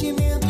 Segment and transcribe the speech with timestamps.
[0.00, 0.49] sentimento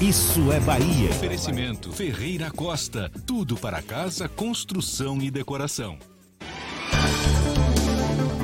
[0.00, 1.10] Isso é Bahia.
[1.10, 3.10] Oferecimento Ferreira Costa.
[3.26, 5.98] Tudo para casa, construção e decoração.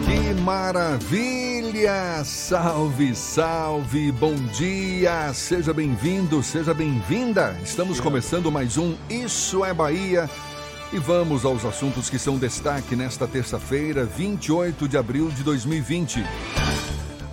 [0.05, 2.25] Que maravilha!
[2.25, 5.33] Salve, salve, bom dia!
[5.33, 7.57] Seja bem-vindo, seja bem-vinda!
[7.63, 10.29] Estamos começando mais um Isso é Bahia
[10.93, 16.25] e vamos aos assuntos que são destaque nesta terça-feira, 28 de abril de 2020.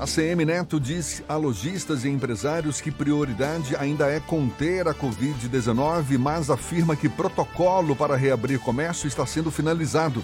[0.01, 6.17] A CM Neto diz a lojistas e empresários que prioridade ainda é conter a Covid-19,
[6.17, 10.23] mas afirma que protocolo para reabrir comércio está sendo finalizado.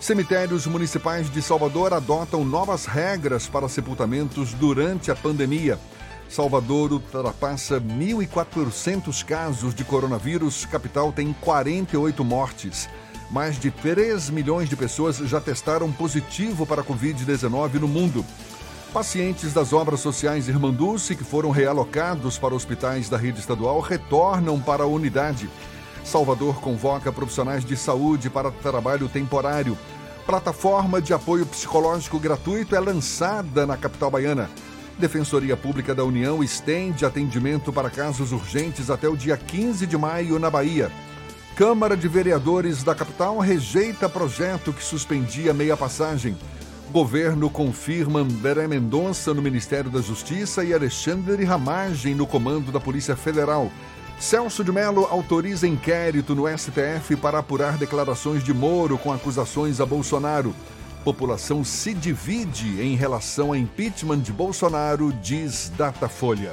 [0.00, 5.78] Cemitérios municipais de Salvador adotam novas regras para sepultamentos durante a pandemia.
[6.26, 12.88] Salvador ultrapassa 1.400 casos de coronavírus, capital tem 48 mortes.
[13.30, 18.24] Mais de 3 milhões de pessoas já testaram positivo para a Covid-19 no mundo.
[18.92, 24.82] Pacientes das obras sociais Irmanduce que foram realocados para hospitais da rede estadual retornam para
[24.82, 25.48] a unidade.
[26.04, 29.78] Salvador convoca profissionais de saúde para trabalho temporário.
[30.26, 34.50] Plataforma de apoio psicológico gratuito é lançada na capital baiana.
[34.98, 40.38] Defensoria Pública da União estende atendimento para casos urgentes até o dia 15 de maio
[40.38, 40.92] na Bahia.
[41.56, 46.36] Câmara de Vereadores da capital rejeita projeto que suspendia meia passagem.
[46.92, 53.16] Governo confirma André Mendonça no Ministério da Justiça e Alexandre Ramagem no comando da Polícia
[53.16, 53.72] Federal.
[54.20, 59.86] Celso de Mello autoriza inquérito no STF para apurar declarações de Moro com acusações a
[59.86, 60.54] Bolsonaro.
[61.02, 66.52] População se divide em relação a impeachment de Bolsonaro, diz Datafolha.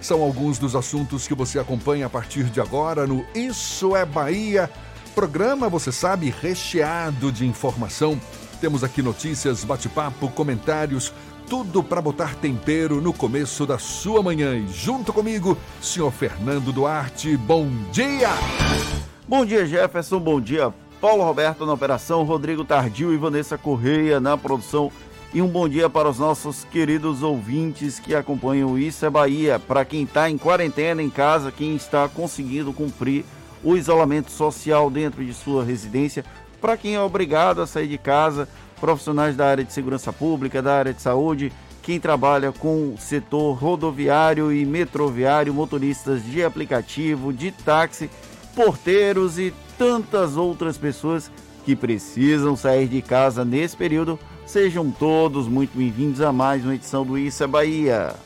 [0.00, 4.70] São alguns dos assuntos que você acompanha a partir de agora no Isso é Bahia.
[5.14, 8.18] Programa, você sabe, recheado de informação.
[8.64, 11.12] Temos aqui notícias, bate-papo, comentários,
[11.46, 14.56] tudo para botar tempero no começo da sua manhã.
[14.56, 18.30] E junto comigo, senhor Fernando Duarte, bom dia!
[19.28, 24.34] Bom dia, Jefferson, bom dia, Paulo Roberto na operação, Rodrigo Tardio e Vanessa Correia na
[24.38, 24.90] produção.
[25.34, 29.58] E um bom dia para os nossos queridos ouvintes que acompanham Isso é Bahia.
[29.58, 33.26] Para quem está em quarentena em casa, quem está conseguindo cumprir
[33.62, 36.24] o isolamento social dentro de sua residência,
[36.64, 38.48] para quem é obrigado a sair de casa,
[38.80, 41.52] profissionais da área de segurança pública, da área de saúde,
[41.82, 48.08] quem trabalha com o setor rodoviário e metroviário, motoristas de aplicativo, de táxi,
[48.56, 51.30] porteiros e tantas outras pessoas
[51.66, 54.18] que precisam sair de casa nesse período.
[54.46, 58.23] Sejam todos muito bem-vindos a mais uma edição do Isso é Bahia.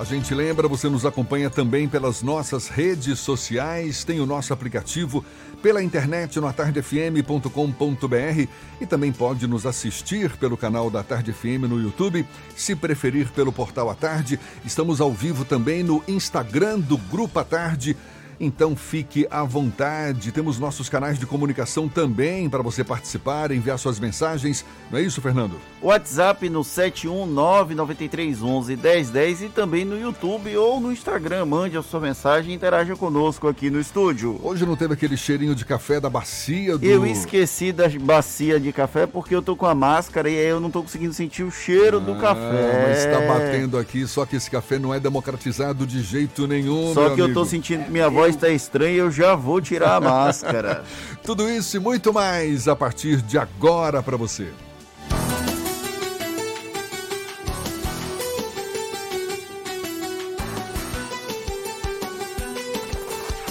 [0.00, 5.22] A gente lembra, você nos acompanha também pelas nossas redes sociais, tem o nosso aplicativo
[5.62, 8.48] pela internet no atardefm.com.br
[8.80, 13.52] e também pode nos assistir pelo canal da Tarde FM no YouTube, se preferir pelo
[13.52, 14.40] portal A Tarde.
[14.64, 17.94] Estamos ao vivo também no Instagram do Grupo A Tarde.
[18.40, 20.32] Então fique à vontade.
[20.32, 24.64] Temos nossos canais de comunicação também para você participar, enviar suas mensagens.
[24.90, 25.56] Não é isso, Fernando?
[25.82, 31.44] WhatsApp no 71993111010 e também no YouTube ou no Instagram.
[31.44, 34.40] Mande a sua mensagem e interaja conosco aqui no estúdio.
[34.42, 36.86] Hoje não teve aquele cheirinho de café da bacia do.
[36.86, 40.60] Eu esqueci da bacia de café porque eu tô com a máscara e aí eu
[40.60, 42.86] não tô conseguindo sentir o cheiro ah, do café.
[42.88, 46.94] Mas está batendo aqui, só que esse café não é democratizado de jeito nenhum.
[46.94, 47.28] Só que amigo.
[47.28, 50.84] eu tô sentindo que minha voz está estranha e eu já vou tirar a máscara.
[51.22, 54.48] Tudo isso e muito mais a partir de agora para você.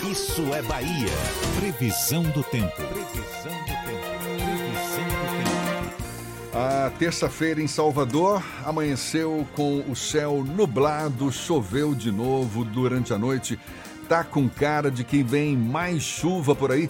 [0.10, 1.10] Isso é Bahia.
[1.60, 2.76] Previsão do tempo.
[2.76, 4.10] Previsão do tempo.
[4.34, 5.70] Previsão do tempo.
[6.54, 13.60] A terça-feira em Salvador amanheceu com o céu nublado, choveu de novo durante a noite.
[14.10, 16.90] Tá com cara de que vem mais chuva por aí.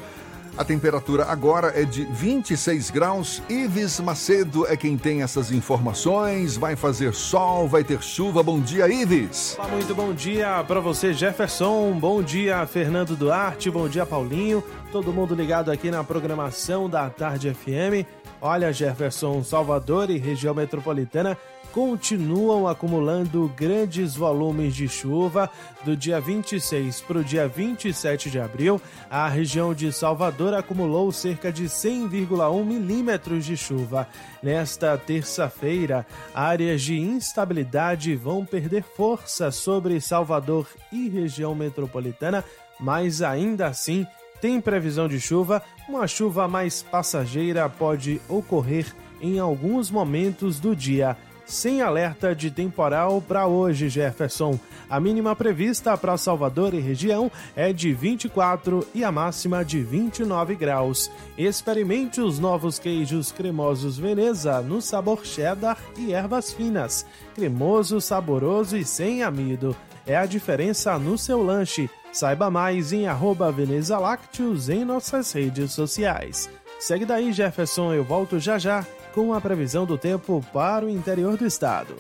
[0.58, 3.44] A temperatura agora é de 26 graus.
[3.50, 6.56] Ives Macedo é quem tem essas informações.
[6.56, 8.42] Vai fazer sol, vai ter chuva.
[8.42, 9.58] Bom dia, Ives.
[9.60, 11.92] Olá, muito bom dia para você, Jefferson.
[12.00, 13.70] Bom dia, Fernando Duarte.
[13.70, 14.64] Bom dia, Paulinho.
[14.90, 18.08] Todo mundo ligado aqui na programação da Tarde FM.
[18.42, 21.38] Olha, Jefferson, Salvador e região metropolitana
[21.74, 25.50] continuam acumulando grandes volumes de chuva.
[25.84, 31.52] Do dia 26 para o dia 27 de abril, a região de Salvador acumulou cerca
[31.52, 34.08] de 100,1 milímetros de chuva.
[34.42, 42.44] Nesta terça-feira, áreas de instabilidade vão perder força sobre Salvador e região metropolitana,
[42.80, 44.06] mas ainda assim
[44.42, 45.62] tem previsão de chuva.
[45.88, 48.86] Uma chuva mais passageira pode ocorrer
[49.22, 51.18] em alguns momentos do dia
[51.50, 54.60] sem alerta de temporal para hoje, Jefferson.
[54.90, 60.56] A mínima prevista para Salvador e região é de 24 e a máxima de 29
[60.56, 61.12] graus.
[61.38, 67.06] Experimente os novos queijos cremosos Veneza no sabor cheddar e ervas finas.
[67.34, 69.76] Cremoso, saboroso e sem amido.
[70.06, 71.90] É a diferença no seu lanche.
[72.12, 76.50] Saiba mais em arroba Veneza Lácteos em nossas redes sociais.
[76.80, 81.38] Segue daí, Jefferson, eu volto já já com a previsão do tempo para o interior
[81.38, 81.96] do estado.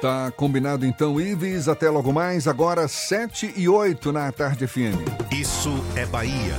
[0.00, 1.68] Tá combinado então, Ives.
[1.68, 4.96] Até logo mais, agora 7 e 8 na tarde FM.
[5.30, 6.54] Isso é Bahia.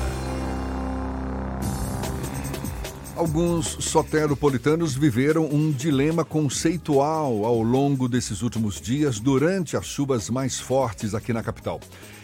[3.16, 10.60] Alguns soteropolitanos viveram um dilema conceitual ao longo desses últimos dias durante as chuvas mais
[10.60, 11.80] fortes aqui na capital.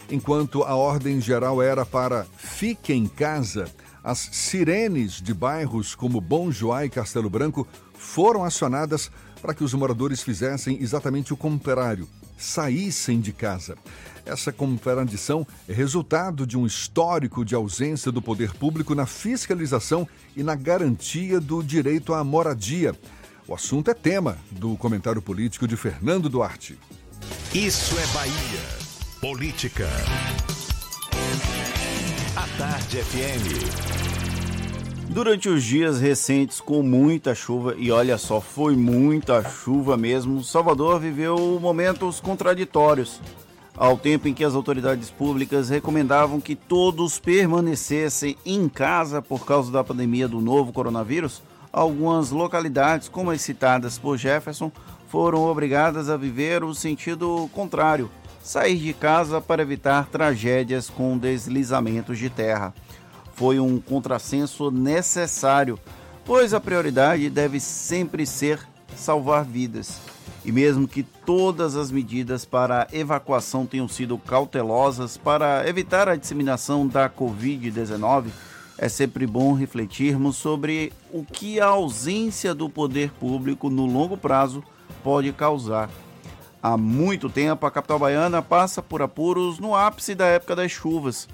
[0.10, 3.66] Enquanto a ordem geral era para fique em casa,
[4.08, 9.12] as sirenes de bairros como Bom Joá e Castelo Branco foram acionadas
[9.42, 12.08] para que os moradores fizessem exatamente o contrário,
[12.38, 13.76] saíssem de casa.
[14.26, 20.08] Essa contradição é resultado de um histórico de ausência do poder público na fiscalização
[20.38, 22.96] e na garantia do direito à moradia.
[23.46, 26.80] O assunto é tema do comentário político de Fernando Duarte.
[27.54, 28.78] Isso é Bahia.
[29.20, 29.90] Política.
[32.58, 33.46] Tarde FM.
[35.10, 41.00] Durante os dias recentes, com muita chuva, e olha só, foi muita chuva mesmo, Salvador
[41.00, 43.22] viveu momentos contraditórios.
[43.76, 49.72] Ao tempo em que as autoridades públicas recomendavam que todos permanecessem em casa por causa
[49.72, 54.72] da pandemia do novo coronavírus, algumas localidades, como as citadas por Jefferson,
[55.08, 58.10] foram obrigadas a viver o sentido contrário
[58.48, 62.74] sair de casa para evitar tragédias com deslizamentos de terra
[63.34, 65.78] foi um contrassenso necessário,
[66.24, 68.66] pois a prioridade deve sempre ser
[68.96, 70.00] salvar vidas.
[70.46, 76.88] E mesmo que todas as medidas para evacuação tenham sido cautelosas para evitar a disseminação
[76.88, 78.28] da Covid-19,
[78.78, 84.64] é sempre bom refletirmos sobre o que a ausência do poder público no longo prazo
[85.04, 85.90] pode causar.
[86.68, 91.26] Há muito tempo, a capital baiana passa por apuros no ápice da época das chuvas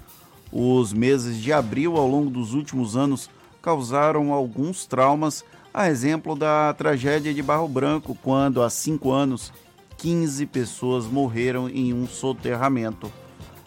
[0.52, 3.28] os meses de abril ao longo dos últimos anos
[3.60, 9.52] causaram alguns traumas, a exemplo da tragédia de Barro Branco, quando há cinco anos
[9.96, 13.12] 15 pessoas morreram em um soterramento.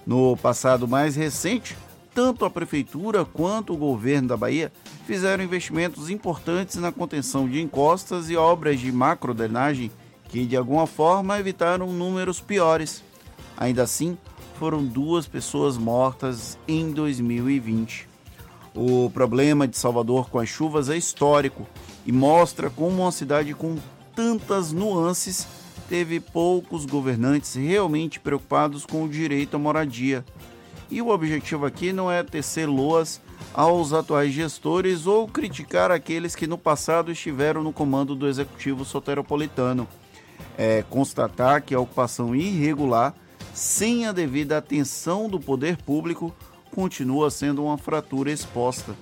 [0.06, 1.76] No passado mais recente,
[2.16, 4.72] tanto a prefeitura quanto o governo da Bahia
[5.06, 9.92] fizeram investimentos importantes na contenção de encostas e obras de macrodrenagem
[10.30, 13.04] que de alguma forma evitaram números piores.
[13.58, 14.18] Ainda assim,
[14.60, 18.08] foram duas pessoas mortas em 2020.
[18.76, 21.68] O problema de Salvador com as chuvas é histórico
[22.06, 23.78] e mostra como uma cidade com
[24.16, 25.48] tantas nuances
[25.88, 30.24] teve poucos governantes realmente preocupados com o direito à moradia.
[30.90, 33.22] E o objetivo aqui não é tecer loas
[33.54, 39.88] aos atuais gestores ou criticar aqueles que no passado estiveram no comando do executivo soteropolitano.
[40.58, 43.14] É constatar que a ocupação irregular
[43.58, 46.32] sem a devida atenção do poder público,
[46.70, 48.94] continua sendo uma fratura exposta.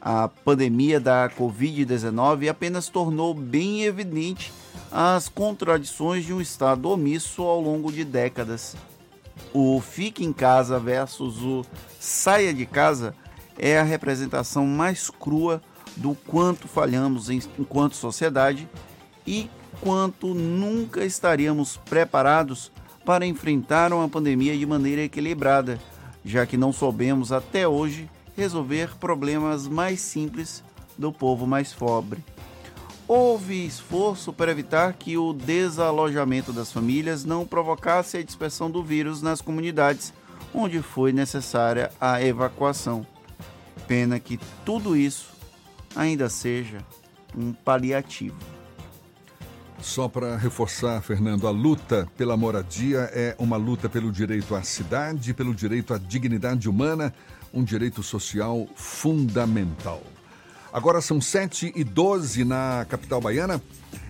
[0.00, 4.50] A pandemia da Covid-19 apenas tornou bem evidente
[4.90, 8.74] as contradições de um Estado omisso ao longo de décadas.
[9.52, 11.62] O fique em casa versus o
[12.00, 13.14] saia de casa
[13.58, 15.60] é a representação mais crua
[15.96, 18.66] do quanto falhamos enquanto sociedade
[19.26, 19.50] e
[19.80, 22.70] quanto nunca estaríamos preparados
[23.04, 25.78] para enfrentar uma pandemia de maneira equilibrada,
[26.24, 30.62] já que não soubemos até hoje resolver problemas mais simples
[30.96, 32.22] do povo mais pobre.
[33.06, 39.22] Houve esforço para evitar que o desalojamento das famílias não provocasse a dispersão do vírus
[39.22, 40.12] nas comunidades
[40.52, 43.06] onde foi necessária a evacuação.
[43.86, 45.30] Pena que tudo isso
[45.96, 46.78] ainda seja
[47.34, 48.57] um paliativo.
[49.80, 55.32] Só para reforçar, Fernando, a luta pela moradia é uma luta pelo direito à cidade,
[55.32, 57.14] pelo direito à dignidade humana,
[57.54, 60.02] um direito social fundamental.
[60.72, 63.62] Agora são 7 e 12 na capital baiana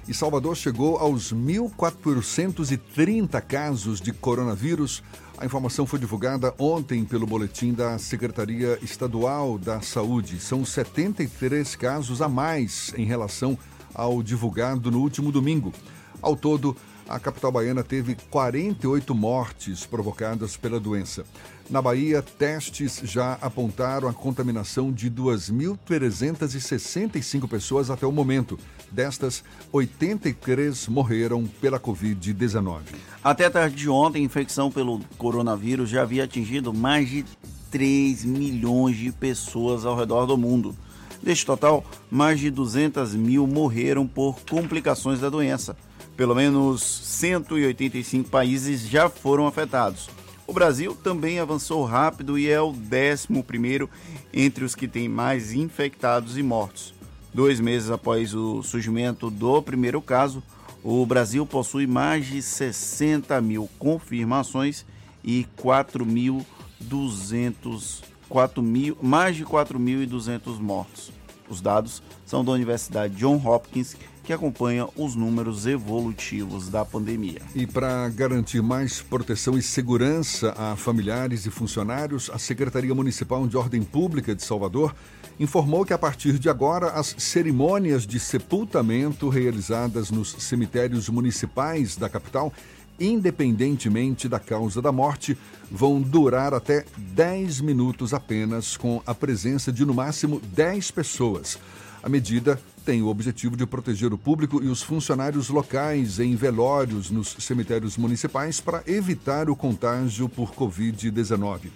[0.09, 5.03] e Salvador chegou aos 1.430 casos de coronavírus.
[5.37, 10.41] A informação foi divulgada ontem pelo boletim da Secretaria Estadual da Saúde.
[10.41, 13.59] São 73 casos a mais em relação
[13.95, 15.73] ao divulgado no último domingo.
[16.21, 16.77] Ao todo,
[17.09, 21.25] a capital baiana teve 48 mortes provocadas pela doença.
[21.71, 28.61] Na Bahia, testes já apontaram a contaminação de 2.365 pessoas até o momento.
[28.91, 29.43] Destas,
[29.73, 32.81] 83 morreram pela Covid-19.
[33.23, 37.25] Até tarde de ontem, a infecção pelo coronavírus já havia atingido mais de
[37.71, 40.75] 3 milhões de pessoas ao redor do mundo.
[41.23, 45.77] Deste total, mais de 200 mil morreram por complicações da doença.
[46.17, 50.09] Pelo menos 185 países já foram afetados.
[50.47, 53.89] O Brasil também avançou rápido e é o 11
[54.33, 56.95] entre os que têm mais infectados e mortos.
[57.35, 60.43] Dois meses após o surgimento do primeiro caso,
[60.83, 64.87] o Brasil possui mais de 60 mil confirmações
[65.23, 71.13] e 4.200, 4 mil, mais de 4.200 mortos.
[71.49, 77.41] Os dados são da Universidade John Hopkins, que acompanha os números evolutivos da pandemia.
[77.55, 83.57] E para garantir mais proteção e segurança a familiares e funcionários, a Secretaria Municipal de
[83.57, 84.95] Ordem Pública de Salvador
[85.41, 92.11] informou que a partir de agora as cerimônias de sepultamento realizadas nos cemitérios municipais da
[92.11, 92.53] capital,
[92.99, 95.37] independentemente da causa da morte,
[95.71, 101.59] vão durar até 10 minutos apenas, com a presença de no máximo 10 pessoas.
[102.03, 107.11] A medida tem o objetivo de proteger o público e os funcionários locais em velórios
[107.11, 111.71] nos cemitérios municipais para evitar o contágio por Covid-19.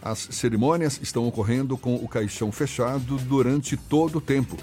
[0.00, 4.56] As cerimônias estão ocorrendo com o caixão fechado durante todo o tempo.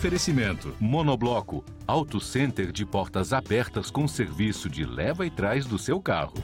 [0.00, 6.00] Oferecimento: Monobloco, Auto Center de portas abertas com serviço de leva e trás do seu
[6.00, 6.34] carro.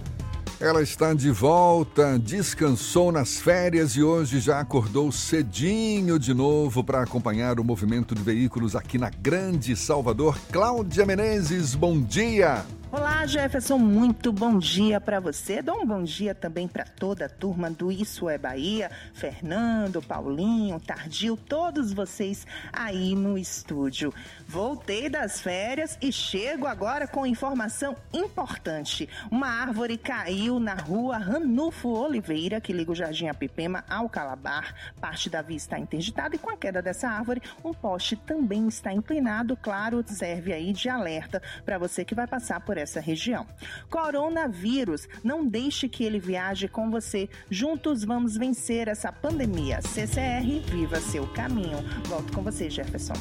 [0.61, 7.03] Ela está de volta, descansou nas férias e hoje já acordou cedinho de novo para
[7.03, 10.39] acompanhar o movimento de veículos aqui na Grande Salvador.
[10.53, 12.65] Cláudia Menezes, bom dia!
[12.93, 15.61] Olá, Jefferson, muito bom dia para você.
[15.61, 20.79] Dou um bom dia também para toda a turma do Isso é Bahia, Fernando, Paulinho,
[20.79, 24.15] Tardio, todos vocês aí no estúdio.
[24.47, 29.09] Voltei das férias e chego agora com informação importante.
[29.33, 34.73] Uma árvore caiu na rua Ranulfo Oliveira, que liga o Jardim Apipema ao Calabar.
[35.01, 38.93] Parte da via está interditada e com a queda dessa árvore, um poste também está
[38.93, 39.57] inclinado.
[39.57, 43.47] Claro, serve aí de alerta para você que vai passar por essa região.
[43.91, 47.29] Coronavírus, não deixe que ele viaje com você.
[47.51, 49.81] Juntos vamos vencer essa pandemia.
[49.83, 51.79] CCR, viva seu caminho.
[52.07, 53.15] Volto com você, Jefferson.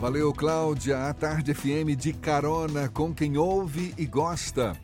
[0.00, 1.08] Valeu, Cláudia.
[1.08, 4.74] A Tarde FM de carona com quem ouve e gosta.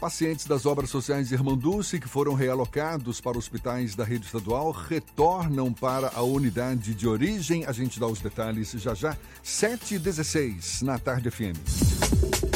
[0.00, 5.72] pacientes das obras sociais Irmã Dulce, que foram realocados para hospitais da rede estadual, retornam
[5.72, 7.64] para a unidade de origem.
[7.66, 9.16] A gente dá os detalhes já já.
[9.44, 12.55] 7h16 na Tarde FM.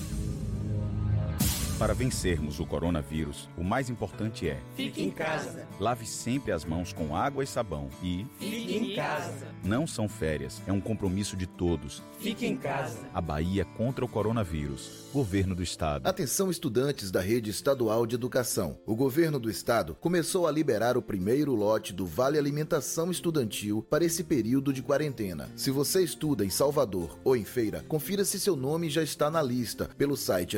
[1.81, 5.67] Para vencermos o coronavírus, o mais importante é: fique em casa.
[5.79, 9.47] Lave sempre as mãos com água e sabão e fique em casa.
[9.63, 12.03] Não são férias, é um compromisso de todos.
[12.19, 12.99] Fique em casa.
[13.11, 15.09] A Bahia contra o coronavírus.
[15.11, 16.07] Governo do Estado.
[16.07, 18.77] Atenção estudantes da rede estadual de educação.
[18.85, 24.05] O governo do estado começou a liberar o primeiro lote do Vale Alimentação Estudantil para
[24.05, 25.49] esse período de quarentena.
[25.55, 29.41] Se você estuda em Salvador ou em Feira, confira se seu nome já está na
[29.41, 30.55] lista pelo site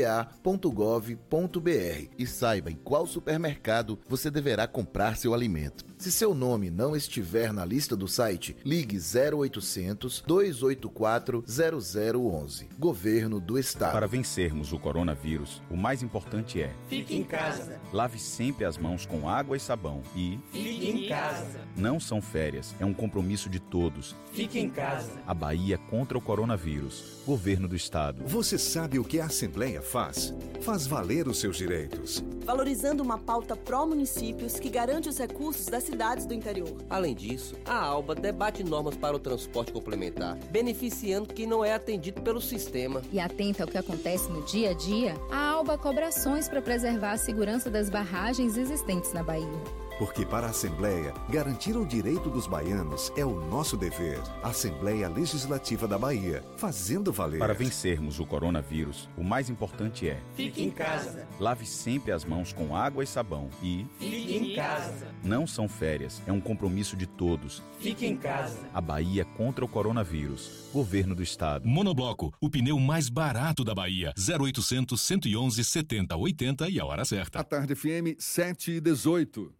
[0.00, 5.89] educação.ba.gov.br e saiba em qual supermercado você deverá comprar seu alimento.
[6.00, 12.70] Se seu nome não estiver na lista do site, ligue 0800 284 0011.
[12.78, 13.92] Governo do Estado.
[13.92, 17.78] Para vencermos o coronavírus, o mais importante é: fique em casa.
[17.92, 21.60] Lave sempre as mãos com água e sabão e fique em casa.
[21.76, 24.16] Não são férias, é um compromisso de todos.
[24.32, 25.20] Fique em casa.
[25.26, 27.20] A Bahia contra o coronavírus.
[27.26, 28.24] Governo do Estado.
[28.26, 30.34] Você sabe o que a Assembleia faz?
[30.62, 32.24] Faz valer os seus direitos.
[32.42, 36.76] Valorizando uma pauta pró-municípios que garante os recursos das cidades do interior.
[36.88, 42.22] Além disso, a ALBA debate normas para o transporte complementar, beneficiando quem não é atendido
[42.22, 43.02] pelo sistema.
[43.12, 47.12] E atenta ao que acontece no dia a dia, a ALBA cobra ações para preservar
[47.12, 49.79] a segurança das barragens existentes na Bahia.
[50.00, 54.18] Porque para a Assembleia, garantir o direito dos baianos é o nosso dever.
[54.42, 57.38] Assembleia Legislativa da Bahia, fazendo valer.
[57.38, 61.28] Para vencermos o coronavírus, o mais importante é: fique em casa.
[61.38, 65.08] Lave sempre as mãos com água e sabão e fique em casa.
[65.22, 67.62] Não são férias, é um compromisso de todos.
[67.78, 68.70] Fique em casa.
[68.72, 70.70] A Bahia contra o coronavírus.
[70.72, 71.68] Governo do Estado.
[71.68, 74.14] Monobloco, o pneu mais barato da Bahia.
[74.16, 77.40] 0800 111 70 80 e a hora certa.
[77.40, 79.59] A tarde FM 7 e 18.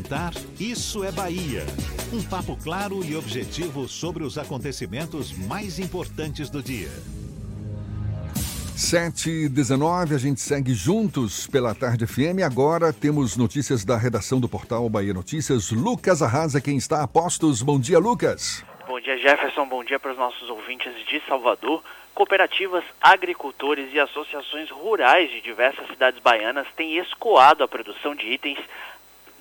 [0.59, 1.65] Isso é Bahia.
[2.13, 6.91] Um papo claro e objetivo sobre os acontecimentos mais importantes do dia.
[8.75, 12.41] 7 e 19 a gente segue juntos pela Tarde FM.
[12.43, 15.71] Agora temos notícias da redação do portal Bahia Notícias.
[15.71, 17.61] Lucas Arrasa, quem está a postos.
[17.61, 18.65] Bom dia, Lucas.
[18.87, 19.67] Bom dia, Jefferson.
[19.67, 21.83] Bom dia para os nossos ouvintes de Salvador.
[22.13, 28.59] Cooperativas, agricultores e associações rurais de diversas cidades baianas têm escoado a produção de itens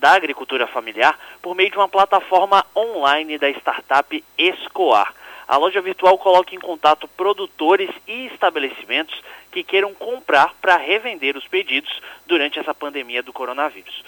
[0.00, 5.14] da agricultura familiar por meio de uma plataforma online da startup Escoar.
[5.46, 9.20] A loja virtual coloca em contato produtores e estabelecimentos
[9.52, 14.02] que queiram comprar para revender os pedidos durante essa pandemia do coronavírus.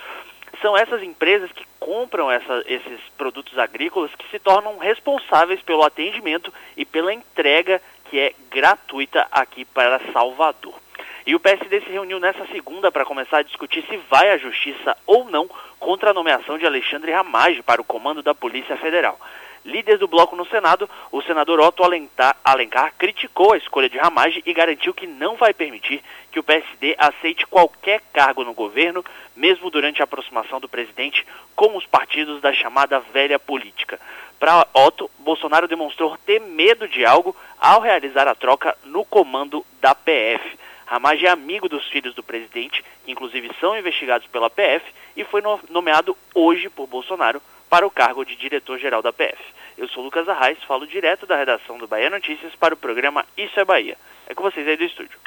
[0.61, 6.52] São essas empresas que compram essa, esses produtos agrícolas que se tornam responsáveis pelo atendimento
[6.76, 10.81] e pela entrega que é gratuita aqui para Salvador.
[11.26, 14.96] E o PSD se reuniu nessa segunda para começar a discutir se vai à justiça
[15.06, 19.18] ou não contra a nomeação de Alexandre Ramage para o comando da Polícia Federal.
[19.64, 24.52] Líder do bloco no Senado, o senador Otto Alencar criticou a escolha de Ramage e
[24.52, 29.04] garantiu que não vai permitir que o PSD aceite qualquer cargo no governo,
[29.37, 34.00] mesmo durante a aproximação do presidente com os partidos da chamada velha política.
[34.40, 39.94] Para Otto, Bolsonaro demonstrou ter medo de algo ao realizar a troca no comando da
[39.94, 40.58] PF.
[40.92, 44.85] Ramage é amigo dos filhos do presidente, que inclusive são investigados pela PF,
[45.16, 49.42] e foi nomeado hoje por Bolsonaro para o cargo de diretor-geral da PF.
[49.78, 53.59] Eu sou Lucas Arraes, falo direto da redação do Bahia Notícias para o programa Isso
[53.59, 53.96] é Bahia.
[54.26, 55.18] É com vocês aí do estúdio.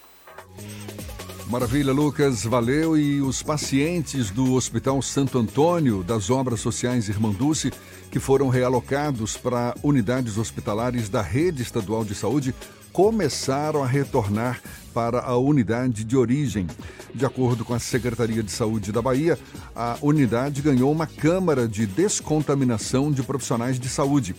[1.50, 2.96] Maravilha, Lucas, valeu.
[2.96, 7.72] E os pacientes do Hospital Santo Antônio das Obras Sociais Irmã Dulce,
[8.12, 12.54] que foram realocados para unidades hospitalares da Rede Estadual de Saúde,
[12.96, 14.62] começaram a retornar
[14.94, 16.66] para a unidade de origem.
[17.14, 19.38] De acordo com a Secretaria de Saúde da Bahia,
[19.76, 24.34] a unidade ganhou uma câmara de descontaminação de profissionais de saúde.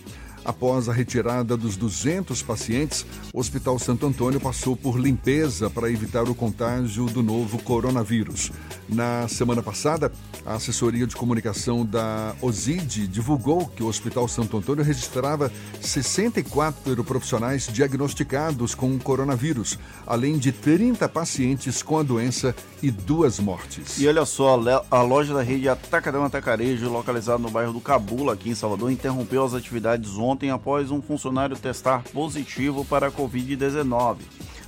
[0.47, 6.23] Após a retirada dos 200 pacientes, o Hospital Santo Antônio passou por limpeza para evitar
[6.23, 8.53] o contágio do novo coronavírus.
[8.87, 10.09] Na semana passada,
[10.45, 17.67] a assessoria de comunicação da OSID divulgou que o Hospital Santo Antônio registrava 64 profissionais
[17.67, 23.99] diagnosticados com coronavírus, além de 30 pacientes com a doença e duas mortes.
[23.99, 24.57] E olha só,
[24.89, 29.43] a loja da rede Atacadão Atacarejo, localizada no bairro do Cabula, aqui em Salvador, interrompeu
[29.43, 34.17] as atividades ontem após um funcionário testar positivo para a Covid-19.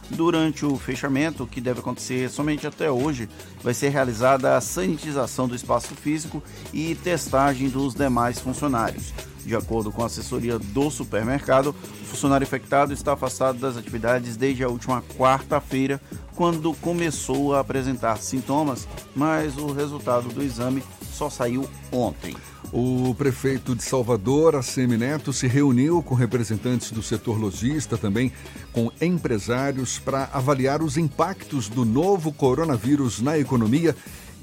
[0.09, 3.29] Durante o fechamento, que deve acontecer somente até hoje,
[3.61, 9.13] vai ser realizada a sanitização do espaço físico e testagem dos demais funcionários.
[9.45, 14.63] De acordo com a assessoria do supermercado, o funcionário infectado está afastado das atividades desde
[14.63, 16.01] a última quarta-feira,
[16.35, 20.83] quando começou a apresentar sintomas, mas o resultado do exame
[21.19, 22.33] só saiu ontem.
[22.71, 28.31] O prefeito de Salvador, ACM Neto, se reuniu com representantes do setor logista, também
[28.71, 33.93] com empresários, para avaliar os impactos do novo coronavírus na economia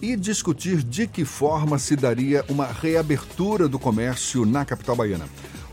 [0.02, 5.26] e discutir de que forma se daria uma reabertura do comércio na capital baiana.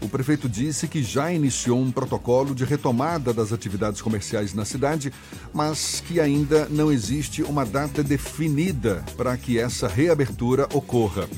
[0.03, 5.13] O prefeito disse que já iniciou um protocolo de retomada das atividades comerciais na cidade,
[5.53, 11.29] mas que ainda não existe uma data definida para que essa reabertura ocorra.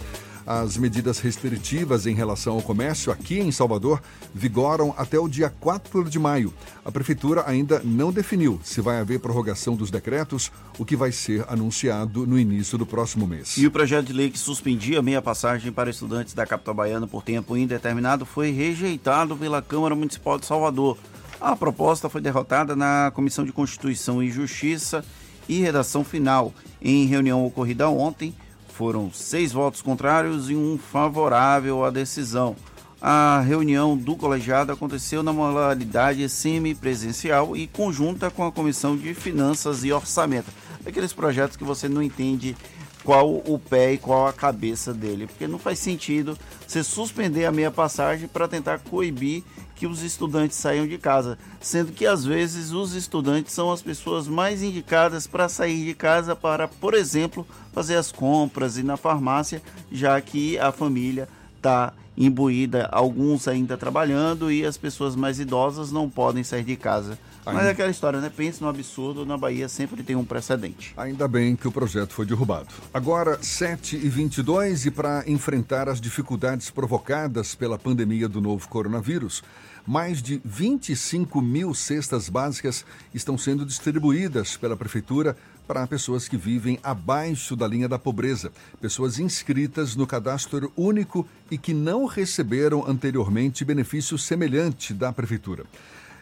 [0.47, 3.99] As medidas restritivas em relação ao comércio aqui em Salvador
[4.31, 6.53] vigoram até o dia 4 de maio.
[6.83, 11.43] A Prefeitura ainda não definiu se vai haver prorrogação dos decretos, o que vai ser
[11.47, 13.57] anunciado no início do próximo mês.
[13.57, 17.23] E o projeto de lei que suspendia meia passagem para estudantes da capital baiana por
[17.23, 20.95] tempo indeterminado foi rejeitado pela Câmara Municipal de Salvador.
[21.41, 25.03] A proposta foi derrotada na Comissão de Constituição e Justiça
[25.49, 26.53] e Redação Final.
[26.81, 28.33] Em reunião ocorrida ontem,
[28.75, 32.57] foram seis votos contrários e um favorável à decisão.
[33.01, 39.85] A reunião do colegiado aconteceu na modalidade semipresencial e conjunta com a Comissão de Finanças
[39.85, 40.51] e Orçamento.
[40.85, 42.55] Aqueles projetos que você não entende
[43.05, 46.35] qual o pé e qual a cabeça dele, porque não faz sentido
[46.67, 49.43] você suspender a meia passagem para tentar coibir
[49.75, 54.27] que os estudantes saiam de casa, sendo que às vezes os estudantes são as pessoas
[54.27, 59.61] mais indicadas para sair de casa para, por exemplo, fazer as compras e na farmácia,
[59.91, 66.09] já que a família está imbuída, alguns ainda trabalhando e as pessoas mais idosas não
[66.09, 67.19] podem sair de casa.
[67.53, 68.31] Mas é aquela história, né?
[68.35, 70.93] Pense no absurdo, na Bahia sempre tem um precedente.
[70.97, 72.67] Ainda bem que o projeto foi derrubado.
[72.93, 79.43] Agora, 7 e 22 e para enfrentar as dificuldades provocadas pela pandemia do novo coronavírus,
[79.85, 86.79] mais de 25 mil cestas básicas estão sendo distribuídas pela Prefeitura para pessoas que vivem
[86.83, 93.65] abaixo da linha da pobreza, pessoas inscritas no cadastro único e que não receberam anteriormente
[93.65, 95.65] benefício semelhante da Prefeitura.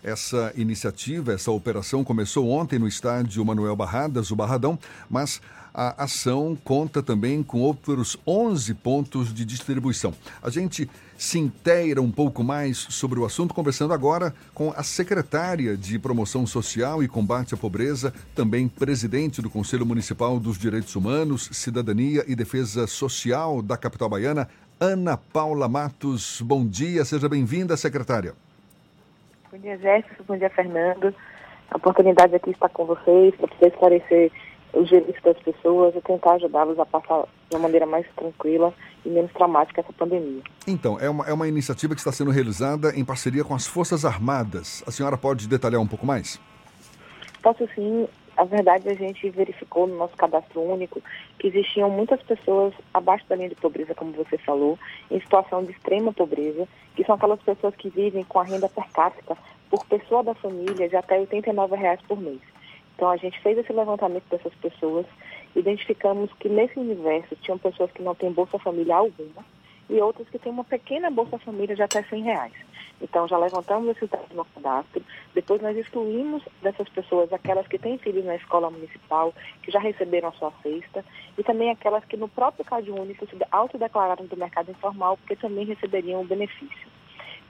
[0.03, 4.77] Essa iniciativa, essa operação começou ontem no estádio Manuel Barradas, o Barradão,
[5.09, 5.39] mas
[5.73, 10.13] a ação conta também com outros 11 pontos de distribuição.
[10.41, 15.77] A gente se inteira um pouco mais sobre o assunto, conversando agora com a secretária
[15.77, 21.49] de Promoção Social e Combate à Pobreza, também presidente do Conselho Municipal dos Direitos Humanos,
[21.53, 26.41] Cidadania e Defesa Social da capital baiana, Ana Paula Matos.
[26.41, 28.35] Bom dia, seja bem-vinda, secretária.
[29.53, 30.23] Bom dia, Jéssica.
[30.27, 31.13] Bom dia, Fernando.
[31.69, 34.31] A oportunidade aqui está com vocês para poder esclarecer
[34.73, 38.73] os direitos das pessoas e tentar ajudá-los a passar de uma maneira mais tranquila
[39.05, 40.41] e menos traumática essa pandemia.
[40.65, 44.05] Então, é uma, é uma iniciativa que está sendo realizada em parceria com as Forças
[44.05, 44.83] Armadas.
[44.87, 46.41] A senhora pode detalhar um pouco mais?
[47.43, 48.07] Posso sim.
[48.35, 51.01] A verdade, a gente verificou no nosso cadastro único
[51.37, 54.77] que existiam muitas pessoas abaixo da linha de pobreza, como você falou,
[55.11, 58.89] em situação de extrema pobreza, que são aquelas pessoas que vivem com a renda per
[58.91, 59.37] capita
[59.69, 62.41] por pessoa da família de até 89 reais por mês.
[62.95, 65.05] Então a gente fez esse levantamento dessas pessoas,
[65.55, 69.43] identificamos que nesse universo tinham pessoas que não têm Bolsa Família alguma
[69.89, 72.53] e outras que têm uma pequena Bolsa Família de até 100 reais.
[73.01, 77.97] Então já levantamos esses dados no cadastro, depois nós excluímos dessas pessoas aquelas que têm
[77.97, 81.03] filhos na escola municipal, que já receberam a sua cesta,
[81.37, 85.65] e também aquelas que no próprio Cade Único se autodeclararam do mercado informal, porque também
[85.65, 86.87] receberiam o benefício.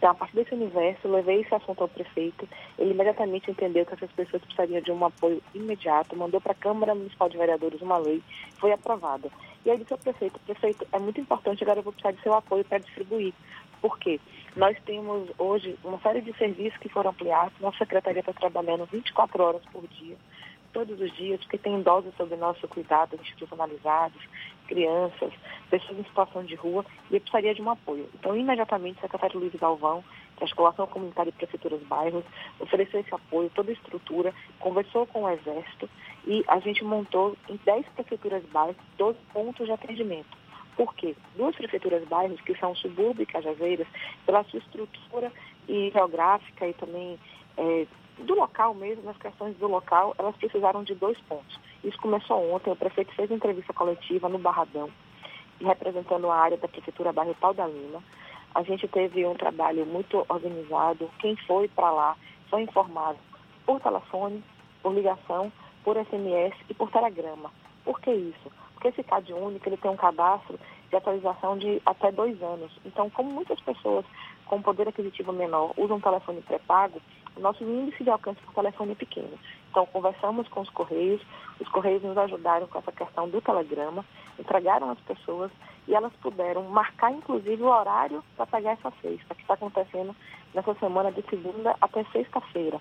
[0.04, 2.46] Então, a partir desse universo, levei esse assunto ao prefeito.
[2.78, 6.94] Ele imediatamente entendeu que essas pessoas precisariam de um apoio imediato, mandou para a Câmara
[6.94, 8.22] Municipal de Vereadores uma lei,
[8.58, 9.30] foi aprovada.
[9.66, 12.34] E aí disse ao prefeito, prefeito, é muito importante, agora eu vou precisar de seu
[12.34, 13.34] apoio para distribuir.
[13.80, 14.20] Por quê?
[14.58, 19.42] Nós temos hoje uma série de serviços que foram ampliados, nossa secretaria está trabalhando 24
[19.42, 20.18] horas por dia,
[20.74, 24.22] todos os dias, porque tem idosos sob nosso cuidado, institucionalizados,
[24.68, 25.32] crianças,
[25.70, 28.10] pessoas em situação de rua, e precisaria de um apoio.
[28.16, 30.04] Então, imediatamente, o secretário Luiz Galvão,
[30.36, 32.26] que é a Articulação Comunitária de Prefeituras Bairros,
[32.60, 35.90] ofereceu esse apoio, toda a estrutura, conversou com o Exército
[36.26, 40.44] e a gente montou em 10 prefeituras bairros 12 pontos de atendimento.
[40.76, 41.16] Por quê?
[41.36, 43.88] Duas prefeituras bairros, que são subúrbio e Cajazeiras,
[44.26, 45.32] pela sua estrutura
[45.68, 47.20] e geográfica e também
[47.58, 47.86] é,
[48.20, 51.60] do local mesmo, nas questões do local, elas precisaram de dois pontos.
[51.84, 54.90] Isso começou ontem, o prefeito fez entrevista coletiva no Barradão,
[55.60, 58.02] representando a área da Prefeitura Bairro Pau da Lima.
[58.54, 61.10] A gente teve um trabalho muito organizado.
[61.20, 62.18] Quem foi para lá
[62.50, 63.18] foi informado
[63.66, 64.44] por telefone,
[64.82, 65.52] por ligação,
[65.84, 67.52] por SMS e por telegrama.
[67.84, 68.52] Por que isso?
[68.74, 72.72] Porque esse CAD único ele tem um cadastro de atualização de até dois anos.
[72.86, 74.06] Então, como muitas pessoas
[74.46, 77.02] com poder aquisitivo menor usam telefone pré-pago,
[77.36, 79.40] o nosso índice de alcance por telefone é pequeno.
[79.70, 81.22] Então, conversamos com os Correios,
[81.60, 84.06] os Correios nos ajudaram com essa questão do telegrama,
[84.40, 85.52] entregaram às pessoas
[85.88, 90.16] e elas puderam marcar, inclusive, o horário para pegar essa cesta, que está acontecendo
[90.54, 92.80] nessa semana de segunda até sexta-feira.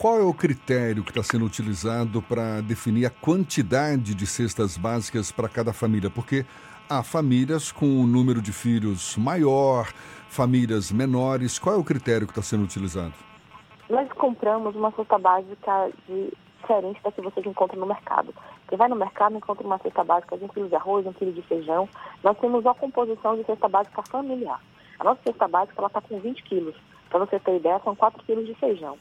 [0.01, 5.31] Qual é o critério que está sendo utilizado para definir a quantidade de cestas básicas
[5.31, 6.09] para cada família?
[6.09, 6.47] Porque
[6.89, 9.89] há famílias com um número de filhos maior,
[10.27, 11.59] famílias menores.
[11.59, 13.13] Qual é o critério que está sendo utilizado?
[13.91, 16.33] Nós compramos uma cesta básica de,
[16.63, 18.35] diferente da que vocês encontram no mercado.
[18.71, 21.35] Quem vai no mercado encontra uma cesta básica de um quilo de arroz, um quilo
[21.35, 21.87] de feijão.
[22.25, 24.63] Nós temos a composição de cesta básica familiar.
[24.99, 26.75] A nossa cesta básica está com 20 quilos.
[27.11, 28.97] Para você ter ideia, são 4 quilos de feijão.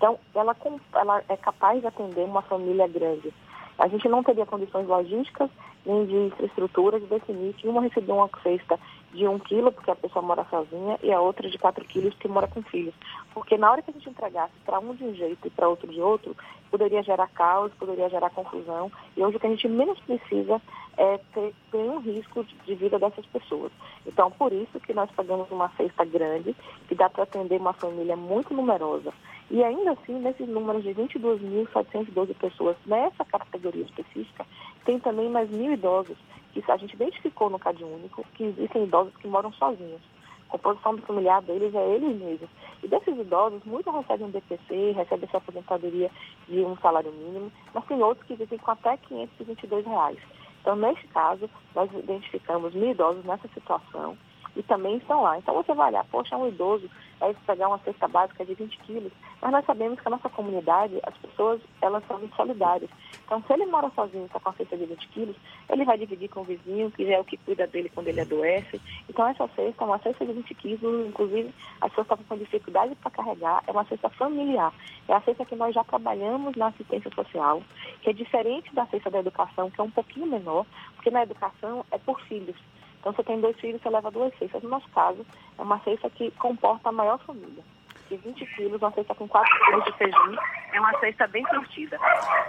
[0.00, 0.56] Então, ela,
[0.94, 3.30] ela é capaz de atender uma família grande.
[3.78, 5.50] A gente não teria condições logísticas
[5.84, 8.80] nem de infraestrutura de definir que uma recebeu uma cesta
[9.12, 12.28] de um quilo, porque a pessoa mora sozinha, e a outra de quatro quilos, porque
[12.28, 12.94] mora com filhos.
[13.34, 15.92] Porque na hora que a gente entregasse para um de um jeito e para outro
[15.92, 16.34] de outro,
[16.70, 18.90] poderia gerar caos, poderia gerar confusão.
[19.14, 20.62] E hoje o que a gente menos precisa
[20.96, 23.70] é ter nenhum risco de vida dessas pessoas.
[24.06, 26.56] Então, por isso que nós pagamos uma cesta grande,
[26.88, 29.12] que dá para atender uma família muito numerosa.
[29.50, 34.46] E ainda assim, nesses números de 22.712 pessoas nessa categoria específica,
[34.84, 36.16] tem também mais mil idosos
[36.52, 40.00] que a gente identificou no CAD único, que existem idosos que moram sozinhos.
[40.48, 42.50] A composição do familiar deles é eles mesmos.
[42.82, 46.10] E desses idosos, muitos recebem um DPC, recebem essa aposentadoria
[46.48, 50.18] de um salário mínimo, mas tem outros que vivem com até 522 reais.
[50.60, 54.16] Então, neste caso, nós identificamos mil idosos nessa situação
[54.56, 55.38] e também estão lá.
[55.38, 56.88] Então você vai olhar, poxa, um idoso
[57.20, 60.98] vai pegar uma cesta básica de 20 quilos, mas nós sabemos que a nossa comunidade,
[61.04, 62.90] as pessoas, elas são muito solidárias.
[63.24, 65.36] Então, se ele mora sozinho e está com a cesta de 20 quilos,
[65.68, 68.20] ele vai dividir com o vizinho, que já é o que cuida dele quando ele
[68.22, 68.80] adoece.
[69.08, 72.94] Então, essa cesta é uma cesta de 20 quilos, inclusive, as pessoas estão com dificuldade
[72.96, 74.72] para carregar, é uma cesta familiar.
[75.06, 77.62] É a cesta que nós já trabalhamos na assistência social,
[78.02, 81.84] que é diferente da cesta da educação, que é um pouquinho menor, porque na educação
[81.90, 82.56] é por filhos.
[83.00, 84.62] Então, você tem dois filhos, você leva duas cestas.
[84.62, 85.24] No nosso caso,
[85.58, 87.64] é uma cesta que comporta a maior família.
[88.10, 90.36] de 20 quilos, uma cesta com 4 quilos de feijão.
[90.72, 91.98] É uma cesta bem curtida.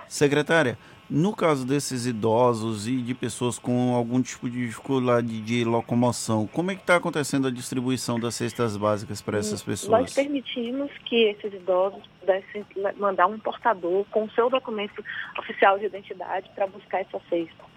[0.07, 0.77] Secretária,
[1.09, 6.71] no caso desses idosos e de pessoas com algum tipo de dificuldade de locomoção, como
[6.71, 10.01] é que está acontecendo a distribuição das cestas básicas para essas pessoas?
[10.01, 12.65] Nós permitimos que esses idosos pudessem
[12.97, 15.03] mandar um portador com o seu documento
[15.37, 17.70] oficial de identidade para buscar essa cesta.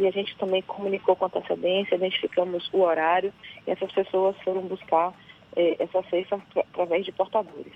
[0.00, 3.30] E a gente também comunicou com antecedência, identificamos o horário
[3.66, 5.12] e essas pessoas foram buscar
[5.54, 7.74] eh, essa cesta através de portadores.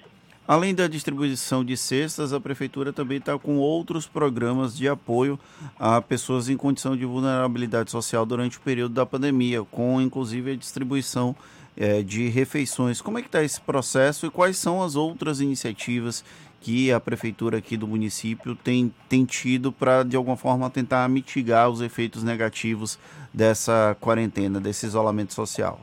[0.49, 5.39] Além da distribuição de cestas, a prefeitura também está com outros programas de apoio
[5.79, 10.57] a pessoas em condição de vulnerabilidade social durante o período da pandemia, com inclusive a
[10.57, 11.37] distribuição
[11.77, 13.03] é, de refeições.
[13.03, 16.25] Como é que está esse processo e quais são as outras iniciativas
[16.65, 21.69] que a prefeitura aqui do município tem, tem tido para, de alguma forma, tentar mitigar
[21.69, 22.99] os efeitos negativos
[23.35, 25.79] dessa quarentena, desse isolamento social?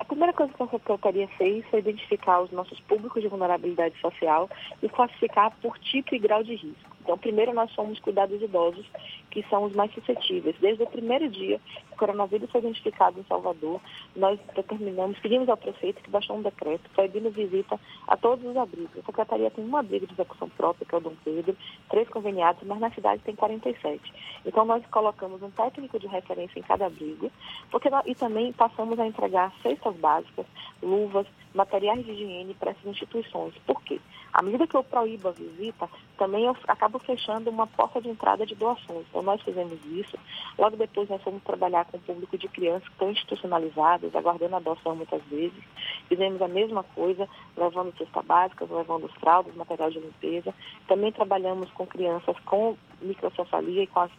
[0.00, 4.48] A primeira coisa que a Secretaria fez foi identificar os nossos públicos de vulnerabilidade social
[4.82, 6.97] e classificar por tipo e grau de risco.
[7.08, 8.84] Então, primeiro nós fomos cuidar dos idosos,
[9.30, 10.54] que são os mais suscetíveis.
[10.60, 13.80] Desde o primeiro dia que o coronavírus foi identificado em Salvador,
[14.14, 18.98] nós determinamos, pedimos ao prefeito que baixou um decreto proibindo visita a todos os abrigos.
[18.98, 21.56] A Secretaria tem um abrigo de execução própria, que é o Dom Pedro,
[21.88, 24.12] três conveniados, mas na cidade tem 47.
[24.44, 27.32] Então, nós colocamos um técnico de referência em cada abrigo,
[27.70, 30.44] porque e também passamos a entregar cestas básicas,
[30.82, 33.54] luvas, materiais de higiene para essas instituições.
[33.66, 33.98] Por quê?
[34.32, 38.44] À medida que eu proíbo a visita, também eu acabo fechando uma porta de entrada
[38.44, 39.06] de doações.
[39.08, 40.18] Então, nós fizemos isso.
[40.58, 44.58] Logo depois, nós fomos trabalhar com o público de crianças que estão institucionalizadas, aguardando a
[44.58, 45.62] adoção muitas vezes.
[46.08, 50.54] Fizemos a mesma coisa, levando cesta básicas, levando fraldas, material de limpeza.
[50.86, 54.10] Também trabalhamos com crianças com microcefalia e com a,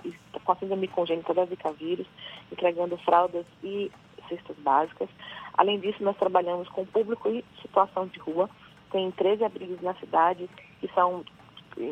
[0.43, 2.07] com a síndrome congênita da Zika vírus,
[2.51, 3.91] entregando fraldas e
[4.27, 5.09] cestas básicas.
[5.53, 8.49] Além disso, nós trabalhamos com o público em situação de rua,
[8.91, 10.49] tem 13 abrigos na cidade
[10.79, 11.23] que são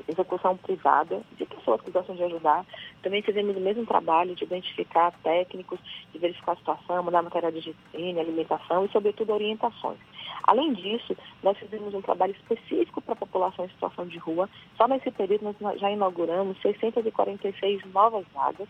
[0.08, 2.66] execução privada, de pessoas que gostam de ajudar.
[3.02, 5.80] Também fizemos o mesmo trabalho de identificar técnicos,
[6.12, 10.00] de verificar a situação, mandar material de higiene, alimentação e, sobretudo, orientações.
[10.44, 14.50] Além disso, nós fizemos um trabalho específico para a população em situação de rua.
[14.76, 18.68] Só nesse período nós já inauguramos 646 novas vagas.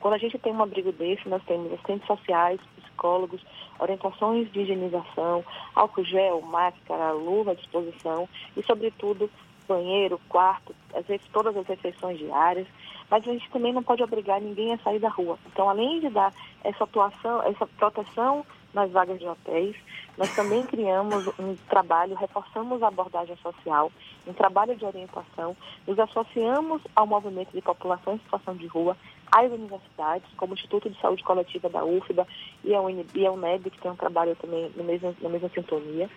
[0.00, 2.60] Quando a gente tem um abrigo desse, nós temos assistentes sociais,
[2.96, 3.40] psicólogos,
[3.78, 9.30] orientações de higienização, álcool gel, máscara, luva à disposição e, sobretudo,
[9.68, 12.66] banheiro, quarto, às vezes todas as refeições diárias,
[13.10, 15.38] mas a gente também não pode obrigar ninguém a sair da rua.
[15.46, 16.32] Então, além de dar
[16.64, 19.76] essa atuação, essa proteção nas vagas de hotéis,
[20.18, 23.92] nós também criamos um trabalho, reforçamos a abordagem social,
[24.26, 25.56] um trabalho de orientação,
[25.86, 28.96] nos associamos ao movimento de população em situação de rua,
[29.36, 32.26] às universidades, como o Instituto de Saúde Coletiva da UFBA
[32.64, 36.08] e a, UNEB, que tem um trabalho também na mesma, na mesma sintonia.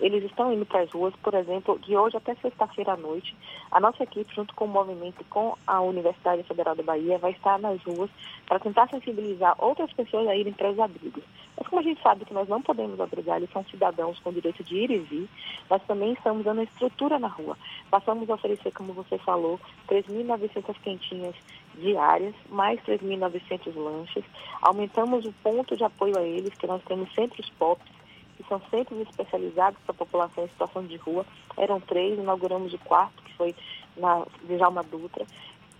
[0.00, 3.36] Eles estão indo para as ruas, por exemplo, de hoje até sexta-feira à noite.
[3.70, 7.58] A nossa equipe, junto com o movimento com a Universidade Federal da Bahia, vai estar
[7.58, 8.10] nas ruas
[8.46, 11.22] para tentar sensibilizar outras pessoas a irem para os abrigos.
[11.56, 14.64] Mas como a gente sabe que nós não podemos abrigar, eles são cidadãos com direito
[14.64, 15.28] de ir e vir,
[15.68, 17.56] nós também estamos dando estrutura na rua.
[17.90, 21.36] Passamos a oferecer, como você falou, 3.900 quentinhas
[21.74, 24.24] diárias, mais 3.900 lanches.
[24.60, 27.90] Aumentamos o ponto de apoio a eles, que nós temos centros POPs,
[28.36, 31.24] que são centros especializados para a população em situação de rua.
[31.56, 33.54] Eram três, inauguramos o quarto, que foi
[33.96, 35.26] na Djalma Dutra.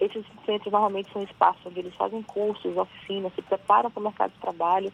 [0.03, 4.33] Esses centros normalmente são espaços onde eles fazem cursos, oficinas, se preparam para o mercado
[4.33, 4.93] de trabalho,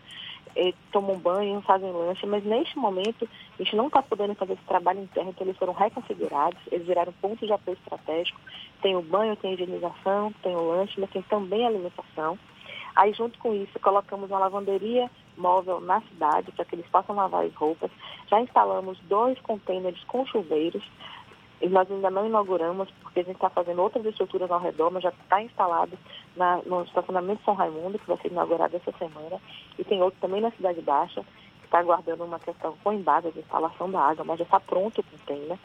[0.54, 3.26] eh, tomam banho, fazem lanche, mas neste momento
[3.58, 7.12] a gente não está podendo fazer esse trabalho interno, então eles foram reconfigurados, eles viraram
[7.22, 8.38] pontos de apoio estratégico.
[8.82, 12.38] Tem o banho, tem a higienização, tem o lanche, mas tem também a alimentação.
[12.94, 17.44] Aí, junto com isso, colocamos uma lavanderia móvel na cidade para que eles possam lavar
[17.44, 17.90] as roupas.
[18.28, 20.82] Já instalamos dois contêineres com chuveiros.
[21.60, 25.02] E nós ainda não inauguramos, porque a gente está fazendo outras estruturas ao redor, mas
[25.02, 25.98] já está instalado
[26.36, 29.40] na, no estacionamento São Raimundo, que vai ser inaugurado essa semana.
[29.78, 31.22] E tem outro também na Cidade Baixa,
[31.60, 35.00] que está aguardando uma questão com embase de instalação da água, mas já está pronto
[35.00, 35.58] o container.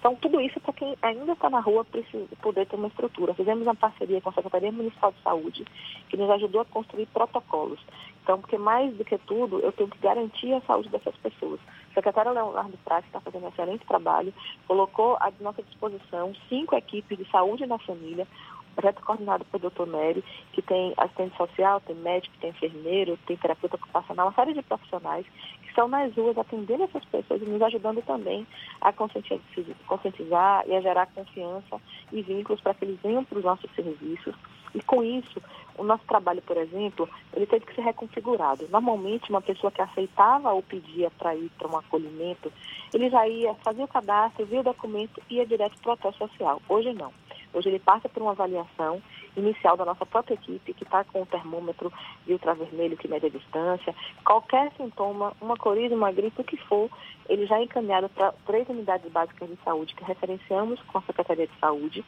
[0.00, 3.34] Então, tudo isso para quem ainda está na rua precisa poder ter uma estrutura.
[3.34, 5.64] Fizemos uma parceria com a Secretaria Municipal de Saúde,
[6.08, 7.78] que nos ajudou a construir protocolos.
[8.22, 11.60] Então, porque mais do que tudo, eu tenho que garantir a saúde dessas pessoas.
[11.90, 14.32] O secretário Leonardo Prats está fazendo um excelente trabalho,
[14.66, 18.26] colocou à nossa disposição cinco equipes de saúde na família,
[18.74, 19.86] projeto coordenado pelo Dr.
[19.86, 24.62] Nery, que tem assistente social, tem médico, tem enfermeiro, tem terapeuta ocupacional, uma série de
[24.62, 25.26] profissionais
[25.62, 28.46] que estão nas ruas atendendo essas pessoas e nos ajudando também
[28.80, 31.80] a conscientizar e a gerar confiança
[32.12, 34.34] e vínculos para que eles venham para os nossos serviços.
[34.74, 35.42] E com isso,
[35.76, 38.68] o nosso trabalho, por exemplo, ele teve que ser reconfigurado.
[38.70, 42.52] Normalmente, uma pessoa que aceitava ou pedia para ir para um acolhimento,
[42.92, 46.12] ele já ia fazer o cadastro, via o documento e ia direto para o hotel
[46.12, 46.62] social.
[46.68, 47.12] Hoje não.
[47.52, 49.02] Hoje ele passa por uma avaliação
[49.36, 51.92] inicial da nossa própria equipe, que está com o termômetro
[52.26, 53.94] de ultravermelho que mede a distância.
[54.24, 56.90] Qualquer sintoma, uma coriza, uma gripe, o que for,
[57.28, 61.46] ele já é encaminhado para três unidades básicas de saúde que referenciamos com a Secretaria
[61.46, 62.04] de Saúde.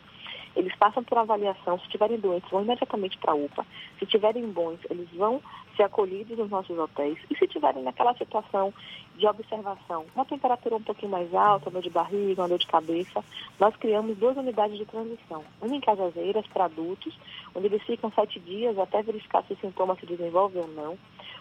[0.54, 3.64] Eles passam por avaliação, se estiverem doentes, vão imediatamente para a UPA.
[3.98, 5.40] Se estiverem bons, eles vão
[5.76, 7.18] ser acolhidos nos nossos hotéis.
[7.30, 8.72] E se estiverem naquela situação
[9.16, 13.24] de observação, uma temperatura um pouquinho mais alta, dor de barriga, uma dor de cabeça,
[13.58, 15.44] nós criamos duas unidades de transição.
[15.60, 17.16] Uma em Cajazeiras para adultos,
[17.54, 20.98] onde eles ficam sete dias até verificar se o sintoma se desenvolve ou não.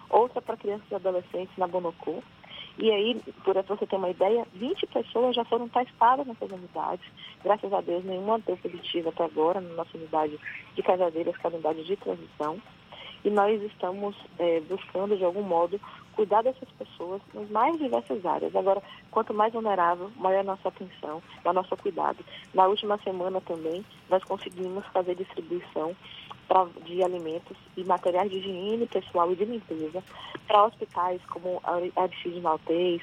[0.10, 2.22] Outra para crianças e adolescentes na Bonocô.
[2.78, 7.06] E aí, por você ter uma ideia, 20 pessoas já foram testadas nessas unidades.
[7.44, 10.40] Graças a Deus, nenhuma deu positiva até agora na nossa unidade
[10.76, 12.60] de Cajazeiras, que é a unidade de transição.
[13.24, 15.80] E nós estamos é, buscando, de algum modo,
[16.14, 18.56] cuidar dessas pessoas nas mais diversas áreas.
[18.56, 22.18] Agora, quanto mais vulnerável, maior a nossa atenção, o nosso cuidado.
[22.54, 25.96] Na última semana também, nós conseguimos fazer distribuição
[26.52, 30.04] pra, de alimentos e materiais de higiene pessoal e de limpeza
[30.46, 33.02] para hospitais como a Aristide Maltês,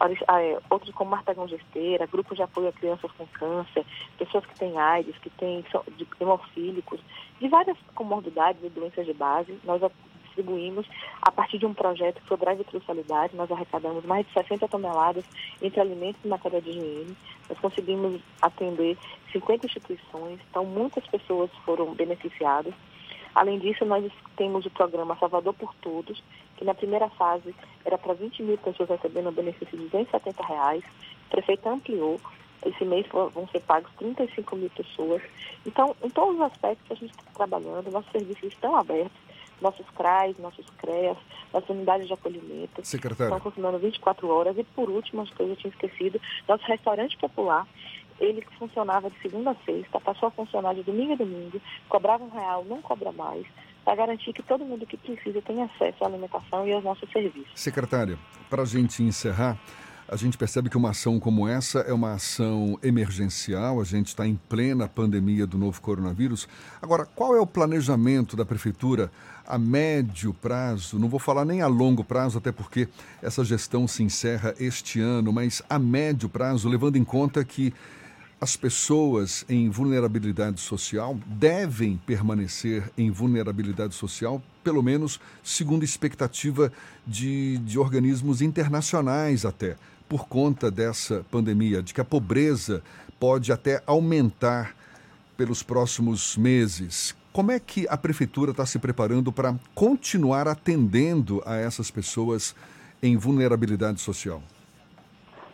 [0.00, 3.84] é, outros como Martagão Gesteira, grupos de apoio a crianças com câncer,
[4.16, 5.62] pessoas que têm AIDS, que têm
[6.18, 6.98] hemofílicos,
[7.38, 9.58] de várias comorbidades e doenças de base.
[9.64, 9.82] Nós
[10.36, 10.86] distribuímos
[11.22, 12.82] a partir de um projeto que foi o Drive Thru.
[13.34, 15.24] Nós arrecadamos mais de 60 toneladas
[15.62, 17.16] entre alimentos e matéria de higiene.
[17.48, 18.96] Nós conseguimos atender
[19.32, 22.74] 50 instituições, então muitas pessoas foram beneficiadas.
[23.34, 26.22] Além disso, nós temos o programa Salvador por Todos,
[26.56, 30.84] que na primeira fase era para 20 mil pessoas recebendo o benefício de 270 reais.
[31.26, 32.20] O prefeito ampliou.
[32.64, 35.22] Esse mês vão ser pagos 35 mil pessoas.
[35.66, 39.25] Então, em todos os aspectos a gente está trabalhando, nossos serviços estão abertos
[39.60, 41.16] nossos CRAs, nossos CREAS,
[41.52, 42.84] nossas unidades de acolhimento.
[42.84, 43.34] Secretário.
[43.34, 44.56] Estão funcionando 24 horas.
[44.58, 47.66] E, por último, acho que eu já tinha esquecido, nosso restaurante popular,
[48.18, 52.30] ele funcionava de segunda a sexta, passou a funcionar de domingo a domingo, cobrava um
[52.30, 53.46] real, não cobra mais,
[53.84, 57.50] para garantir que todo mundo que precisa tenha acesso à alimentação e aos nossos serviços.
[57.54, 59.58] Secretária, para a gente encerrar,
[60.08, 64.26] a gente percebe que uma ação como essa é uma ação emergencial, a gente está
[64.26, 66.48] em plena pandemia do novo coronavírus.
[66.80, 69.10] Agora, qual é o planejamento da Prefeitura
[69.44, 70.98] a médio prazo?
[70.98, 72.88] Não vou falar nem a longo prazo, até porque
[73.20, 77.74] essa gestão se encerra este ano, mas a médio prazo, levando em conta que
[78.40, 86.70] as pessoas em vulnerabilidade social devem permanecer em vulnerabilidade social, pelo menos segundo expectativa
[87.04, 89.76] de, de organismos internacionais até
[90.08, 92.82] por conta dessa pandemia, de que a pobreza
[93.18, 94.74] pode até aumentar
[95.36, 97.14] pelos próximos meses.
[97.32, 102.54] Como é que a prefeitura está se preparando para continuar atendendo a essas pessoas
[103.02, 104.42] em vulnerabilidade social?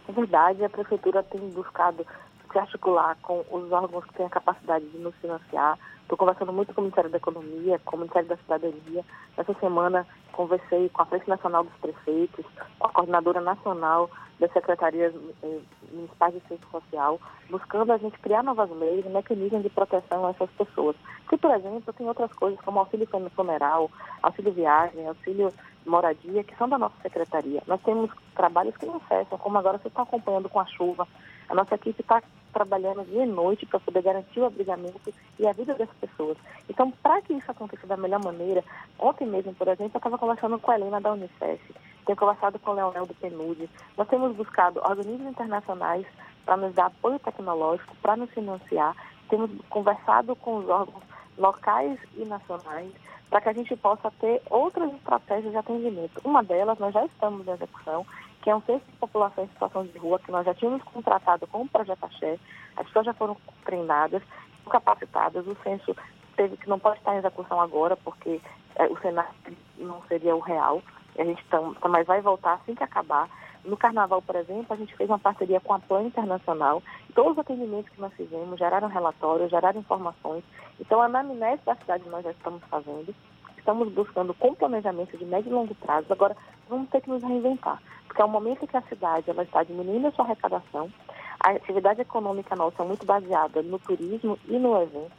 [0.09, 2.07] É verdade, a prefeitura tem buscado
[2.53, 5.79] se articular com os órgãos que têm a capacidade de nos financiar.
[6.13, 9.03] Estou conversando muito com o Ministério da Economia, com o Ministério da Cidadania.
[9.35, 12.45] Essa semana conversei com a Frente Nacional dos Prefeitos,
[12.79, 15.61] com a Coordenadora Nacional das secretarias eh,
[15.91, 20.31] municipais de ciência social, buscando a gente criar novas leis e mecanismos de proteção a
[20.33, 20.97] essas pessoas.
[21.31, 23.91] Que, por exemplo, tem outras coisas como auxílio funeral,
[24.23, 25.51] auxílio viagem, auxílio
[25.87, 27.63] moradia, que são da nossa secretaria.
[27.67, 31.09] Nós temos trabalhos que não cessam, como agora você está acompanhando com a chuva.
[31.49, 32.23] A nossa equipe está
[32.53, 36.37] trabalhando dia e noite para poder garantir o abrigamento e a vida dessas pessoas.
[36.69, 38.63] Então, para que isso aconteça da melhor maneira,
[38.99, 41.61] ontem mesmo, por exemplo, eu estava conversando com a Helena da Unicef,
[42.05, 43.69] tenho conversado com o Leonel do PNUD.
[43.97, 46.07] Nós temos buscado organismos internacionais
[46.45, 48.97] para nos dar apoio tecnológico, para nos financiar.
[49.29, 51.03] Temos conversado com os órgãos
[51.39, 52.93] locais e nacionais
[53.31, 56.21] para que a gente possa ter outras estratégias de atendimento.
[56.23, 58.05] Uma delas, nós já estamos em execução,
[58.43, 61.47] que é um centro de população em situação de rua, que nós já tínhamos contratado
[61.47, 62.39] com o Projeto Axé.
[62.77, 64.23] As pessoas já foram treinadas,
[64.69, 65.47] capacitadas.
[65.47, 65.97] O censo
[66.37, 68.41] teve que não pode estar em execução agora, porque
[68.77, 69.33] é, o cenário
[69.79, 70.83] não seria o real.
[71.17, 73.29] A gente tá, mas vai voltar assim que acabar.
[73.65, 76.83] No carnaval, por exemplo, a gente fez uma parceria com a Plan Internacional.
[77.15, 80.43] Todos os atendimentos que nós fizemos geraram relatórios, geraram informações.
[80.81, 83.15] Então, a anamnese da cidade nós já estamos fazendo.
[83.63, 86.09] Estamos buscando com planejamento de médio e longo prazo.
[86.11, 86.37] Agora,
[86.69, 90.09] vamos ter que nos reinventar, porque é o momento que a cidade ela está diminuindo
[90.09, 90.93] a sua arrecadação.
[91.39, 95.13] A atividade econômica nossa é muito baseada no turismo e no evento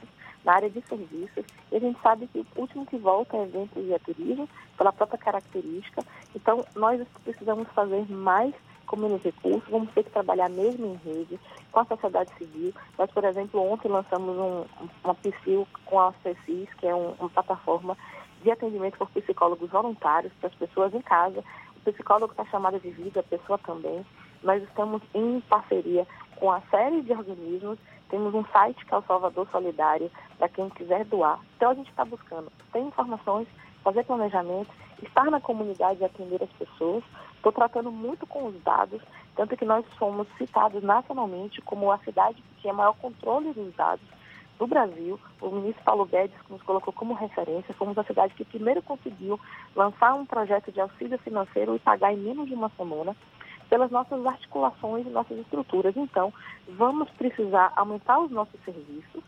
[0.43, 1.45] na área de serviços.
[1.71, 4.91] E a gente sabe que o último que volta é eventos e é turismo, pela
[4.91, 6.03] própria característica.
[6.35, 8.53] Então, nós precisamos fazer mais
[8.85, 11.39] com menos recursos, vamos ter que trabalhar mesmo em rede,
[11.71, 12.73] com a sociedade civil.
[12.99, 14.65] Nós, por exemplo, ontem lançamos um,
[15.01, 17.97] uma PSIL com a CECIS, que é um, uma plataforma
[18.43, 21.43] de atendimento por psicólogos voluntários para as pessoas em casa.
[21.77, 24.05] O psicólogo está chamado de vida, a pessoa também.
[24.43, 27.79] Nós estamos em parceria com a série de organismos.
[28.09, 31.39] Temos um site que é o Salvador Solidário, para quem quiser doar.
[31.55, 33.47] Então a gente está buscando ter informações,
[33.83, 34.69] fazer planejamento,
[35.01, 37.03] estar na comunidade e atender as pessoas.
[37.35, 39.01] Estou tratando muito com os dados,
[39.35, 44.05] tanto que nós fomos citados nacionalmente como a cidade que tinha maior controle dos dados
[44.64, 45.20] do Brasil.
[45.41, 47.74] O ministro Paulo Guedes nos colocou como referência.
[47.74, 49.38] Fomos a cidade que primeiro conseguiu
[49.76, 53.14] lançar um projeto de auxílio financeiro e pagar em menos de uma semana
[53.70, 55.95] pelas nossas articulações e nossas estruturas.
[55.97, 56.34] Então,
[56.70, 59.24] vamos precisar aumentar os nossos serviços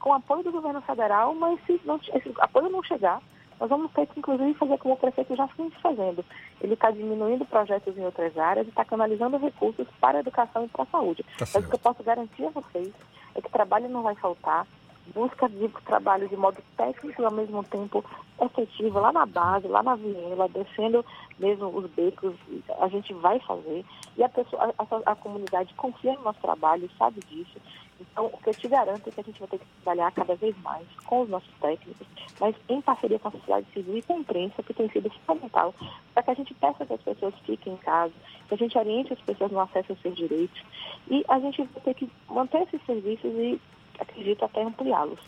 [0.00, 3.20] com apoio do governo federal, mas se não, esse apoio não chegar,
[3.60, 6.24] nós vamos ter que, inclusive, fazer como o prefeito já vem fazendo.
[6.60, 10.68] Ele está diminuindo projetos em outras áreas e está canalizando recursos para a educação e
[10.68, 11.22] para a saúde.
[11.38, 12.90] Tá Mas o que eu posso garantir a vocês
[13.34, 14.66] é que trabalho não vai faltar,
[15.14, 18.04] busca de trabalho de modo técnico e ao mesmo tempo
[18.40, 21.04] efetivo, lá na base, lá na viela, descendo
[21.38, 22.34] mesmo os becos,
[22.78, 23.84] a gente vai fazer.
[24.16, 27.58] E a, pessoa, a, a, comunidade confia no nosso trabalho, sabe disso.
[28.00, 30.34] Então, o que eu te garanto é que a gente vai ter que trabalhar cada
[30.34, 32.06] vez mais com os nossos técnicos,
[32.40, 35.74] mas em parceria com a sociedade civil e com a imprensa, que tem sido fundamental,
[36.14, 38.14] para que a gente peça que as pessoas fiquem em casa,
[38.48, 40.62] que a gente oriente as pessoas no acesso aos seus direitos.
[41.10, 43.60] E a gente vai ter que manter esses serviços e
[44.02, 45.18] acredito até ampliá-los.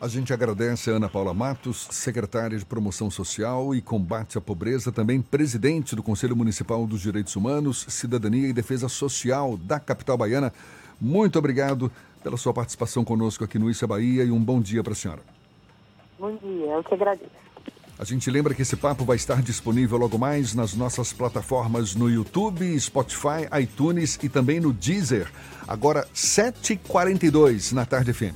[0.00, 4.90] A gente agradece a Ana Paula Matos, secretária de Promoção Social e Combate à Pobreza,
[4.90, 10.52] também presidente do Conselho Municipal dos Direitos Humanos, Cidadania e Defesa Social da capital baiana.
[11.00, 11.90] Muito obrigado
[12.22, 15.22] pela sua participação conosco aqui no Issa Bahia e um bom dia para a senhora.
[16.18, 17.30] Bom dia, eu que agradeço.
[17.98, 22.10] A gente lembra que esse papo vai estar disponível logo mais nas nossas plataformas no
[22.10, 25.30] YouTube, Spotify, iTunes e também no Deezer.
[25.66, 28.34] Agora, 7h42 na Tarde FM.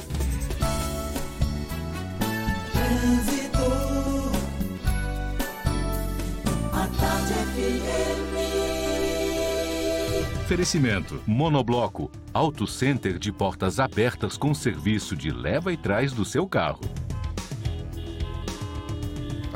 [10.48, 16.46] Oferecimento: Monobloco, Auto Center de portas abertas com serviço de leva e trás do seu
[16.48, 16.80] carro.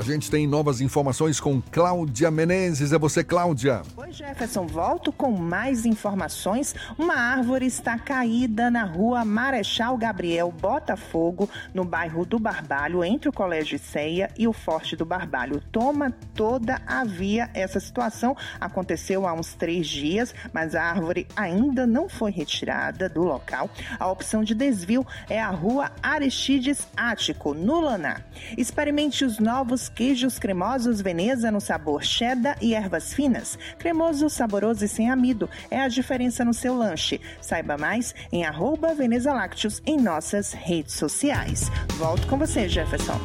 [0.03, 2.93] A gente tem novas informações com Cláudia Menezes.
[2.93, 3.83] É você, Cláudia.
[3.97, 4.67] Oi, Jefferson.
[4.67, 6.75] Volto com mais informações.
[6.99, 13.33] Uma árvore está caída na rua Marechal Gabriel Botafogo, no bairro do Barbalho, entre o
[13.33, 15.63] Colégio Ceia e o Forte do Barbalho.
[15.71, 17.49] Toma toda a via.
[17.55, 23.23] Essa situação aconteceu há uns três dias, mas a árvore ainda não foi retirada do
[23.23, 23.71] local.
[24.01, 28.21] A opção de desvio é a rua Aristides Ático, no Laná.
[28.59, 33.59] Experimente os novos os queijos cremosos Veneza no sabor cheddar e ervas finas.
[33.79, 35.49] Cremoso, saboroso e sem amido.
[35.71, 37.21] É a diferença no seu lanche.
[37.41, 41.71] Saiba mais em arroba Veneza Lácteos em nossas redes sociais.
[41.97, 43.19] Volto com você, Jefferson.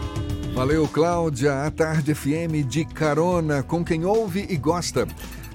[0.53, 1.65] Valeu, Cláudia.
[1.65, 5.07] A Tarde FM de carona com quem ouve e gosta.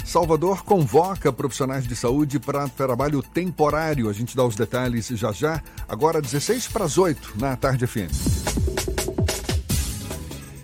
[0.04, 4.08] Salvador convoca profissionais de saúde para trabalho temporário.
[4.08, 5.62] A gente dá os detalhes já já.
[5.88, 9.01] Agora 16 para as 8 na Tarde FM.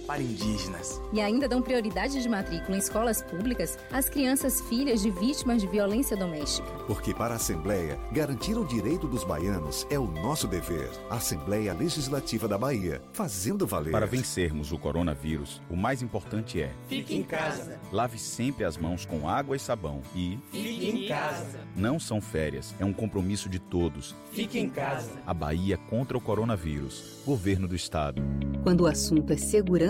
[0.00, 1.00] para indígenas.
[1.12, 5.66] E ainda dão prioridade de matrícula em escolas públicas às crianças filhas de vítimas de
[5.66, 6.68] violência doméstica.
[6.86, 10.90] Porque para a Assembleia, garantir o direito dos baianos é o nosso dever.
[11.08, 13.92] Assembleia Legislativa da Bahia, fazendo valer.
[13.92, 17.78] Para vencermos o coronavírus, o mais importante é: fique em casa.
[17.92, 21.60] Lave sempre as mãos com água e sabão e fique em casa.
[21.76, 24.14] Não são férias, é um compromisso de todos.
[24.32, 25.10] Fique em casa.
[25.26, 27.20] A Bahia contra o coronavírus.
[27.24, 28.22] Governo do Estado.
[28.62, 29.89] Quando o assunto é segurança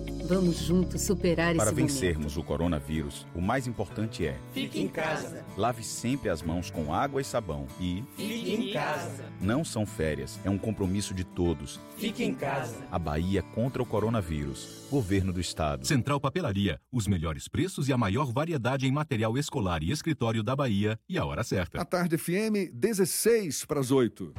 [0.33, 1.91] Vamos juntos superar Para esse momento.
[1.93, 5.43] vencermos o coronavírus, o mais importante é: Fique em casa.
[5.57, 9.25] lave sempre as mãos com água e sabão e Fique em casa.
[9.41, 11.81] não são férias, é um compromisso de todos.
[11.97, 12.77] Fique em casa.
[12.89, 14.85] A Bahia contra o coronavírus.
[14.89, 15.85] Governo do Estado.
[15.85, 20.55] Central Papelaria, os melhores preços e a maior variedade em material escolar e escritório da
[20.55, 21.81] Bahia e a hora certa.
[21.81, 24.33] A tarde FM, 16 para as 8.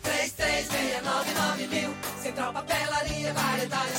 [0.00, 1.90] 3369 mil.
[2.22, 3.98] Central Papelaria, variedade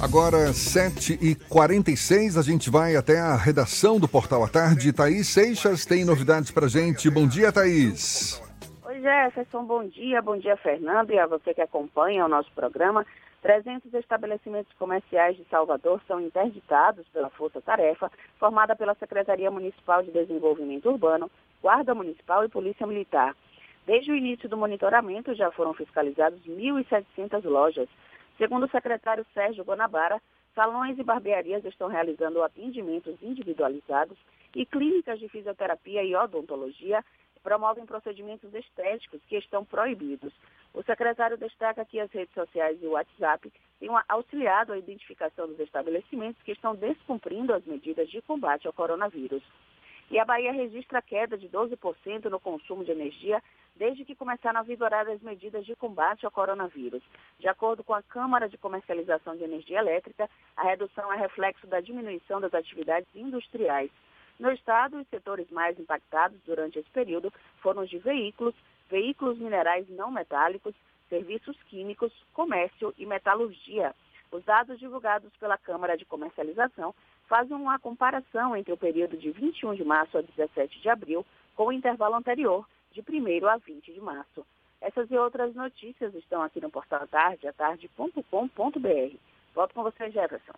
[0.00, 4.92] Agora, 7h46, a gente vai até a redação do Portal à Tarde.
[4.92, 7.10] Thaís Seixas tem novidades pra gente.
[7.10, 8.40] Bom dia, Thaís.
[8.86, 10.22] Oi, Jefferson, bom dia.
[10.22, 13.04] Bom dia, Fernando, e a você que acompanha o nosso programa.
[13.42, 20.12] 300 estabelecimentos comerciais de Salvador são interditados pela Força Tarefa, formada pela Secretaria Municipal de
[20.12, 21.28] Desenvolvimento Urbano,
[21.60, 23.34] Guarda Municipal e Polícia Militar.
[23.84, 27.88] Desde o início do monitoramento, já foram fiscalizados 1.700 lojas.
[28.38, 30.22] Segundo o secretário Sérgio Guanabara,
[30.54, 34.16] salões e barbearias estão realizando atendimentos individualizados
[34.54, 37.04] e clínicas de fisioterapia e odontologia
[37.42, 40.32] promovem procedimentos estéticos que estão proibidos.
[40.72, 45.58] O secretário destaca que as redes sociais e o WhatsApp têm auxiliado a identificação dos
[45.58, 49.42] estabelecimentos que estão descumprindo as medidas de combate ao coronavírus.
[50.10, 53.42] E a Bahia registra queda de 12% no consumo de energia
[53.76, 57.02] desde que começaram a vigorar as medidas de combate ao coronavírus.
[57.38, 61.80] De acordo com a Câmara de Comercialização de Energia Elétrica, a redução é reflexo da
[61.80, 63.90] diminuição das atividades industriais.
[64.38, 68.54] No estado, os setores mais impactados durante esse período foram os de veículos,
[68.88, 70.74] veículos minerais não metálicos,
[71.08, 73.94] serviços químicos, comércio e metalurgia.
[74.30, 76.94] Os dados divulgados pela Câmara de Comercialização
[77.26, 81.24] fazem uma comparação entre o período de 21 de março a 17 de abril
[81.56, 84.46] com o intervalo anterior, de 1 a 20 de março.
[84.80, 89.16] Essas e outras notícias estão aqui no portal Tarde, atarde.com.br.
[89.54, 90.52] Volto com você, Jefferson.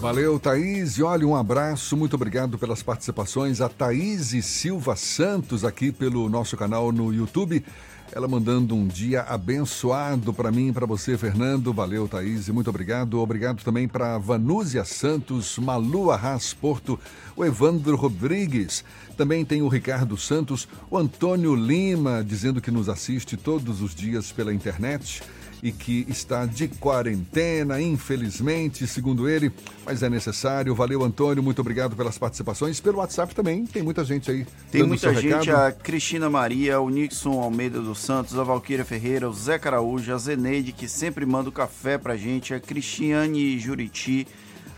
[0.00, 0.98] Valeu, Thaís.
[0.98, 3.60] E olha, um abraço, muito obrigado pelas participações.
[3.60, 7.64] A Thaís Silva Santos aqui pelo nosso canal no YouTube.
[8.14, 11.72] Ela mandando um dia abençoado para mim e para você, Fernando.
[11.72, 13.18] Valeu, Thaís, muito obrigado.
[13.18, 17.00] Obrigado também para Vanúzia Santos, Malu Arras Porto,
[17.34, 18.84] o Evandro Rodrigues.
[19.16, 24.30] Também tem o Ricardo Santos, o Antônio Lima, dizendo que nos assiste todos os dias
[24.30, 25.22] pela internet
[25.62, 29.52] e que está de quarentena, infelizmente, segundo ele,
[29.86, 30.74] mas é necessário.
[30.74, 32.80] Valeu, Antônio, muito obrigado pelas participações.
[32.80, 34.44] Pelo WhatsApp também, tem muita gente aí.
[34.72, 35.66] Tem muita gente, recado.
[35.66, 40.18] a Cristina Maria, o Nixon Almeida dos Santos, a Valquíria Ferreira, o Zé Caraújo, a
[40.18, 44.26] Zeneide, que sempre manda o café pra gente, a Cristiane Juriti,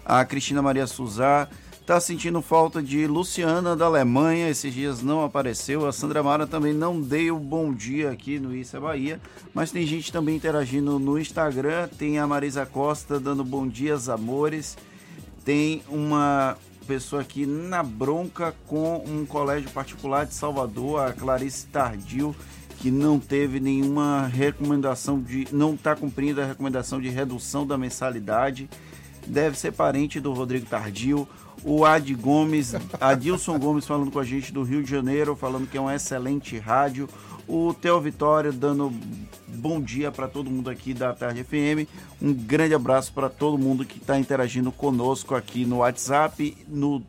[0.04, 1.48] a Cristina Maria Suzar,
[1.86, 6.72] tá sentindo falta de Luciana da Alemanha, esses dias não apareceu, a Sandra Mara também
[6.72, 9.20] não deu bom dia aqui no Isso é Bahia,
[9.52, 14.78] mas tem gente também interagindo no Instagram, tem a Marisa Costa dando bom dia, amores,
[15.44, 16.56] tem uma
[16.86, 22.34] pessoa aqui na bronca com um colégio particular de Salvador, a Clarice Tardio,
[22.78, 25.46] que não teve nenhuma recomendação de.
[25.52, 28.68] não está cumprindo a recomendação de redução da mensalidade.
[29.26, 31.26] Deve ser parente do Rodrigo Tardio.
[31.64, 35.78] O Ad Gomes, Adilson Gomes falando com a gente do Rio de Janeiro, falando que
[35.78, 37.08] é um excelente rádio.
[37.48, 38.92] O Theo Vitória dando
[39.48, 41.88] bom dia para todo mundo aqui da Tarde FM.
[42.20, 47.02] Um grande abraço para todo mundo que está interagindo conosco aqui no WhatsApp, no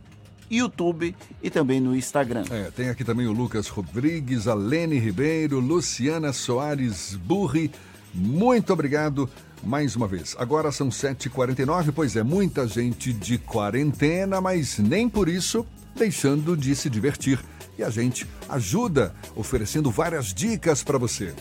[0.49, 2.45] YouTube e também no Instagram.
[2.49, 7.71] É, tem aqui também o Lucas Rodrigues, a Lene Ribeiro, Luciana Soares Burri.
[8.13, 9.29] Muito obrigado
[9.63, 10.35] mais uma vez.
[10.37, 16.75] Agora são 7h49, pois é, muita gente de quarentena, mas nem por isso deixando de
[16.75, 17.39] se divertir.
[17.77, 21.33] E a gente ajuda oferecendo várias dicas para você.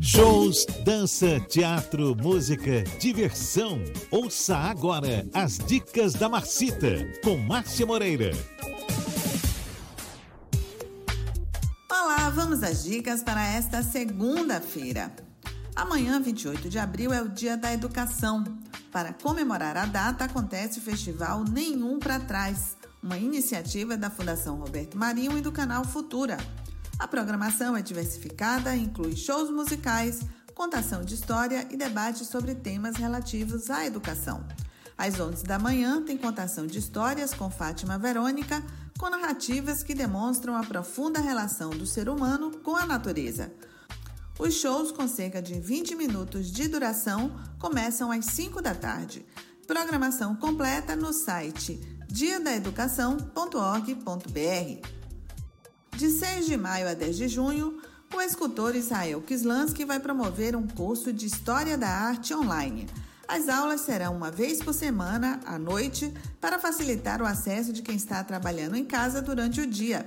[0.00, 3.78] Shows, dança, teatro, música, diversão.
[4.10, 8.30] Ouça agora as dicas da Marcita com Márcia Moreira.
[11.90, 15.12] Olá, vamos às dicas para esta segunda-feira.
[15.76, 18.44] Amanhã, 28 de abril, é o Dia da Educação.
[18.92, 24.96] Para comemorar a data, acontece o festival Nenhum para Trás, uma iniciativa da Fundação Roberto
[24.96, 26.36] Marinho e do canal Futura.
[26.96, 30.20] A programação é diversificada e inclui shows musicais,
[30.54, 34.46] contação de história e debates sobre temas relativos à educação.
[34.96, 38.62] Às 11 da manhã, tem contação de histórias com Fátima Verônica,
[38.96, 43.52] com narrativas que demonstram a profunda relação do ser humano com a natureza.
[44.38, 49.24] Os shows, com cerca de 20 minutos de duração, começam às 5 da tarde.
[49.64, 54.88] Programação completa no site diadaeducação.org.br.
[55.96, 57.80] De 6 de maio a 10 de junho,
[58.12, 62.88] o escultor Israel Kislansky vai promover um curso de História da Arte online.
[63.28, 67.94] As aulas serão uma vez por semana, à noite, para facilitar o acesso de quem
[67.94, 70.04] está trabalhando em casa durante o dia.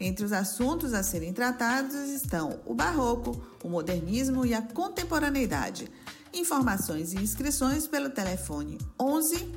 [0.00, 5.90] Entre os assuntos a serem tratados estão o barroco, o modernismo e a contemporaneidade.
[6.32, 9.52] Informações e inscrições pelo telefone 11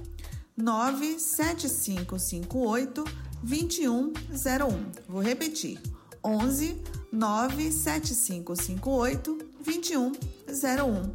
[0.57, 3.05] 97558
[3.43, 4.91] 2101.
[5.07, 5.79] Vou repetir:
[6.23, 6.81] 11
[7.11, 11.13] 97558 2101.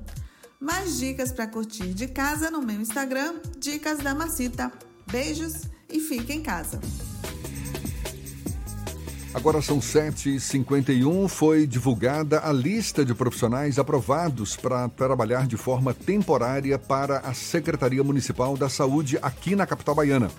[0.58, 4.72] Mais dicas para curtir de casa no meu Instagram, Dicas da Macita.
[5.10, 6.80] Beijos e fique em casa.
[9.36, 11.28] Agora são 7h51.
[11.28, 18.02] Foi divulgada a lista de profissionais aprovados para trabalhar de forma temporária para a Secretaria
[18.02, 20.30] Municipal da Saúde aqui na capital baiana.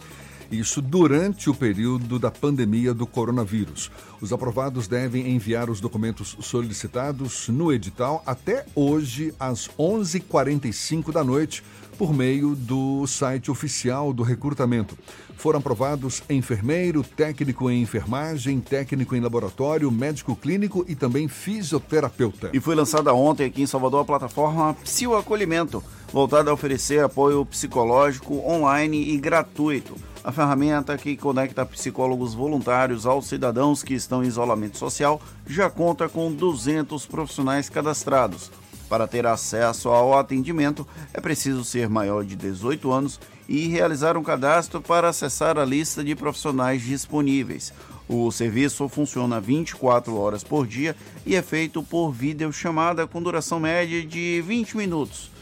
[0.49, 3.91] Isso durante o período da pandemia do coronavírus.
[4.19, 11.63] Os aprovados devem enviar os documentos solicitados no edital até hoje, às 11h45 da noite,
[11.97, 14.97] por meio do site oficial do recrutamento.
[15.37, 22.49] Foram aprovados enfermeiro, técnico em enfermagem, técnico em laboratório, médico clínico e também fisioterapeuta.
[22.53, 27.45] E foi lançada ontem aqui em Salvador a plataforma Psio Acolhimento, voltada a oferecer apoio
[27.45, 29.95] psicológico online e gratuito.
[30.23, 36.09] A ferramenta que conecta psicólogos voluntários aos cidadãos que estão em isolamento social já conta
[36.09, 38.51] com 200 profissionais cadastrados.
[38.89, 44.23] Para ter acesso ao atendimento, é preciso ser maior de 18 anos e realizar um
[44.23, 47.73] cadastro para acessar a lista de profissionais disponíveis.
[48.07, 54.05] O serviço funciona 24 horas por dia e é feito por videochamada com duração média
[54.05, 55.36] de 20 minutos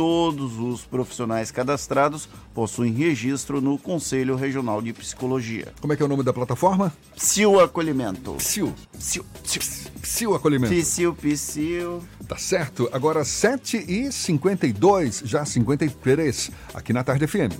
[0.00, 5.74] todos os profissionais cadastrados possuem registro no Conselho Regional de Psicologia.
[5.78, 6.90] Como é que é o nome da plataforma?
[7.14, 8.32] Psil Acolhimento.
[8.36, 8.72] Psil.
[8.98, 9.26] Psil.
[9.42, 9.60] Psil.
[10.00, 10.74] Psil Acolhimento.
[10.74, 12.02] Psil, Psil.
[12.26, 12.88] Tá certo.
[12.94, 17.52] Agora 7h52, já 53, aqui na Tarde FM.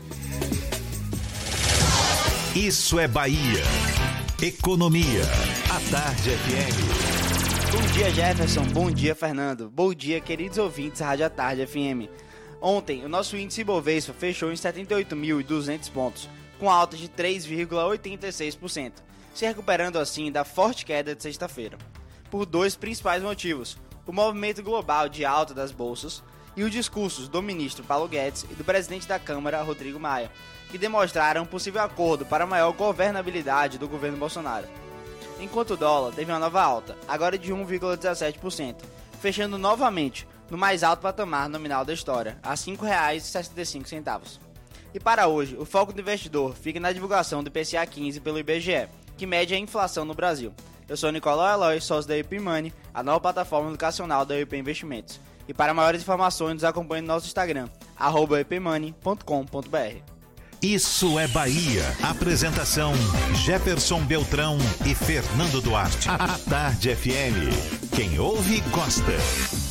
[2.57, 3.65] Isso é Bahia.
[4.41, 5.25] Economia.
[5.69, 7.21] A Tarde FM.
[7.71, 8.65] Bom dia, Jefferson.
[8.73, 9.69] Bom dia, Fernando.
[9.69, 12.30] Bom dia, queridos ouvintes da Rádio Tarde FM.
[12.61, 18.93] Ontem, o nosso índice Bovespa fechou em 78.200 pontos, com alta de 3,86%,
[19.33, 21.79] se recuperando assim da forte queda de sexta-feira.
[22.31, 26.23] Por dois principais motivos: o movimento global de alta das bolsas
[26.55, 30.31] e os discursos do ministro Paulo Guedes e do presidente da Câmara, Rodrigo Maia,
[30.71, 34.69] que demonstraram um possível acordo para maior governabilidade do governo Bolsonaro.
[35.41, 38.77] Enquanto o dólar teve uma nova alta, agora de 1,17%,
[39.19, 44.39] fechando novamente no mais alto patamar nominal da história, a R$ 5,65.
[44.93, 48.89] E para hoje, o foco do investidor fica na divulgação do IPCA 15 pelo IBGE,
[49.17, 50.53] que mede a inflação no Brasil.
[50.89, 55.21] Eu sou Nicolau Eloy, sócio da IP Money, a nova plataforma educacional da IP Investimentos.
[55.47, 57.69] E para maiores informações, nos acompanhe no nosso Instagram,
[58.41, 60.03] ipmoney.com.br.
[60.63, 61.85] Isso é Bahia.
[62.03, 62.93] Apresentação:
[63.35, 66.09] Jefferson Beltrão e Fernando Duarte.
[66.09, 67.95] A Tarde FM.
[67.95, 69.70] Quem ouve, gosta.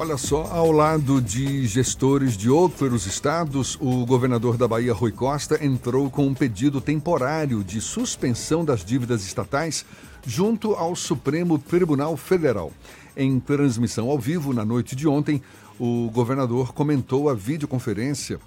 [0.00, 5.58] Olha só, ao lado de gestores de outros estados, o governador da Bahia, Rui Costa,
[5.60, 9.84] entrou com um pedido temporário de suspensão das dívidas estatais
[10.24, 12.72] junto ao Supremo Tribunal Federal.
[13.16, 15.42] Em transmissão ao vivo na noite de ontem,
[15.80, 18.38] o governador comentou a videoconferência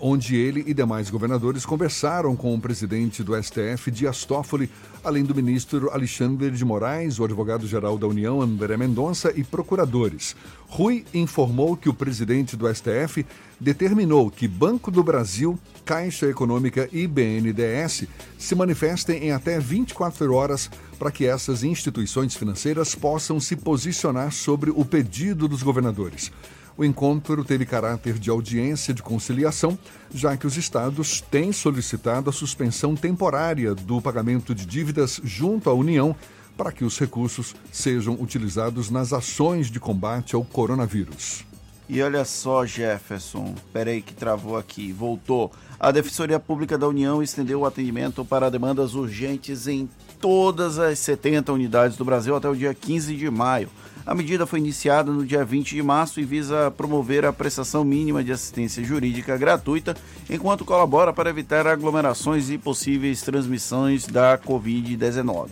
[0.00, 4.70] onde ele e demais governadores conversaram com o presidente do STF, Dias Toffoli,
[5.04, 10.36] além do ministro Alexandre de Moraes, o advogado-geral da União, André Mendonça, e procuradores.
[10.68, 13.26] Rui informou que o presidente do STF
[13.60, 18.04] determinou que Banco do Brasil, Caixa Econômica e BNDES
[18.38, 24.70] se manifestem em até 24 horas para que essas instituições financeiras possam se posicionar sobre
[24.70, 26.30] o pedido dos governadores.
[26.76, 29.78] O encontro teve caráter de audiência de conciliação,
[30.12, 35.74] já que os estados têm solicitado a suspensão temporária do pagamento de dívidas junto à
[35.74, 36.16] União
[36.56, 41.44] para que os recursos sejam utilizados nas ações de combate ao coronavírus.
[41.88, 45.52] E olha só, Jefferson, peraí que travou aqui, voltou.
[45.78, 49.88] A Defensoria Pública da União estendeu o atendimento para demandas urgentes em
[50.20, 53.68] todas as 70 unidades do Brasil até o dia 15 de maio.
[54.04, 58.22] A medida foi iniciada no dia 20 de março e visa promover a prestação mínima
[58.24, 59.96] de assistência jurídica gratuita,
[60.28, 65.50] enquanto colabora para evitar aglomerações e possíveis transmissões da Covid-19.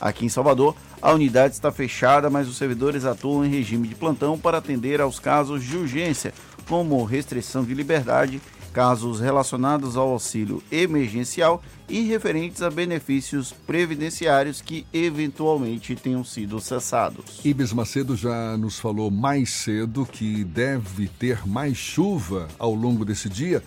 [0.00, 4.38] Aqui em Salvador, a unidade está fechada, mas os servidores atuam em regime de plantão
[4.38, 6.32] para atender aos casos de urgência,
[6.66, 8.40] como restrição de liberdade,
[8.72, 17.40] casos relacionados ao auxílio emergencial e referentes a benefícios previdenciários que eventualmente tenham sido cessados.
[17.44, 23.28] Ibis Macedo já nos falou mais cedo que deve ter mais chuva ao longo desse
[23.28, 23.62] dia.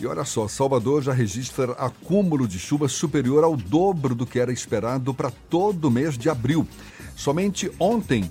[0.00, 4.52] E olha só, Salvador já registra acúmulo de chuva superior ao dobro do que era
[4.52, 6.66] esperado para todo o mês de abril.
[7.16, 8.30] Somente ontem,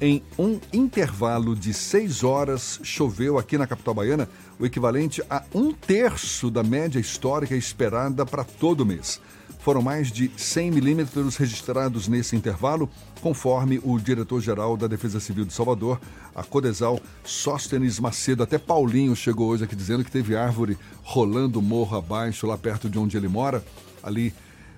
[0.00, 4.28] em um intervalo de seis horas, choveu aqui na capital baiana
[4.58, 9.20] o equivalente a um terço da média histórica esperada para todo mês.
[9.58, 12.88] Foram mais de 100 milímetros registrados nesse intervalo,
[13.22, 15.98] conforme o diretor-geral da Defesa Civil de Salvador,
[16.34, 18.42] a Codesal Sóstenes Macedo.
[18.42, 22.98] Até Paulinho chegou hoje aqui dizendo que teve árvore rolando morro abaixo, lá perto de
[22.98, 23.64] onde ele mora,
[24.02, 24.34] ali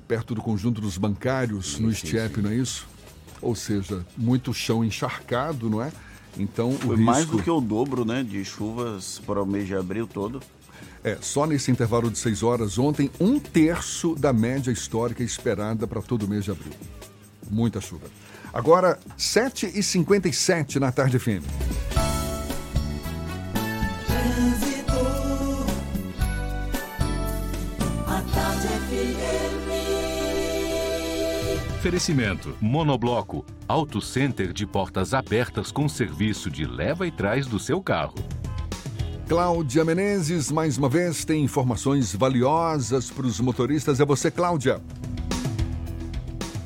[0.06, 2.86] perto do conjunto dos bancários, sim, no Estiep, não é isso?
[3.42, 5.90] Ou seja, muito chão encharcado, não é?
[6.38, 7.02] Então, Foi risco...
[7.02, 10.40] mais do que o dobro né, de chuvas para o mês de abril todo.
[11.02, 16.02] É, só nesse intervalo de seis horas ontem, um terço da média histórica esperada para
[16.02, 16.72] todo o mês de abril.
[17.48, 18.06] Muita chuva.
[18.52, 21.44] Agora, 7h57 na tarde FM.
[31.86, 37.80] Oferecimento: Monobloco, Auto Center de portas abertas com serviço de leva e trás do seu
[37.80, 38.16] carro.
[39.28, 44.00] Cláudia Menezes, mais uma vez, tem informações valiosas para os motoristas.
[44.00, 44.82] É você, Cláudia.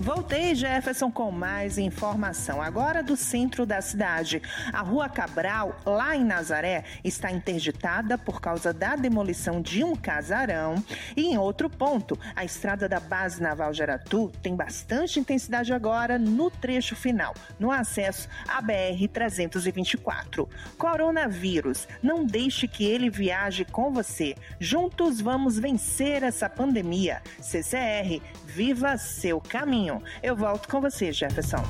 [0.02, 2.62] Voltei, Jefferson, com mais informação.
[2.62, 4.40] Agora do centro da cidade.
[4.72, 10.82] A Rua Cabral, lá em Nazaré, está interditada por causa da demolição de um casarão.
[11.14, 16.50] E em outro ponto, a estrada da Base Naval Geratu tem bastante intensidade agora no
[16.50, 20.48] trecho final, no acesso à BR-324.
[20.78, 24.34] Coronavírus, não deixe que ele viaje com você.
[24.58, 27.20] Juntos vamos vencer essa pandemia.
[27.38, 29.89] CCR, viva seu caminho.
[30.22, 31.64] Eu volto com você, Jefferson.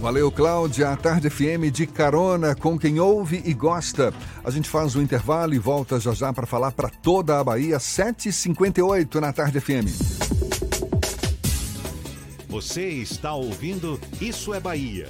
[0.00, 0.88] Valeu, Cláudia.
[0.88, 4.14] A Tarde FM de carona com quem ouve e gosta.
[4.42, 7.76] A gente faz o intervalo e volta já já para falar para toda a Bahia,
[7.76, 9.88] 7h58 na Tarde FM.
[12.48, 15.08] Você está ouvindo Isso é Bahia.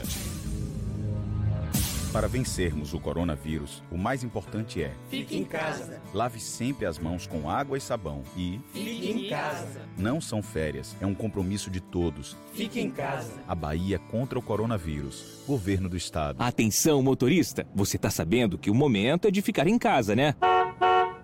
[2.12, 6.02] Para vencermos o coronavírus, o mais importante é: Fique em casa.
[6.12, 9.82] Lave sempre as mãos com água e sabão e Fique em casa.
[9.96, 12.36] Não são férias, é um compromisso de todos.
[12.52, 13.30] Fique em casa.
[13.46, 15.44] A Bahia contra o coronavírus.
[15.46, 16.42] Governo do Estado.
[16.42, 17.64] Atenção, motorista.
[17.76, 20.34] Você tá sabendo que o momento é de ficar em casa, né?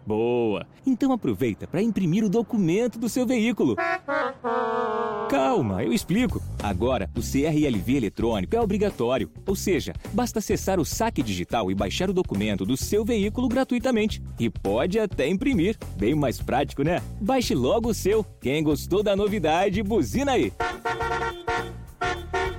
[0.07, 0.65] Boa!
[0.87, 3.75] Então aproveita para imprimir o documento do seu veículo.
[5.29, 6.41] Calma, eu explico.
[6.63, 12.09] Agora, o CRLV eletrônico é obrigatório, ou seja, basta acessar o saque digital e baixar
[12.09, 14.23] o documento do seu veículo gratuitamente.
[14.39, 15.77] E pode até imprimir.
[15.97, 17.03] Bem mais prático, né?
[17.21, 18.25] Baixe logo o seu.
[18.41, 20.53] Quem gostou da novidade, buzina aí.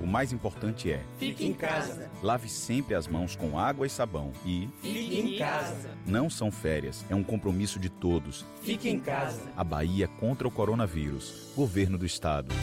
[0.00, 2.10] o mais importante é: Fique em casa.
[2.22, 5.90] Lave sempre as mãos com água e sabão e Fique em casa.
[6.06, 8.44] Não são férias, é um compromisso de todos.
[8.62, 9.42] Fique em casa.
[9.56, 11.52] A Bahia contra o coronavírus.
[11.56, 12.54] Governo do Estado.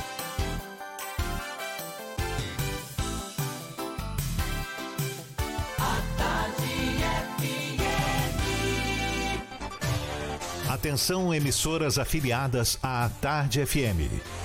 [10.70, 14.45] Atenção, emissoras afiliadas à Tarde FM.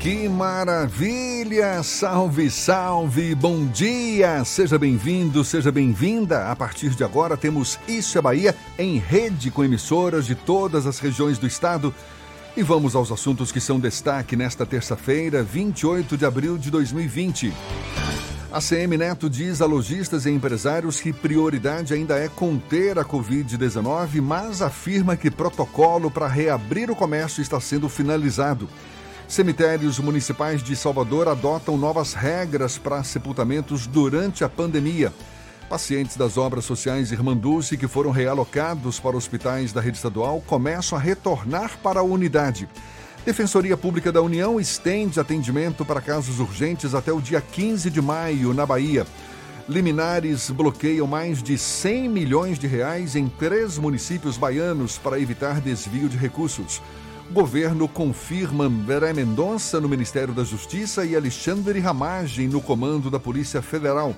[0.00, 1.82] Que maravilha!
[1.82, 3.34] Salve, salve!
[3.34, 4.44] Bom dia!
[4.44, 6.52] Seja bem-vindo, seja bem-vinda.
[6.52, 11.00] A partir de agora temos Isso é Bahia em rede com emissoras de todas as
[11.00, 11.92] regiões do estado.
[12.56, 17.52] E vamos aos assuntos que são destaque nesta terça-feira, 28 de abril de 2020.
[18.52, 24.22] A CM Neto diz a lojistas e empresários que prioridade ainda é conter a Covid-19,
[24.22, 28.68] mas afirma que protocolo para reabrir o comércio está sendo finalizado.
[29.28, 35.12] Cemitérios municipais de Salvador adotam novas regras para sepultamentos durante a pandemia.
[35.68, 41.00] Pacientes das obras sociais Irmanduce que foram realocados para hospitais da rede estadual começam a
[41.00, 42.66] retornar para a unidade.
[43.22, 48.54] Defensoria Pública da União estende atendimento para casos urgentes até o dia 15 de maio,
[48.54, 49.06] na Bahia.
[49.68, 56.08] Liminares bloqueiam mais de 100 milhões de reais em três municípios baianos para evitar desvio
[56.08, 56.80] de recursos.
[57.30, 63.60] Governo confirma André Mendonça no Ministério da Justiça e Alexandre Ramagem no comando da Polícia
[63.60, 64.16] Federal.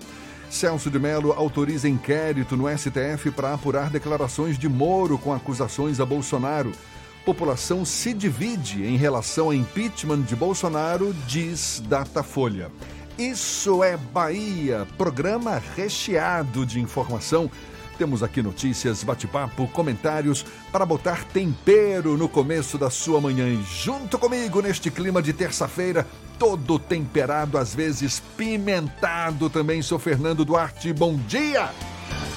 [0.48, 6.06] Celso de Mello autoriza inquérito no STF para apurar declarações de Moro com acusações a
[6.06, 6.70] Bolsonaro.
[7.24, 12.70] População se divide em relação ao impeachment de Bolsonaro, diz Datafolha.
[13.18, 17.50] Isso é Bahia, programa recheado de informação
[18.00, 20.42] temos aqui notícias, bate-papo, comentários
[20.72, 23.46] para botar tempero no começo da sua manhã.
[23.46, 26.06] E junto comigo neste clima de terça-feira,
[26.38, 30.94] todo temperado, às vezes pimentado também, sou Fernando Duarte.
[30.94, 31.68] Bom dia!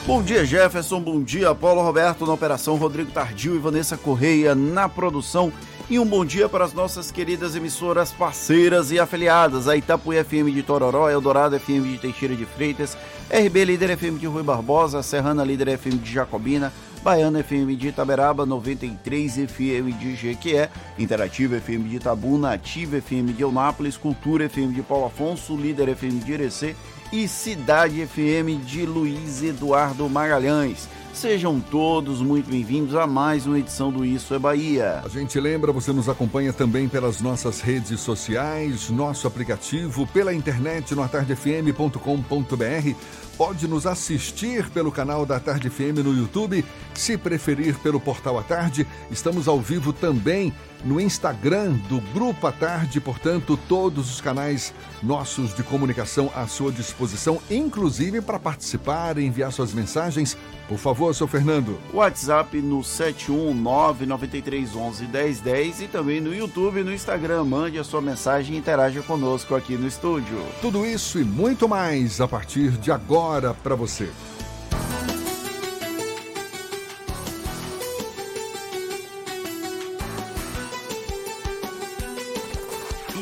[0.05, 0.99] Bom dia, Jefferson.
[0.99, 5.49] Bom dia, Paulo Roberto na operação, Rodrigo Tardio e Vanessa Correia na produção.
[5.89, 10.49] E um bom dia para as nossas queridas emissoras parceiras e afiliadas, a Itapuí FM
[10.51, 12.97] de Tororó, Eldorado FM de Teixeira de Freitas,
[13.29, 16.71] RB Líder FM de Rui Barbosa, Serrana Líder FM de Jacobina,
[17.03, 23.43] Baiana FM de Itaberaba, 93 FM de Jequié, Interativa FM de Itabuna, Ativa FM de
[23.43, 26.75] Eunápolis, Cultura FM de Paulo Afonso, Líder FM de Irecê
[27.11, 30.87] e Cidade FM de Luiz Eduardo Magalhães.
[31.13, 34.99] Sejam todos muito bem-vindos a mais uma edição do Isso é Bahia.
[35.05, 40.95] A gente lembra, você nos acompanha também pelas nossas redes sociais, nosso aplicativo, pela internet
[40.95, 42.95] no atardefm.com.br.
[43.37, 48.43] Pode nos assistir pelo canal da Tarde FM no YouTube, se preferir pelo portal à
[48.43, 48.85] tarde.
[49.09, 50.53] Estamos ao vivo também
[50.83, 56.71] no Instagram do Grupo à Tarde, portanto, todos os canais nossos de comunicação à sua
[56.71, 60.37] disposição, inclusive para participar e enviar suas mensagens.
[60.67, 61.79] Por favor, seu Fernando.
[61.91, 67.45] WhatsApp no 71993111010 e também no YouTube e no Instagram.
[67.45, 70.37] Mande a sua mensagem e interaja conosco aqui no estúdio.
[70.61, 74.07] Tudo isso e muito mais a partir de agora para você.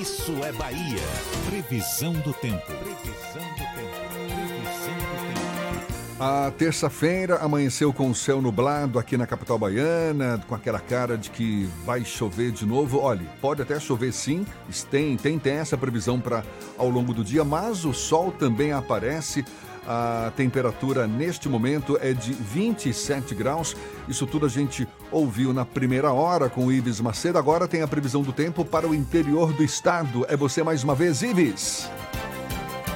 [0.01, 0.99] Isso é Bahia.
[1.49, 2.73] Previsão do tempo.
[6.23, 11.31] A terça-feira amanheceu com o céu nublado aqui na capital baiana, com aquela cara de
[11.31, 12.99] que vai chover de novo.
[12.99, 14.45] Olha, pode até chover sim,
[14.91, 16.43] tem, tem, tem essa previsão para
[16.77, 19.43] ao longo do dia, mas o sol também aparece.
[19.87, 23.75] A temperatura neste momento é de 27 graus.
[24.07, 27.39] Isso tudo a gente ouviu na primeira hora com o Ives Macedo.
[27.39, 30.23] Agora tem a previsão do tempo para o interior do estado.
[30.29, 31.89] É você mais uma vez, Ives.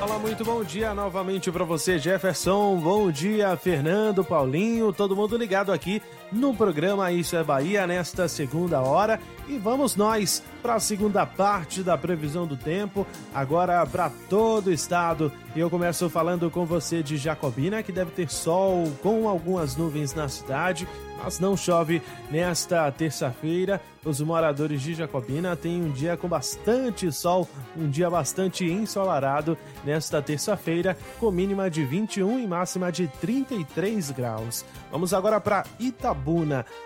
[0.06, 2.76] Olá, muito bom dia novamente para você, Jefferson.
[2.76, 6.00] Bom dia, Fernando, Paulinho, todo mundo ligado aqui
[6.36, 9.20] no programa Isso é Bahia nesta segunda hora.
[9.48, 14.74] E vamos nós para a segunda parte da previsão do tempo, agora para todo o
[14.74, 15.32] estado.
[15.56, 20.14] E eu começo falando com você de Jacobina, que deve ter sol com algumas nuvens
[20.16, 20.88] na cidade,
[21.24, 23.80] mas não chove nesta terça-feira.
[24.04, 30.22] Os moradores de Jacobina têm um dia com bastante sol, um dia bastante ensolarado nesta
[30.22, 34.66] terça-feira, com mínima de 21 e máxima de 33 graus.
[34.92, 36.25] Vamos agora para Itabuna.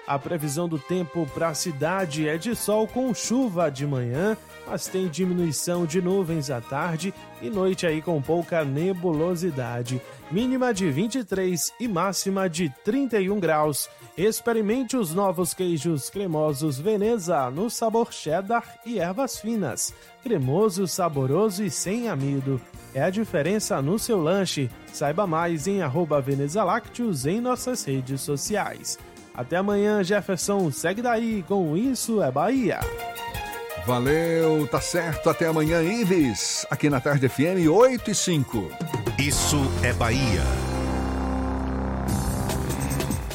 [0.08, 4.38] A previsão do tempo para a cidade é de sol com chuva chuva de manhã,
[4.68, 10.02] mas tem diminuição de nuvens à tarde e noite aí com pouca nebulosidade.
[10.32, 13.90] Mínima de 23 e máxima de 31 graus.
[14.18, 19.94] Experimente os novos queijos cremosos Veneza no sabor cheddar e ervas finas.
[20.22, 22.62] Cremoso, saboroso e sem amido.
[22.94, 24.70] É a diferença no seu lanche.
[24.94, 28.98] Saiba mais em arroba Veneza Lácteos em nossas redes sociais.
[29.40, 30.70] Até amanhã, Jefferson.
[30.70, 32.82] Segue daí com Isso é Bahia.
[33.88, 35.30] Valeu, tá certo.
[35.30, 36.68] Até amanhã, Ives.
[36.70, 38.70] Aqui na Tarde FM 8 e 5.
[39.18, 40.44] Isso é Bahia.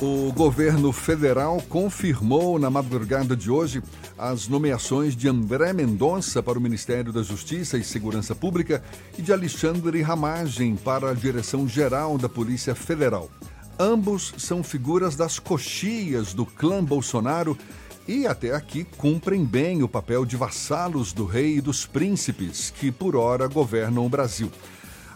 [0.03, 3.83] O governo federal confirmou na madrugada de hoje
[4.19, 8.83] as nomeações de André Mendonça para o Ministério da Justiça e Segurança Pública
[9.17, 13.31] e de Alexandre Ramagem para a Direção-Geral da Polícia Federal.
[13.79, 17.59] Ambos são figuras das coxias do clã Bolsonaro
[18.07, 22.93] e até aqui cumprem bem o papel de vassalos do rei e dos príncipes que
[22.93, 24.51] por ora governam o Brasil.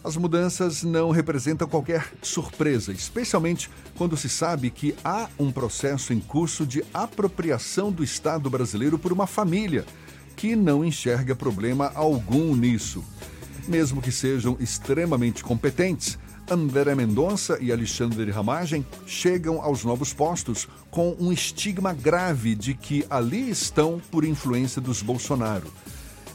[0.02, 6.18] As mudanças não representam qualquer surpresa, especialmente quando se sabe que há um processo em
[6.18, 9.84] curso de apropriação do Estado brasileiro por uma família
[10.34, 13.04] que não enxerga problema algum nisso.
[13.68, 16.18] Mesmo que sejam extremamente competentes,
[16.50, 23.04] André Mendonça e Alexandre Ramagem chegam aos novos postos com um estigma grave de que
[23.10, 25.70] ali estão por influência dos Bolsonaro.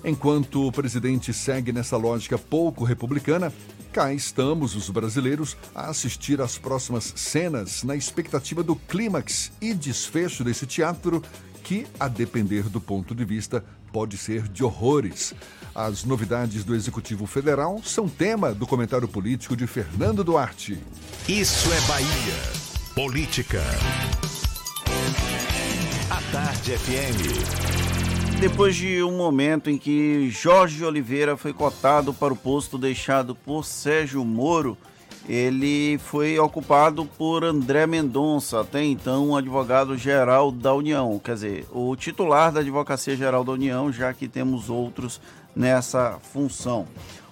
[0.06, 3.52] Enquanto o presidente segue nessa lógica pouco republicana,
[3.92, 10.44] cá estamos os brasileiros a assistir às próximas cenas na expectativa do clímax e desfecho
[10.44, 11.24] desse teatro
[11.64, 15.36] que, a depender do ponto de vista, pode ser de horrores.
[15.76, 20.80] As novidades do Executivo Federal são tema do comentário político de Fernando Duarte.
[21.30, 22.64] Isso é Bahia.
[22.96, 23.62] Política.
[26.10, 28.40] A Tarde FM.
[28.40, 33.64] Depois de um momento em que Jorge Oliveira foi cotado para o posto deixado por
[33.64, 34.76] Sérgio Moro,
[35.28, 42.52] ele foi ocupado por André Mendonça, até então advogado-geral da União, quer dizer, o titular
[42.52, 45.22] da Advocacia Geral da União, já que temos outros
[45.56, 46.88] nessa função.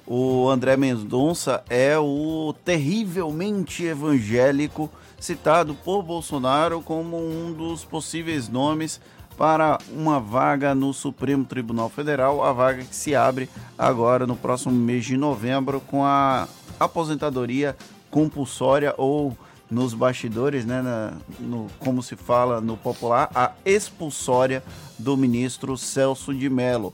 [0.07, 4.89] O André Mendonça é o terrivelmente evangélico
[5.19, 8.99] citado por Bolsonaro como um dos possíveis nomes
[9.37, 14.73] para uma vaga no Supremo Tribunal Federal, a vaga que se abre agora no próximo
[14.73, 16.47] mês de novembro com a
[16.83, 17.75] aposentadoria
[18.09, 19.37] compulsória ou
[19.69, 24.61] nos bastidores, né, na, no, como se fala no popular, a expulsória
[24.99, 26.93] do ministro Celso de Mello.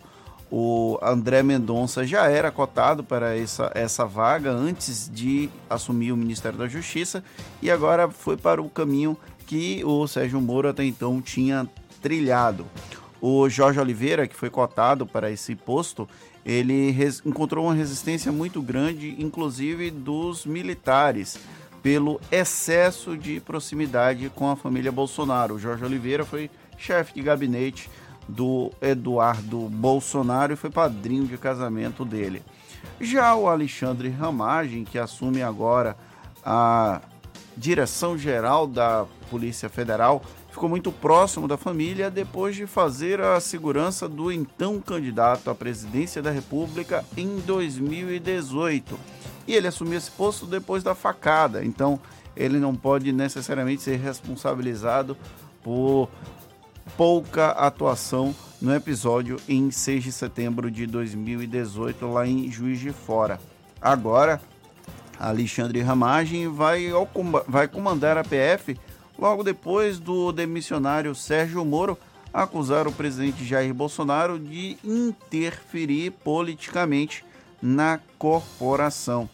[0.50, 6.58] O André Mendonça já era cotado para essa, essa vaga antes de assumir o Ministério
[6.58, 7.24] da Justiça
[7.62, 11.68] e agora foi para o caminho que o Sérgio Moro até então tinha
[12.02, 12.66] trilhado.
[13.20, 16.08] O Jorge Oliveira, que foi cotado para esse posto,
[16.48, 16.96] ele
[17.26, 21.38] encontrou uma resistência muito grande, inclusive dos militares,
[21.84, 25.56] pelo excesso de proximidade com a família Bolsonaro.
[25.56, 27.90] O Jorge Oliveira foi chefe de gabinete
[28.30, 32.42] do Eduardo Bolsonaro e foi padrinho de casamento dele.
[33.00, 35.98] Já o Alexandre Ramagem, que assume agora
[36.46, 37.02] a
[37.58, 40.24] direção geral da Polícia Federal,
[40.58, 46.20] ficou muito próximo da família depois de fazer a segurança do então candidato à presidência
[46.20, 48.98] da República em 2018.
[49.48, 52.00] E ele assumiu esse posto depois da facada, então
[52.36, 55.16] ele não pode necessariamente ser responsabilizado
[55.62, 56.10] por
[56.98, 63.40] pouca atuação no episódio em 6 de setembro de 2018 lá em Juiz de Fora.
[63.80, 64.42] Agora,
[65.20, 66.88] Alexandre Ramagem vai,
[67.48, 68.76] vai comandar a PF
[69.18, 71.98] logo depois do demissionário Sérgio Moro
[72.34, 77.26] acusar o presidente Jair Bolsonaro de interferir politicamente
[77.62, 79.30] na corporação.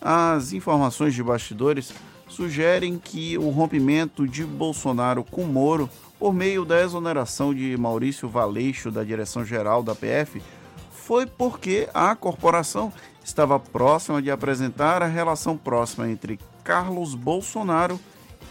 [0.00, 1.92] As informações de bastidores
[2.28, 8.90] sugerem que o rompimento de Bolsonaro com Moro, por meio da exoneração de Maurício Valeixo
[8.90, 10.42] da direção-geral da PF,
[10.90, 12.92] foi porque a corporação
[13.24, 18.00] estava próxima de apresentar a relação próxima entre Carlos Bolsonaro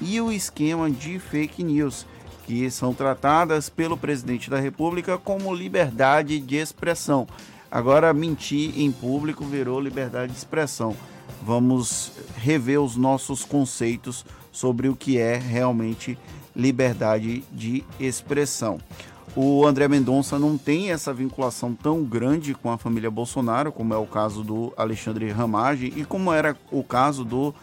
[0.02, 2.06] e o esquema de fake news,
[2.46, 7.28] que são tratadas pelo presidente da República como liberdade de expressão.
[7.72, 10.96] Agora, mentir em público virou liberdade de expressão.
[11.44, 16.18] Vamos rever os nossos conceitos sobre o que é realmente
[16.56, 18.80] liberdade de expressão.
[19.34, 23.98] O André Mendonça não tem essa vinculação tão grande com a família Bolsonaro, como é
[23.98, 27.56] o caso do Alexandre Ramage e como era o caso do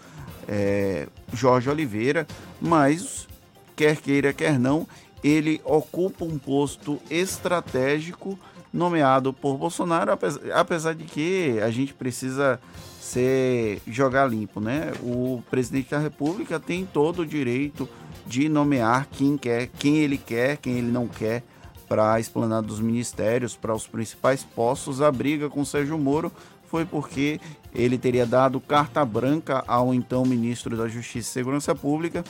[0.48, 2.26] é, Jorge Oliveira,
[2.60, 3.28] mas
[3.76, 4.88] quer queira, quer não,
[5.22, 8.38] ele ocupa um posto estratégico
[8.72, 10.12] nomeado por Bolsonaro,
[10.54, 12.60] apesar, de que a gente precisa
[13.00, 14.92] ser jogar limpo, né?
[15.02, 17.88] O presidente da República tem todo o direito
[18.26, 21.42] de nomear quem quer, quem ele quer, quem ele não quer
[21.88, 25.00] para a esplanada dos ministérios, para os principais postos.
[25.00, 26.30] A briga com Sérgio Moro
[26.68, 27.40] foi porque
[27.74, 32.24] ele teria dado carta branca ao então ministro da Justiça e Segurança Pública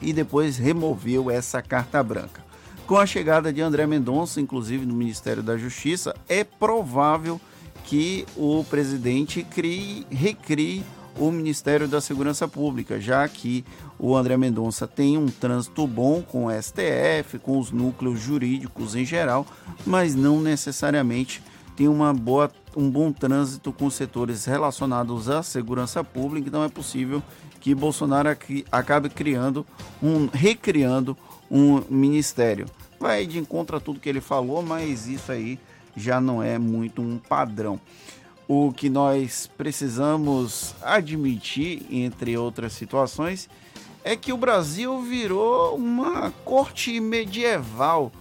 [0.00, 2.44] e depois removeu essa carta branca.
[2.86, 7.40] Com a chegada de André Mendonça, inclusive no Ministério da Justiça, é provável
[7.84, 10.82] que o presidente crie, recrie
[11.18, 13.64] o Ministério da Segurança Pública, já que
[13.98, 19.04] o André Mendonça tem um trânsito bom com o STF, com os núcleos jurídicos em
[19.04, 19.46] geral,
[19.84, 21.42] mas não necessariamente
[21.76, 27.20] tem uma boa, um bom trânsito com setores relacionados à segurança pública, então é possível
[27.60, 28.28] que Bolsonaro
[28.70, 29.66] acabe criando
[30.00, 31.16] um recriando
[31.50, 32.66] um ministério.
[33.00, 35.58] Vai de encontro a tudo que ele falou, mas isso aí
[35.96, 37.80] já não é muito um padrão.
[38.46, 43.50] O que nós precisamos admitir, entre outras situações,
[44.04, 48.12] é que o Brasil virou uma corte medieval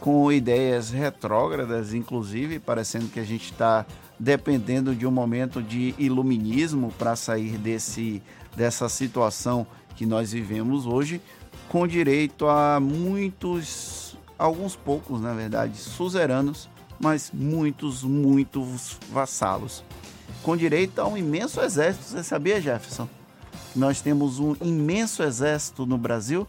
[0.00, 3.86] com ideias retrógradas, inclusive, parecendo que a gente está
[4.18, 8.22] dependendo de um momento de iluminismo para sair desse,
[8.56, 9.66] dessa situação
[9.96, 11.20] que nós vivemos hoje,
[11.68, 16.68] com direito a muitos, alguns poucos, na verdade, suzeranos
[16.98, 19.84] mas muitos, muitos vassalos.
[20.42, 22.04] Com direito a um imenso exército.
[22.04, 23.08] Você sabia, Jefferson?
[23.74, 26.46] Nós temos um imenso exército no Brasil,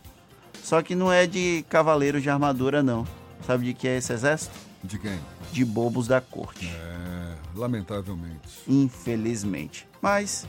[0.64, 3.06] só que não é de cavaleiros de armadura, não.
[3.46, 4.56] Sabe de que é esse exército?
[4.84, 5.20] De quem?
[5.52, 6.68] De bobos da corte.
[6.68, 8.62] É, lamentavelmente.
[8.68, 9.88] Infelizmente.
[10.02, 10.48] Mas,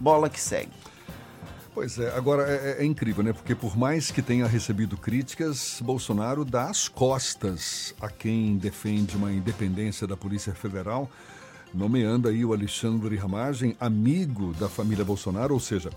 [0.00, 0.72] bola que segue.
[1.74, 3.32] Pois é, agora é, é, é, incrível, né?
[3.32, 9.30] Porque por mais que tenha recebido críticas, Bolsonaro dá as costas a quem defende uma
[9.30, 11.08] independência da Polícia Federal,
[11.72, 15.90] nomeando aí o Alexandre Ramagem amigo da família Bolsonaro, ou seja,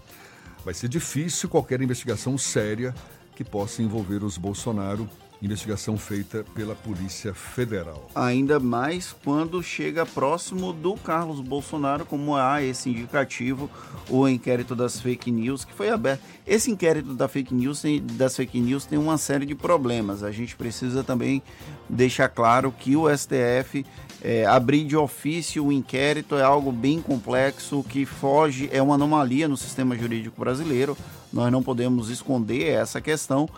[0.64, 2.94] vai ser difícil qualquer investigação séria
[3.36, 5.10] que possa envolver os Bolsonaro
[5.42, 8.10] investigação feita pela Polícia Federal.
[8.14, 13.70] Ainda mais quando chega próximo do Carlos Bolsonaro, como há esse indicativo,
[14.10, 16.22] o inquérito das fake news que foi aberto.
[16.46, 20.24] Esse inquérito da fake news, das fake news tem uma série de problemas.
[20.24, 21.42] A gente precisa também
[21.90, 23.86] deixar claro que o STF
[24.22, 29.48] é, abrir de ofício o inquérito é algo bem complexo que foge, é uma anomalia
[29.48, 30.96] no sistema jurídico brasileiro.
[31.34, 33.50] Nós não podemos esconder essa questão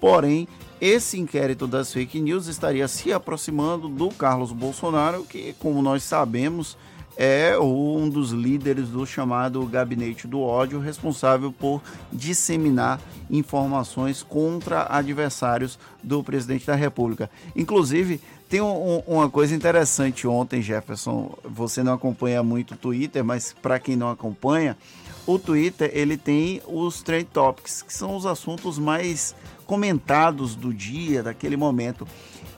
[0.00, 0.48] Porém,
[0.80, 6.76] esse inquérito das fake news estaria se aproximando do Carlos Bolsonaro, que, como nós sabemos,
[7.16, 12.98] é um dos líderes do chamado Gabinete do Ódio, responsável por disseminar
[13.30, 17.30] informações contra adversários do presidente da República.
[17.54, 21.36] Inclusive, tem um, uma coisa interessante ontem, Jefferson.
[21.44, 24.78] Você não acompanha muito o Twitter, mas para quem não acompanha,
[25.26, 29.34] o Twitter ele tem os trend topics, que são os assuntos mais
[29.70, 32.04] comentados do dia, daquele momento.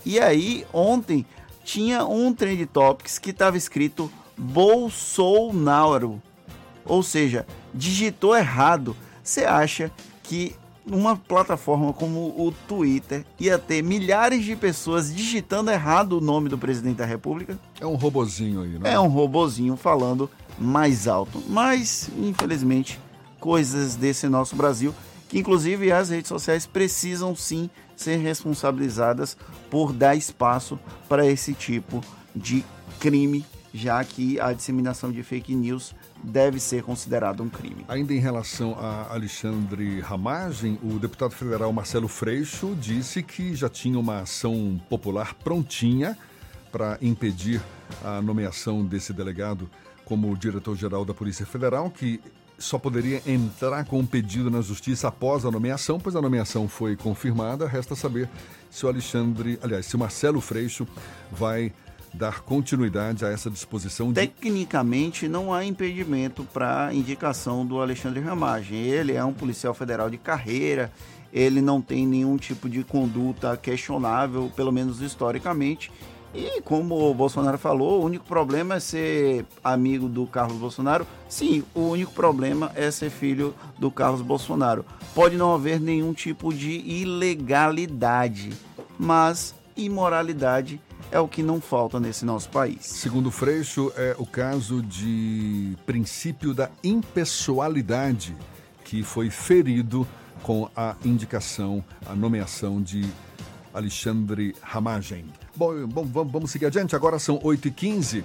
[0.02, 1.26] E aí, ontem,
[1.62, 6.22] tinha um Trend Topics que estava escrito Bolsonaro.
[6.86, 8.96] Ou seja, digitou errado.
[9.22, 10.56] Você acha que
[10.86, 16.56] uma plataforma como o Twitter ia ter milhares de pessoas digitando errado o nome do
[16.56, 17.58] presidente da República?
[17.78, 18.94] É um robozinho aí, né?
[18.94, 21.42] É um robozinho falando mais alto.
[21.46, 22.98] Mas, infelizmente,
[23.38, 24.94] coisas desse nosso Brasil
[25.32, 29.34] que inclusive as redes sociais precisam sim ser responsabilizadas
[29.70, 30.78] por dar espaço
[31.08, 32.02] para esse tipo
[32.36, 32.62] de
[33.00, 33.42] crime,
[33.72, 37.82] já que a disseminação de fake news deve ser considerado um crime.
[37.88, 43.98] Ainda em relação a Alexandre Ramagem, o deputado federal Marcelo Freixo disse que já tinha
[43.98, 46.14] uma ação popular prontinha
[46.70, 47.58] para impedir
[48.04, 49.70] a nomeação desse delegado
[50.04, 52.20] como diretor-geral da Polícia Federal, que
[52.62, 56.96] só poderia entrar com um pedido na justiça após a nomeação, pois a nomeação foi
[56.96, 57.66] confirmada.
[57.66, 58.28] Resta saber
[58.70, 60.86] se o Alexandre, aliás, se o Marcelo Freixo
[61.30, 61.72] vai
[62.14, 64.12] dar continuidade a essa disposição.
[64.12, 68.78] Tecnicamente, não há impedimento para indicação do Alexandre Ramagem.
[68.78, 70.92] Ele é um policial federal de carreira,
[71.32, 75.90] ele não tem nenhum tipo de conduta questionável, pelo menos historicamente,
[76.34, 81.06] e como o Bolsonaro falou, o único problema é ser amigo do Carlos Bolsonaro.
[81.28, 84.84] Sim, o único problema é ser filho do Carlos Bolsonaro.
[85.14, 88.52] Pode não haver nenhum tipo de ilegalidade,
[88.98, 90.80] mas imoralidade
[91.10, 92.86] é o que não falta nesse nosso país.
[92.86, 98.34] Segundo Freixo, é o caso de princípio da impessoalidade
[98.84, 100.06] que foi ferido
[100.42, 103.06] com a indicação, a nomeação de
[103.72, 105.24] Alexandre Ramagem.
[105.56, 106.96] Bom, bom vamos seguir adiante.
[106.96, 108.24] Agora são 8h15.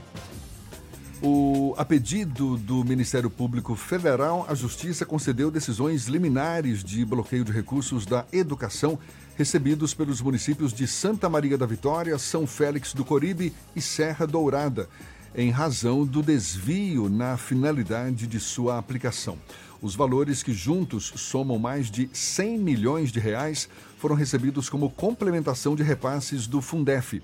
[1.21, 7.51] O, a pedido do Ministério Público Federal, a Justiça concedeu decisões liminares de bloqueio de
[7.51, 8.99] recursos da educação
[9.35, 14.87] recebidos pelos municípios de Santa Maria da Vitória, São Félix do Coribe e Serra Dourada,
[15.35, 19.39] em razão do desvio na finalidade de sua aplicação.
[19.81, 25.75] Os valores, que juntos somam mais de 100 milhões de reais, foram recebidos como complementação
[25.75, 27.21] de repasses do Fundef.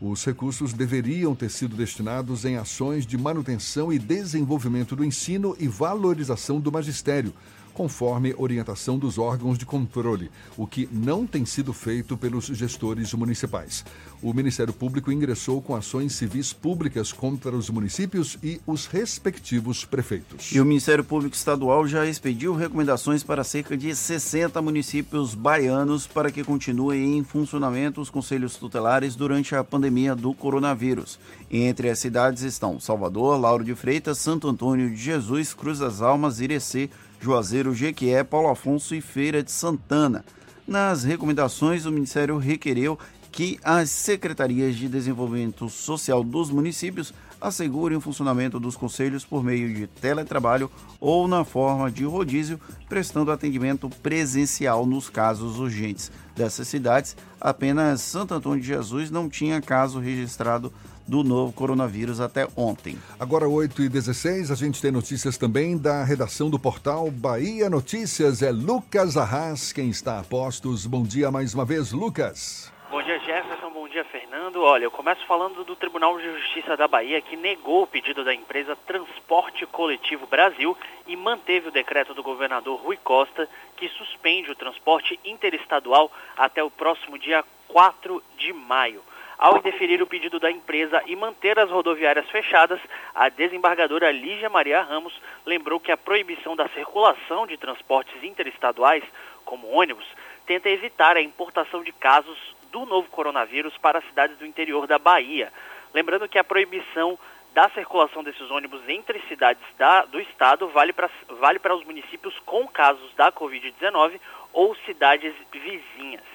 [0.00, 5.68] Os recursos deveriam ter sido destinados em ações de manutenção e desenvolvimento do ensino e
[5.68, 7.32] valorização do magistério,
[7.74, 13.84] conforme orientação dos órgãos de controle, o que não tem sido feito pelos gestores municipais.
[14.22, 20.50] O Ministério Público ingressou com ações civis públicas contra os municípios e os respectivos prefeitos.
[20.52, 26.30] E o Ministério Público Estadual já expediu recomendações para cerca de 60 municípios baianos para
[26.30, 31.18] que continuem em funcionamento os conselhos tutelares durante a pandemia do coronavírus.
[31.50, 36.40] Entre as cidades estão Salvador, Lauro de Freitas, Santo Antônio de Jesus, Cruz das Almas,
[36.40, 36.88] Irecê,
[37.24, 40.22] Juazeiro, Jequié, Paulo Afonso e Feira de Santana.
[40.68, 42.98] Nas recomendações, o Ministério requereu
[43.32, 49.72] que as secretarias de desenvolvimento social dos municípios assegurem o funcionamento dos conselhos por meio
[49.72, 50.70] de teletrabalho
[51.00, 52.60] ou na forma de rodízio,
[52.90, 56.12] prestando atendimento presencial nos casos urgentes.
[56.36, 60.70] Dessas cidades, apenas Santo Antônio de Jesus não tinha caso registrado
[61.06, 62.98] do novo coronavírus até ontem.
[63.18, 68.42] Agora, 8 e 16 a gente tem notícias também da redação do portal Bahia Notícias.
[68.42, 70.86] É Lucas Arras quem está a postos.
[70.86, 72.72] Bom dia mais uma vez, Lucas.
[72.90, 73.70] Bom dia, Jefferson.
[73.70, 74.62] Bom dia, Fernando.
[74.62, 78.32] Olha, eu começo falando do Tribunal de Justiça da Bahia, que negou o pedido da
[78.32, 80.76] empresa Transporte Coletivo Brasil
[81.06, 86.70] e manteve o decreto do governador Rui Costa, que suspende o transporte interestadual até o
[86.70, 89.02] próximo dia 4 de maio.
[89.44, 92.80] Ao indeferir o pedido da empresa e manter as rodoviárias fechadas,
[93.14, 95.12] a desembargadora Lígia Maria Ramos
[95.44, 99.04] lembrou que a proibição da circulação de transportes interestaduais,
[99.44, 100.06] como ônibus,
[100.46, 102.38] tenta evitar a importação de casos
[102.72, 105.52] do novo coronavírus para as cidades do interior da Bahia.
[105.92, 107.18] Lembrando que a proibição
[107.52, 112.66] da circulação desses ônibus entre cidades da, do estado vale para vale os municípios com
[112.66, 114.18] casos da Covid-19
[114.54, 116.33] ou cidades vizinhas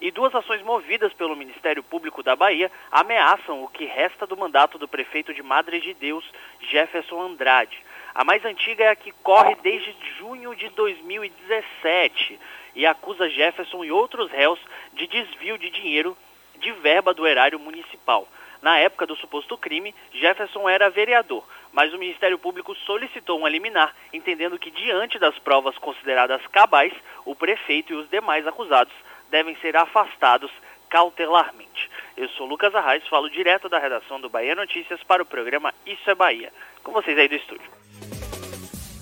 [0.00, 4.78] e duas ações movidas pelo Ministério Público da Bahia ameaçam o que resta do mandato
[4.78, 6.24] do prefeito de Madre de Deus,
[6.60, 7.78] Jefferson Andrade.
[8.14, 12.38] A mais antiga é a que corre desde junho de 2017
[12.74, 14.60] e acusa Jefferson e outros réus
[14.92, 16.16] de desvio de dinheiro
[16.58, 18.28] de verba do erário municipal.
[18.62, 23.94] Na época do suposto crime, Jefferson era vereador, mas o Ministério Público solicitou um liminar,
[24.10, 26.94] entendendo que, diante das provas consideradas cabais,
[27.26, 28.94] o prefeito e os demais acusados
[29.34, 30.52] devem ser afastados
[30.88, 31.90] cautelarmente.
[32.16, 36.08] Eu sou Lucas Arraes, falo direto da redação do Bahia Notícias para o programa Isso
[36.08, 36.52] é Bahia.
[36.84, 37.68] Com vocês aí do estúdio.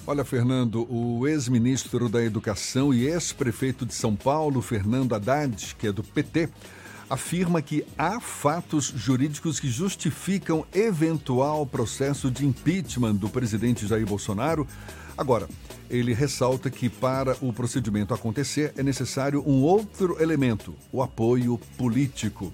[0.06, 5.92] Olha, Fernando, o ex-ministro da Educação e ex-prefeito de São Paulo, Fernando Haddad, que é
[5.92, 6.48] do PT,
[7.10, 14.66] afirma que há fatos jurídicos que justificam eventual processo de impeachment do presidente Jair Bolsonaro.
[15.22, 15.48] Agora,
[15.88, 22.52] ele ressalta que para o procedimento acontecer é necessário um outro elemento, o apoio político.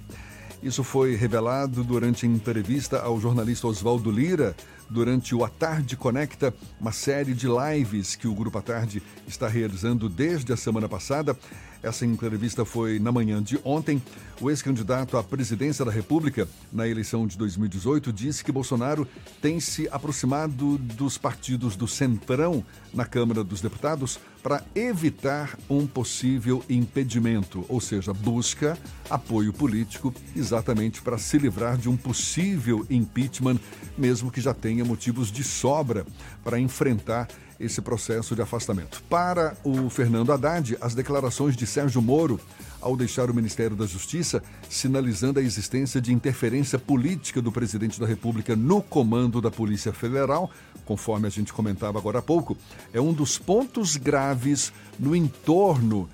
[0.62, 4.55] Isso foi revelado durante entrevista ao jornalista Oswaldo Lira,
[4.90, 9.49] durante o A Tarde Conecta, uma série de lives que o Grupo A Tarde está
[9.49, 11.35] realizando desde a semana passada.
[11.82, 14.02] Essa entrevista foi na manhã de ontem.
[14.40, 19.06] O ex-candidato à presidência da República na eleição de 2018 disse que Bolsonaro
[19.40, 26.64] tem se aproximado dos partidos do Centrão na Câmara dos Deputados para evitar um possível
[26.68, 28.78] impedimento, ou seja, busca
[29.10, 33.59] apoio político exatamente para se livrar de um possível impeachment,
[33.96, 36.06] mesmo que já tenha motivos de sobra
[36.44, 37.28] para enfrentar
[37.59, 39.02] esse processo de afastamento.
[39.09, 42.40] Para o Fernando Haddad, as declarações de Sérgio Moro
[42.80, 48.06] ao deixar o Ministério da Justiça, sinalizando a existência de interferência política do presidente da
[48.06, 50.51] República no comando da Polícia Federal,
[50.85, 52.56] conforme a gente comentava agora há pouco,
[52.93, 56.09] é um dos pontos graves no entorno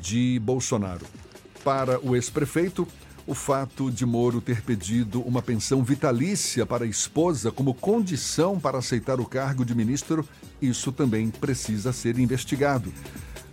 [0.00, 1.04] de Bolsonaro.
[1.64, 2.86] Para o ex-prefeito,
[3.26, 8.78] o fato de Moro ter pedido uma pensão vitalícia para a esposa como condição para
[8.78, 10.26] aceitar o cargo de ministro,
[10.60, 12.92] isso também precisa ser investigado.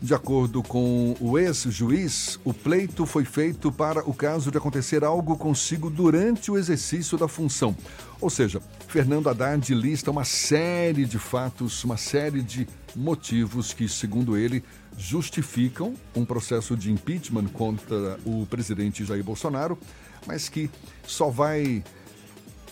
[0.01, 5.37] De acordo com o ex-juiz, o pleito foi feito para o caso de acontecer algo
[5.37, 7.77] consigo durante o exercício da função.
[8.19, 14.35] Ou seja, Fernando Haddad lista uma série de fatos, uma série de motivos que, segundo
[14.35, 14.63] ele,
[14.97, 19.77] justificam um processo de impeachment contra o presidente Jair Bolsonaro,
[20.27, 20.69] mas que
[21.05, 21.83] só vai,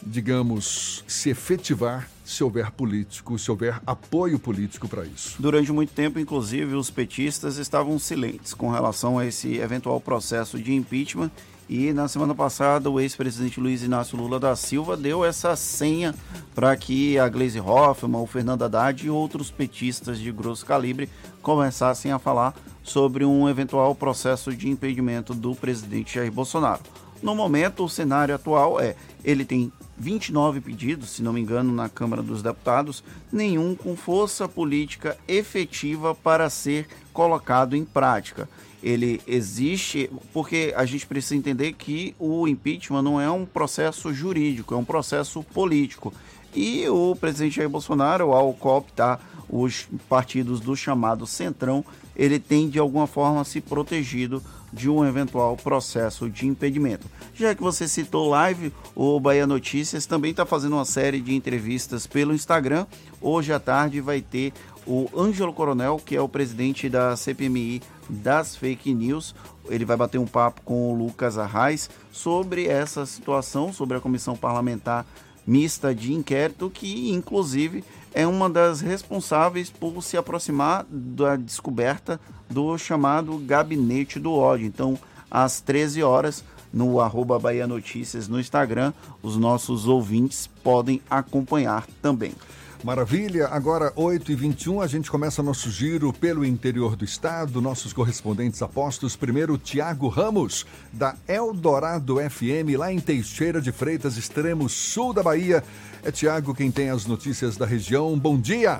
[0.06, 5.42] digamos, se efetivar se houver político, se houver apoio político para isso.
[5.42, 10.72] Durante muito tempo, inclusive, os petistas estavam silentes com relação a esse eventual processo de
[10.72, 11.32] impeachment.
[11.70, 16.16] E na semana passada, o ex-presidente Luiz Inácio Lula da Silva deu essa senha
[16.56, 21.08] para que a Gleisi Hoffmann, o Fernando Haddad e outros petistas de grosso calibre
[21.44, 26.82] começassem a falar sobre um eventual processo de impedimento do presidente Jair Bolsonaro.
[27.22, 31.88] No momento, o cenário atual é: ele tem 29 pedidos, se não me engano, na
[31.88, 38.50] Câmara dos Deputados, nenhum com força política efetiva para ser colocado em prática.
[38.82, 44.74] Ele existe porque a gente precisa entender que o impeachment não é um processo jurídico,
[44.74, 46.14] é um processo político.
[46.56, 49.20] E o presidente Jair Bolsonaro, ao cooptar
[49.50, 51.84] os partidos do chamado Centrão,
[52.16, 57.08] ele tem de alguma forma se protegido de um eventual processo de impedimento.
[57.34, 62.06] Já que você citou live, o Bahia Notícias também está fazendo uma série de entrevistas
[62.06, 62.86] pelo Instagram.
[63.22, 64.54] Hoje à tarde vai ter
[64.86, 69.36] o Ângelo Coronel, que é o presidente da CPMI das fake news.
[69.70, 74.36] Ele vai bater um papo com o Lucas Arraes sobre essa situação, sobre a comissão
[74.36, 75.06] parlamentar
[75.50, 77.84] mista de inquérito, que inclusive
[78.14, 82.20] é uma das responsáveis por se aproximar da descoberta
[82.50, 84.66] do chamado Gabinete do Ódio.
[84.66, 84.98] Então,
[85.30, 92.34] às 13 horas, no arroba Bahia Notícias no Instagram, os nossos ouvintes podem acompanhar também.
[92.82, 99.18] Maravilha, agora 8h21, a gente começa nosso giro pelo interior do estado, nossos correspondentes apostos.
[99.18, 105.62] Primeiro, Tiago Ramos, da Eldorado FM, lá em Teixeira de Freitas, extremo sul da Bahia.
[106.06, 108.18] É Tiago quem tem as notícias da região.
[108.18, 108.78] Bom dia!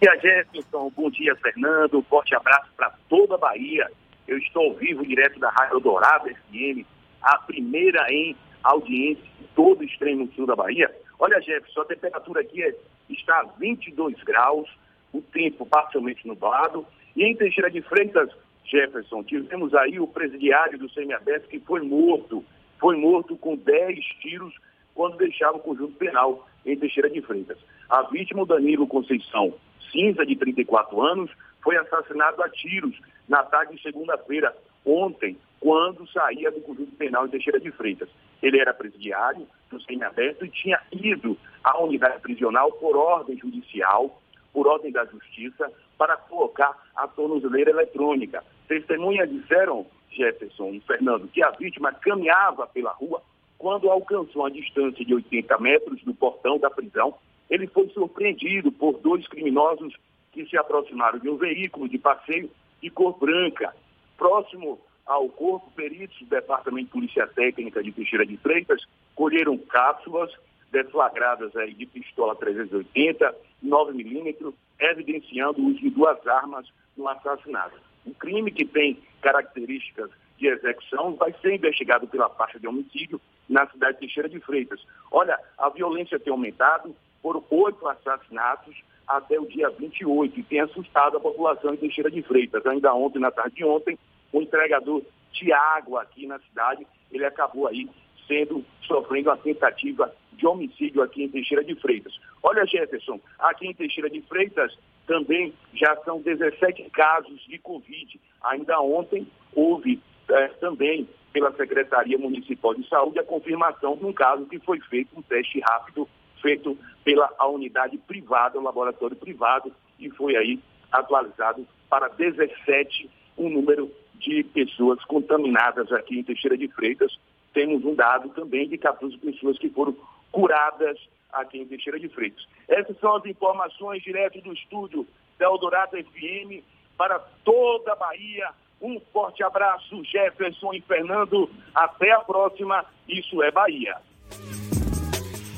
[0.00, 0.90] Bom dia, Jefferson.
[0.96, 2.02] Bom dia, Fernando.
[2.08, 3.86] Forte abraço para toda a Bahia.
[4.26, 6.86] Eu estou vivo, direto da Rádio Eldorado FM,
[7.20, 10.90] a primeira em audiência em todo o extremo sul da Bahia.
[11.18, 12.74] Olha, Jefferson, a temperatura aqui é,
[13.10, 14.68] está a 22 graus,
[15.12, 16.86] o tempo parcialmente nublado.
[17.16, 18.30] E em Teixeira de Freitas,
[18.64, 22.44] Jefferson, tivemos aí o presidiário do semiaberto que foi morto.
[22.78, 24.54] Foi morto com 10 tiros
[24.94, 27.58] quando deixava o conjunto penal em Teixeira de Freitas.
[27.88, 29.54] A vítima, Danilo Conceição
[29.90, 31.30] Cinza, de 34 anos,
[31.62, 34.54] foi assassinado a tiros na tarde de segunda-feira,
[34.84, 38.08] ontem, quando saía do conjunto penal em Teixeira de Freitas.
[38.42, 44.20] Ele era presidiário do semiaberto e tinha ido à unidade prisional por ordem judicial,
[44.52, 48.42] por ordem da justiça, para colocar a tornozeleira eletrônica.
[48.66, 53.22] Testemunhas disseram, Jefferson e Fernando, que a vítima caminhava pela rua
[53.58, 57.14] quando alcançou a distância de 80 metros do portão da prisão.
[57.50, 59.94] Ele foi surpreendido por dois criminosos
[60.32, 62.50] que se aproximaram de um veículo de passeio
[62.80, 63.74] de cor branca.
[64.16, 64.78] Próximo
[65.08, 70.30] ao corpo, peritos do Departamento de Polícia Técnica de Teixeira de Freitas colheram cápsulas
[70.70, 77.80] deflagradas aí de pistola 380, 9mm, evidenciando o uso de duas armas no assassinato.
[78.06, 83.18] Um crime que tem características de execução vai ser investigado pela faixa de homicídio
[83.48, 84.80] na cidade de Teixeira de Freitas.
[85.10, 88.76] Olha, a violência tem aumentado por oito assassinatos
[89.06, 92.64] até o dia 28 e tem assustado a população de Teixeira de Freitas.
[92.66, 93.98] Ainda ontem, na tarde de ontem,
[94.32, 95.02] o entregador
[95.32, 97.88] Tiago aqui na cidade, ele acabou aí
[98.26, 102.18] sendo, sofrendo uma tentativa de homicídio aqui em Teixeira de Freitas.
[102.42, 104.76] Olha, Jefferson, aqui em Teixeira de Freitas
[105.06, 108.20] também já são 17 casos de Covid.
[108.44, 114.46] Ainda ontem houve é, também pela Secretaria Municipal de Saúde a confirmação de um caso
[114.46, 116.08] que foi feito um teste rápido
[116.40, 120.60] feito pela unidade privada, o laboratório privado, e foi aí
[120.90, 127.18] atualizado para 17 o número de pessoas contaminadas aqui em Teixeira de Freitas.
[127.54, 129.96] Temos um dado também de 14 pessoas que foram
[130.30, 130.98] curadas
[131.32, 132.44] aqui em Teixeira de Freitas.
[132.68, 135.06] Essas são as informações direto do estúdio
[135.38, 136.64] da Eldorado FM
[136.96, 138.50] para toda a Bahia.
[138.80, 141.48] Um forte abraço, Jefferson e Fernando.
[141.74, 142.84] Até a próxima.
[143.08, 143.96] Isso é Bahia.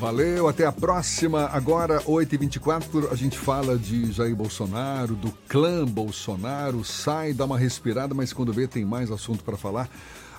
[0.00, 1.44] Valeu, até a próxima.
[1.52, 6.82] Agora, 8h24, a gente fala de Jair Bolsonaro, do clã Bolsonaro.
[6.82, 9.90] Sai, dá uma respirada, mas quando vê, tem mais assunto para falar.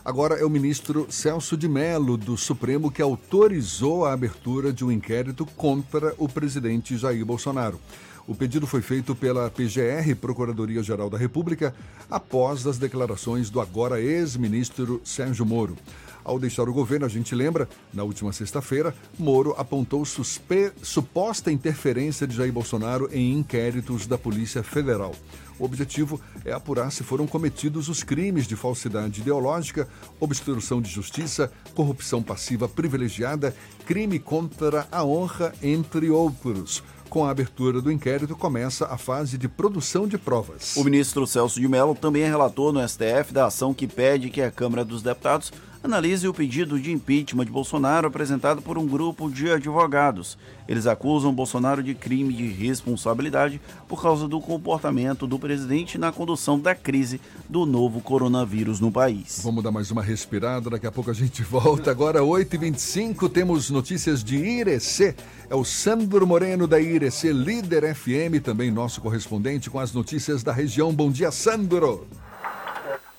[0.04, 4.92] Agora é o ministro Celso de Mello, do Supremo, que autorizou a abertura de um
[4.92, 7.80] inquérito contra o presidente Jair Bolsonaro.
[8.28, 11.72] O pedido foi feito pela PGR, Procuradoria-Geral da República,
[12.10, 15.78] após as declarações do agora ex-ministro Sérgio Moro.
[16.24, 22.36] Ao deixar o governo, a gente lembra, na última sexta-feira, Moro apontou suposta interferência de
[22.36, 25.14] Jair Bolsonaro em inquéritos da Polícia Federal.
[25.60, 29.88] O objetivo é apurar se foram cometidos os crimes de falsidade ideológica,
[30.20, 36.84] obstrução de justiça, corrupção passiva privilegiada, crime contra a honra, entre outros.
[37.12, 40.78] Com a abertura do inquérito, começa a fase de produção de provas.
[40.78, 44.50] O ministro Celso de Mello também relatou no STF da ação que pede que a
[44.50, 45.52] Câmara dos Deputados
[45.84, 50.38] analise o pedido de impeachment de Bolsonaro apresentado por um grupo de advogados.
[50.68, 56.60] Eles acusam Bolsonaro de crime de responsabilidade por causa do comportamento do presidente na condução
[56.60, 59.42] da crise do novo coronavírus no país.
[59.44, 61.90] Vamos dar mais uma respirada, daqui a pouco a gente volta.
[61.90, 65.16] Agora, 8h25, temos notícias de Irecê.
[65.50, 70.54] É o Sandro Moreno da Irecê, líder FM, também nosso correspondente com as notícias da
[70.54, 70.94] região.
[70.94, 72.08] Bom dia, Sandro!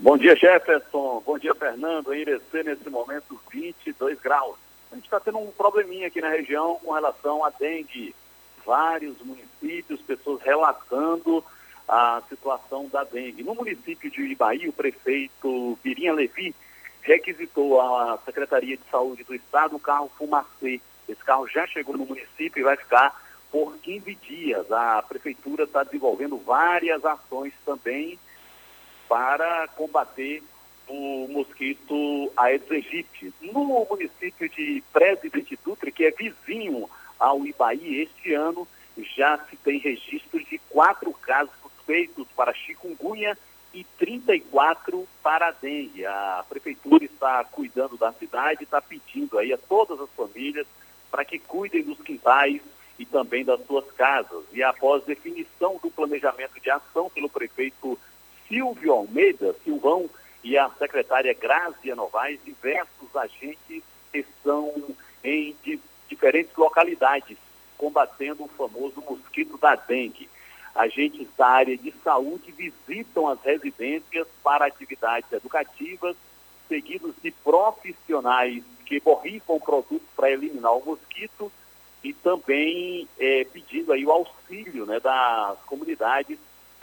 [0.02, 1.22] Bom dia, Jefferson.
[1.24, 2.12] Bom dia, Fernando.
[2.12, 4.56] Em Irecê, nesse momento, 22 graus.
[4.90, 8.12] A gente está tendo um probleminha aqui na região com relação à dengue.
[8.66, 11.44] Vários municípios, pessoas relatando
[11.86, 13.44] a situação da dengue.
[13.44, 16.52] No município de Ibaí, o prefeito Pirinha Levi
[17.02, 20.80] requisitou à Secretaria de Saúde do Estado o carro Fumacê.
[21.08, 23.22] Esse carro já chegou no município e vai ficar
[23.52, 24.72] por 15 dias.
[24.72, 28.18] A prefeitura está desenvolvendo várias ações também
[29.12, 30.43] para combater
[30.89, 33.30] o mosquito Aedes aegypti.
[33.43, 38.66] No município de Presidente Dutra, que é vizinho ao Ibaí, este ano
[39.14, 43.36] já se tem registro de quatro casos suspeitos para chikungunya
[43.74, 46.06] e 34 para dengue.
[46.06, 50.66] A prefeitura está cuidando da cidade, está pedindo aí a todas as famílias
[51.10, 52.62] para que cuidem dos quintais
[52.98, 54.43] e também das suas casas.
[54.55, 57.98] E após definição do planejamento de ação pelo prefeito
[58.52, 60.10] Silvio Almeida, Silvão,
[60.44, 64.70] e a secretária Grazia Novaes, diversos agentes estão
[65.24, 67.38] em di diferentes localidades
[67.78, 70.28] combatendo o famoso mosquito da dengue.
[70.74, 76.14] Agentes da área de saúde visitam as residências para atividades educativas,
[76.68, 81.50] seguidos de profissionais que borrifam produtos para eliminar o mosquito
[82.04, 86.38] e também é, pedindo aí o auxílio né, das comunidades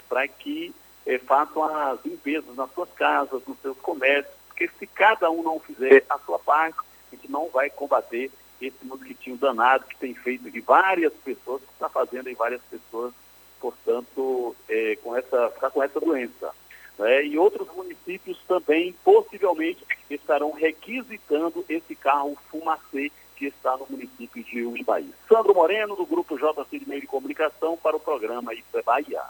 [0.07, 0.73] para que
[1.09, 5.59] é, façam as limpezas nas suas casas, nos seus comércios, porque se cada um não
[5.59, 6.77] fizer a sua parte,
[7.11, 8.29] a gente não vai combater
[8.61, 13.11] esse mosquitinho danado que tem feito de várias pessoas, que está fazendo em várias pessoas,
[13.59, 16.53] portanto, é, com essa, ficar com essa doença.
[16.99, 17.25] Né?
[17.25, 24.63] E outros municípios também, possivelmente, estarão requisitando esse carro fumacê que está no município de
[24.63, 25.11] Uibaí.
[25.27, 29.23] Sandro Moreno, do Grupo de Meio de Comunicação, para o programa Isso é Bahia.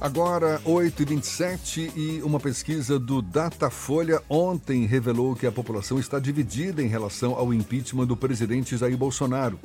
[0.00, 6.86] Agora, 8h27 e uma pesquisa do Datafolha ontem revelou que a população está dividida em
[6.86, 9.60] relação ao impeachment do presidente Jair Bolsonaro.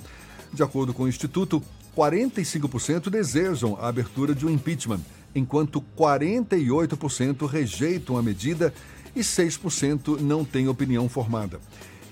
[0.52, 1.64] De acordo com o Instituto,
[1.96, 5.00] 45% desejam a abertura de um impeachment,
[5.34, 8.74] enquanto 48% rejeitam a medida
[9.16, 11.62] e 6% não têm opinião formada.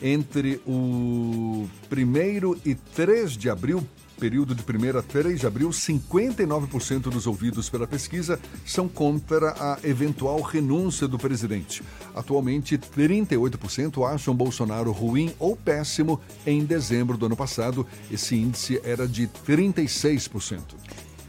[0.01, 3.85] Entre o 1 e 3 de abril,
[4.23, 9.77] período de 1 a 3 de abril, 59% dos ouvidos pela pesquisa são contra a
[9.83, 11.83] eventual renúncia do presidente.
[12.15, 16.21] Atualmente, 38% acham Bolsonaro ruim ou péssimo.
[16.47, 20.61] Em dezembro do ano passado, esse índice era de 36%.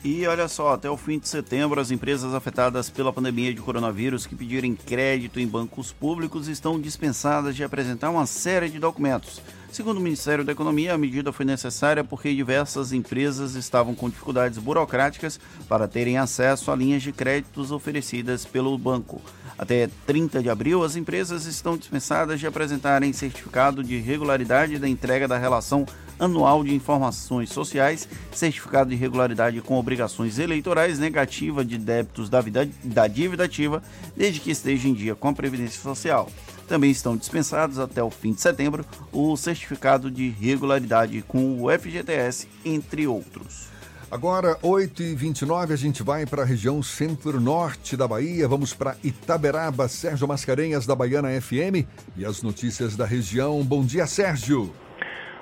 [0.04, 4.24] E olha só, até o fim de setembro, as empresas afetadas pela pandemia de coronavírus
[4.24, 9.40] que pedirem crédito em bancos públicos estão dispensadas de apresentar uma série de documentos.
[9.74, 14.56] Segundo o Ministério da Economia, a medida foi necessária porque diversas empresas estavam com dificuldades
[14.56, 19.20] burocráticas para terem acesso a linhas de créditos oferecidas pelo banco.
[19.58, 25.26] Até 30 de abril, as empresas estão dispensadas de apresentarem certificado de regularidade da entrega
[25.26, 25.84] da relação
[26.20, 32.68] anual de informações sociais, certificado de regularidade com obrigações eleitorais, negativa de débitos da, vida,
[32.84, 33.82] da dívida ativa,
[34.16, 36.30] desde que esteja em dia com a Previdência Social.
[36.66, 42.48] Também estão dispensados até o fim de setembro o certificado de regularidade com o FGTS,
[42.64, 43.72] entre outros.
[44.10, 48.46] Agora, 8h29, a gente vai para a região centro-norte da Bahia.
[48.46, 51.84] Vamos para Itaberaba, Sérgio Mascarenhas, da Baiana FM.
[52.16, 53.62] E as notícias da região.
[53.64, 54.72] Bom dia, Sérgio.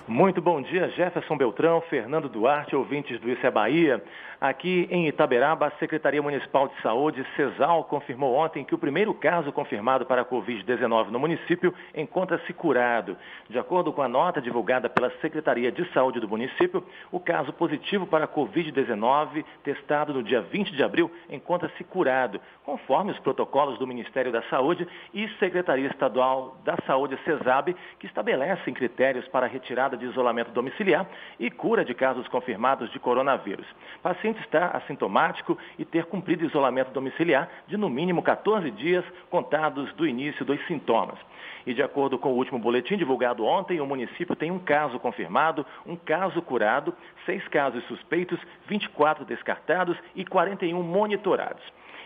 [0.09, 4.03] Muito bom dia, Jefferson Beltrão, Fernando Duarte, ouvintes do Isso é Bahia.
[4.43, 9.53] Aqui em Itaberaba, a Secretaria Municipal de Saúde, CESAL, confirmou ontem que o primeiro caso
[9.53, 13.17] confirmado para a Covid-19 no município encontra-se curado.
[13.49, 18.05] De acordo com a nota divulgada pela Secretaria de Saúde do município, o caso positivo
[18.05, 23.87] para a Covid-19, testado no dia 20 de abril, encontra-se curado, conforme os protocolos do
[23.87, 30.05] Ministério da Saúde e Secretaria Estadual da Saúde, CESAB, que estabelecem critérios para retirada de
[30.05, 31.07] isolamento domiciliar
[31.39, 33.67] e cura de casos confirmados de coronavírus.
[34.03, 39.93] Pacientes paciente estar assintomático e ter cumprido isolamento domiciliar de no mínimo 14 dias contados
[39.95, 41.19] do início dos sintomas.
[41.67, 45.65] E de acordo com o último boletim divulgado ontem, o município tem um caso confirmado,
[45.87, 46.95] um caso curado,
[47.25, 51.63] seis casos suspeitos, 24 descartados e 41 monitorados.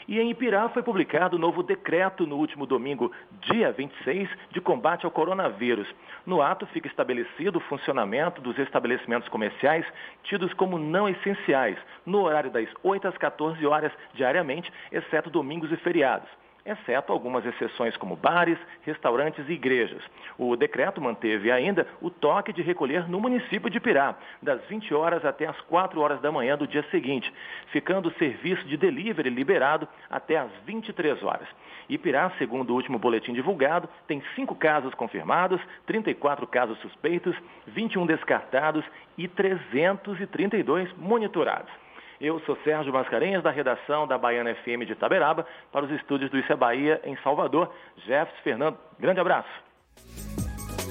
[0.08, 3.10] E em Ipirá foi publicado o novo decreto no último domingo,
[3.40, 5.88] dia 26, de combate ao coronavírus.
[6.24, 9.84] No ato fica estabelecido o funcionamento dos estabelecimentos comerciais
[10.22, 15.76] tidos como não essenciais, no horário das 8 às 14 horas diariamente, exceto domingos e
[15.76, 16.28] feriados
[16.66, 20.02] exceto algumas exceções como bares, restaurantes e igrejas.
[20.36, 25.24] O decreto manteve ainda o toque de recolher no município de Pirá, das 20 horas
[25.24, 27.32] até as 4 horas da manhã do dia seguinte,
[27.70, 31.48] ficando o serviço de delivery liberado até as 23 horas.
[31.88, 37.36] Ipirá, segundo o último boletim divulgado, tem cinco casos confirmados, 34 casos suspeitos,
[37.68, 38.84] 21 descartados
[39.16, 41.85] e 332 monitorados.
[42.20, 46.38] Eu sou Sérgio Mascarenhas, da redação da Baiana FM de Itaberaba, para os estúdios do
[46.38, 47.70] Isso é Bahia, em Salvador.
[48.06, 49.48] Jefferson Fernando, grande abraço.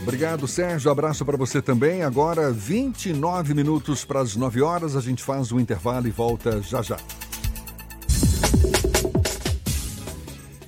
[0.04, 0.92] Obrigado, Sérgio.
[0.92, 2.04] Abraço para você também.
[2.04, 4.96] Agora, 29 minutos para as 9 horas.
[4.96, 6.98] A gente faz o intervalo e volta já já.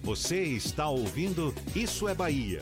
[0.01, 2.61] Você está ouvindo Isso é Bahia.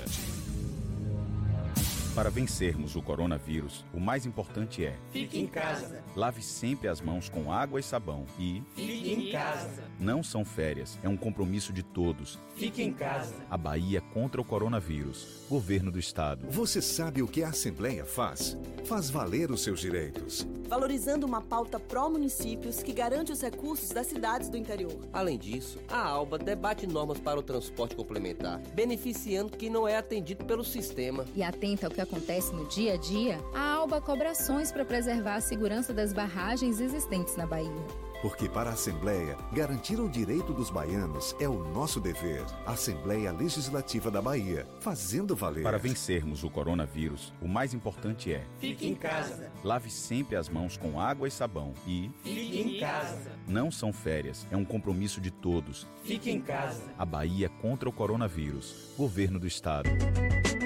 [2.15, 6.01] Para vencermos o coronavírus, o mais importante é: fique em casa.
[6.15, 9.83] Lave sempre as mãos com água e sabão e fique em casa.
[9.99, 12.39] Não são férias, é um compromisso de todos.
[12.55, 13.35] Fique em casa.
[13.49, 15.43] A Bahia contra o coronavírus.
[15.49, 16.47] Governo do Estado.
[16.49, 18.57] Você sabe o que a Assembleia faz?
[18.85, 20.47] Faz valer os seus direitos.
[20.69, 24.97] Valorizando uma pauta pró-municípios que garante os recursos das cidades do interior.
[25.11, 30.45] Além disso, a ALBA debate normas para o transporte complementar, beneficiando quem não é atendido
[30.45, 31.25] pelo sistema.
[31.35, 35.35] E atenta ao que acontece no dia a dia, a ALBA cobra ações para preservar
[35.35, 38.05] a segurança das barragens existentes na Bahia.
[38.21, 42.43] Porque para a Assembleia, garantir o direito dos baianos é o nosso dever.
[42.65, 45.61] Assembleia Legislativa da Bahia, fazendo valer.
[45.61, 49.51] Para vencermos o coronavírus, o mais importante é: fique em casa.
[49.63, 53.31] Lave sempre as mãos com água e sabão e fique em casa.
[53.47, 55.85] Não são férias, é um compromisso de todos.
[56.03, 56.81] Fique em casa.
[56.97, 58.91] A Bahia contra o coronavírus.
[58.97, 59.87] Governo do Estado.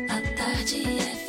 [0.10, 1.29] A tarde FM.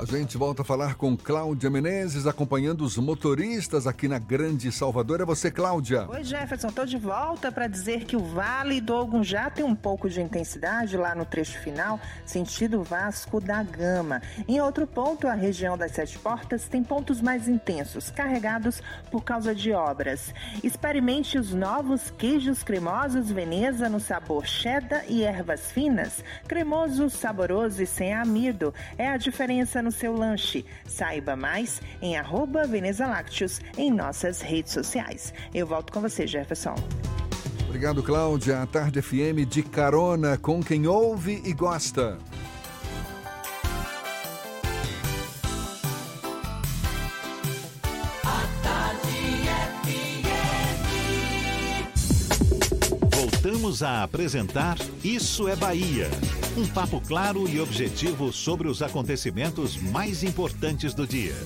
[0.00, 5.20] A gente volta a falar com Cláudia Menezes, acompanhando os motoristas aqui na Grande Salvador.
[5.20, 6.08] É você, Cláudia.
[6.08, 6.68] Oi, Jefferson.
[6.68, 10.96] Estou de volta para dizer que o Vale do já tem um pouco de intensidade
[10.96, 14.22] lá no trecho final, sentido Vasco da Gama.
[14.46, 18.80] Em outro ponto, a região das Sete Portas tem pontos mais intensos, carregados
[19.10, 20.32] por causa de obras.
[20.62, 26.22] Experimente os novos queijos cremosos Veneza no sabor cheddar e ervas finas.
[26.46, 28.72] Cremoso, saboroso e sem amido.
[28.96, 30.64] É a diferença no no seu lanche.
[30.86, 32.66] Saiba mais em arroba
[33.76, 35.32] em nossas redes sociais.
[35.54, 36.74] Eu volto com você, Jefferson.
[37.66, 38.62] Obrigado, Cláudia.
[38.62, 42.18] A Tarde FM de carona com quem ouve e gosta.
[53.40, 56.10] Voltamos a apresentar Isso é Bahia.
[56.56, 61.36] Um papo claro e objetivo sobre os acontecimentos mais importantes do dia.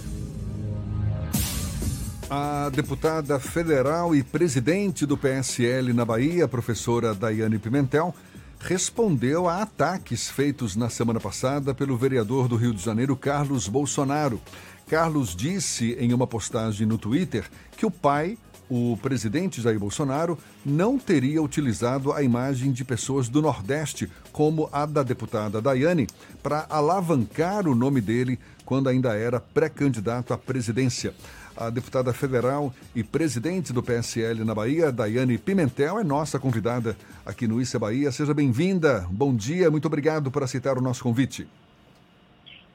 [2.30, 8.14] A deputada federal e presidente do PSL na Bahia, professora Daiane Pimentel,
[8.58, 14.40] respondeu a ataques feitos na semana passada pelo vereador do Rio de Janeiro, Carlos Bolsonaro.
[14.88, 17.44] Carlos disse em uma postagem no Twitter
[17.76, 18.38] que o pai
[18.74, 24.86] o presidente Jair Bolsonaro não teria utilizado a imagem de pessoas do Nordeste, como a
[24.86, 26.06] da deputada Daiane,
[26.42, 31.12] para alavancar o nome dele quando ainda era pré-candidato à presidência.
[31.54, 36.96] A deputada federal e presidente do PSL na Bahia, Daiane Pimentel, é nossa convidada
[37.26, 38.10] aqui no Isa Bahia.
[38.10, 39.06] Seja bem-vinda.
[39.10, 41.46] Bom dia, muito obrigado por aceitar o nosso convite.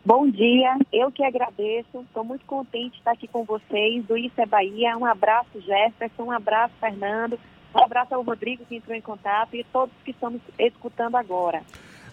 [0.08, 2.00] Bom dia, eu que agradeço.
[2.00, 4.98] Estou muito contente de estar aqui com vocês do Isso é Bahia.
[4.98, 7.38] Um abraço, Jefferson, um abraço, Fernando,
[7.76, 11.62] um abraço ao Rodrigo que entrou em contato e todos que estamos escutando agora.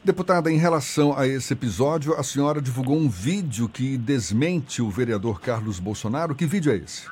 [0.02, 5.40] Deputada, em relação a esse episódio, a senhora divulgou um vídeo que desmente o vereador
[5.40, 6.34] Carlos Bolsonaro.
[6.34, 7.08] Que vídeo é esse?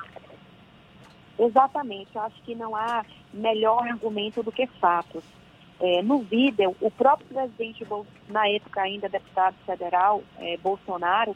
[1.39, 5.23] Exatamente, eu acho que não há melhor argumento do que fatos.
[5.79, 7.85] É, no vídeo, o próprio presidente,
[8.29, 11.35] na época ainda deputado federal, é, Bolsonaro,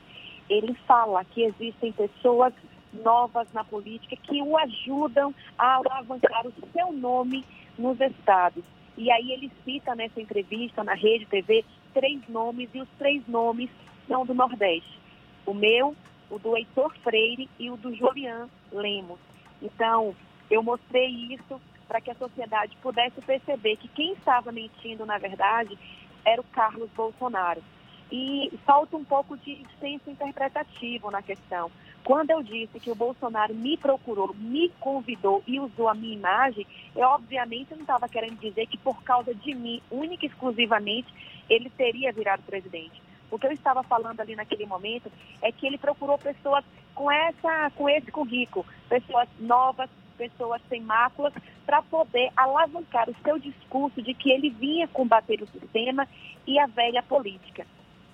[0.50, 2.54] ele fala que existem pessoas
[2.94, 7.44] novas na política que o ajudam a alavancar o seu nome
[7.78, 8.64] nos estados.
[8.98, 13.70] E aí ele cita nessa entrevista na Rede TV três nomes e os três nomes
[14.08, 15.00] são do Nordeste.
[15.46, 15.96] O meu,
[16.30, 19.20] o do Heitor Freire e o do Julian Lemos.
[19.62, 20.16] Então,
[20.50, 25.78] eu mostrei isso para que a sociedade pudesse perceber que quem estava mentindo, na verdade,
[26.26, 27.64] era o Carlos Bolsonaro.
[28.12, 31.72] E falta um pouco de senso interpretativo na questão.
[32.04, 36.66] Quando eu disse que o Bolsonaro me procurou, me convidou e usou a minha imagem,
[36.96, 41.14] eu obviamente não estava querendo dizer que por causa de mim, única e exclusivamente,
[41.50, 43.02] ele teria virado presidente.
[43.30, 45.12] O que eu estava falando ali naquele momento
[45.42, 46.64] é que ele procurou pessoas
[46.96, 51.34] com essa, com esse currículo, pessoas novas, pessoas sem máculas,
[51.66, 56.08] para poder alavancar o seu discurso de que ele vinha combater o sistema
[56.46, 57.66] e a velha política.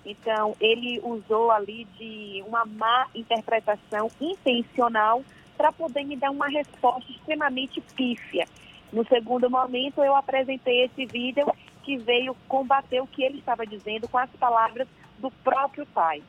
[0.04, 5.24] Então, ele usou ali de uma má interpretação intencional
[5.56, 8.46] para poder me dar uma resposta extremamente pífia.
[8.92, 11.46] No segundo momento, eu apresentei esse vídeo
[11.82, 14.86] que veio combater o que ele estava dizendo com as palavras
[15.18, 16.22] do próprio pai.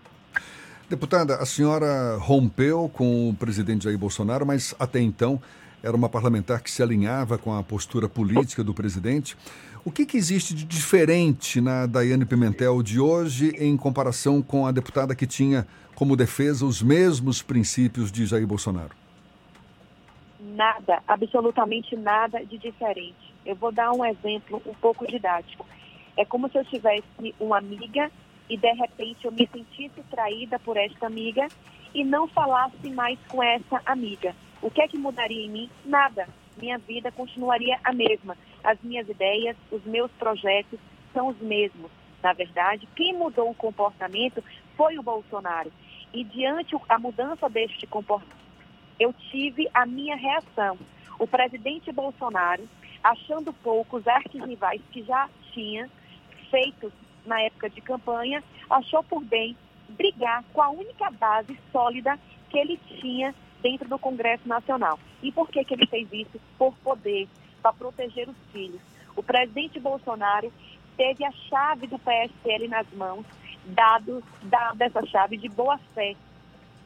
[0.89, 5.41] Deputada, a senhora rompeu com o presidente Jair Bolsonaro, mas até então
[5.85, 9.37] era uma parlamentar que se alinhava com a postura política do presidente.
[9.85, 14.71] O que, que existe de diferente na Daiane Pimentel de hoje em comparação com a
[14.71, 18.95] deputada que tinha como defesa os mesmos princípios de Jair Bolsonaro?
[20.39, 23.35] Nada, absolutamente nada de diferente.
[23.45, 25.67] Eu vou dar um exemplo um pouco didático.
[26.17, 28.09] É como se eu tivesse uma amiga
[28.49, 31.47] e de repente eu me sentisse traída por esta amiga
[31.93, 34.35] e não falasse mais com essa amiga.
[34.65, 35.69] O que é que mudaria em mim?
[35.85, 36.27] Nada.
[36.57, 38.35] Minha vida continuaria a mesma.
[38.63, 40.79] As minhas ideias, os meus projetos
[41.13, 41.91] são os mesmos.
[42.23, 44.43] Na verdade, quem mudou o comportamento
[44.75, 45.71] foi o Bolsonaro.
[46.11, 48.35] E diante a mudança deste comportamento,
[48.99, 50.79] eu tive a minha reação.
[51.19, 52.67] O presidente Bolsonaro,
[53.03, 55.87] achando poucos arquirrivais que já tinha
[56.49, 56.91] feito
[57.23, 59.55] na época de campanha, achou por bem
[59.89, 62.17] brigar com a única base sólida
[62.49, 63.35] que ele tinha
[63.65, 64.99] dentro do Congresso Nacional.
[65.23, 66.39] E por que, que ele fez isso?
[66.55, 67.27] Por poder,
[67.63, 68.79] para proteger os filhos.
[69.15, 70.53] O presidente Bolsonaro
[70.95, 73.25] teve a chave do PSL nas mãos,
[73.65, 76.15] dado, dado essa chave de boa fé.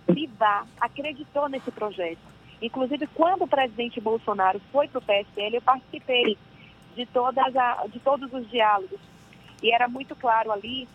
[0.10, 2.22] Bivar acreditou nesse projeto.
[2.62, 6.38] Inclusive, quando o presidente Bolsonaro foi para o PSL, eu participei
[6.96, 9.02] de, todas a, de todos os diálogos.
[9.62, 10.88] E era muito claro ali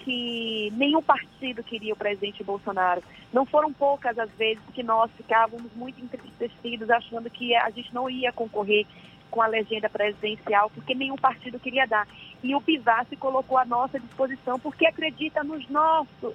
[0.00, 3.02] que nenhum partido queria o presidente Bolsonaro.
[3.32, 8.08] Não foram poucas as vezes que nós ficávamos muito entristecidos, achando que a gente não
[8.08, 8.86] ia concorrer
[9.30, 12.06] com a legenda presidencial, porque nenhum partido queria dar.
[12.42, 16.34] E o Pivar se colocou à nossa disposição porque acredita nos nossos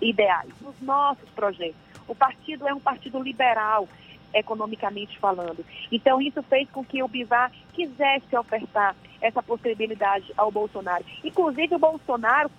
[0.00, 1.76] ideais, nos nossos projetos.
[2.06, 3.88] O partido é um partido liberal,
[4.32, 5.64] economicamente falando.
[5.90, 11.04] Então, isso fez com que o Bivar quisesse ofertar essa possibilidade ao Bolsonaro.
[11.22, 12.50] Inclusive, o Bolsonaro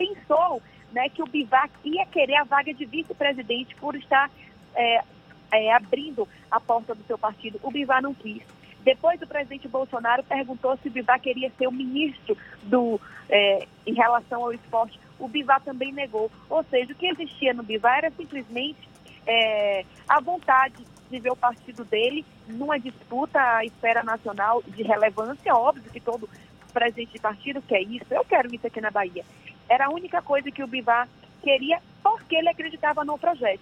[0.00, 0.62] pensou
[0.92, 4.30] né, que o Bivac ia querer a vaga de vice-presidente por estar
[4.74, 5.04] é,
[5.52, 7.60] é, abrindo a porta do seu partido.
[7.62, 8.42] O Bivar não quis.
[8.82, 12.98] Depois o presidente Bolsonaro perguntou se o Bivar queria ser o ministro do,
[13.28, 14.98] é, em relação ao esporte.
[15.18, 16.30] O Bivar também negou.
[16.48, 18.88] Ou seja, o que existia no Bivar era simplesmente
[19.26, 25.54] é, a vontade de ver o partido dele numa disputa à esfera nacional de relevância.
[25.54, 26.28] Óbvio que todo
[26.70, 28.06] presidente de partido quer isso.
[28.10, 29.24] Eu quero isso aqui na Bahia.
[29.70, 31.08] Era a única coisa que o Bivar
[31.40, 33.60] queria porque ele acreditava no projeto.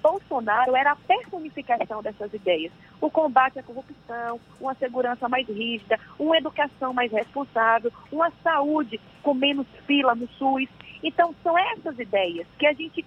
[0.00, 2.72] Bolsonaro era a personificação dessas ideias.
[2.98, 9.34] O combate à corrupção, uma segurança mais rígida, uma educação mais responsável, uma saúde com
[9.34, 10.70] menos fila no SUS.
[11.02, 13.04] Então, são essas ideias que a gente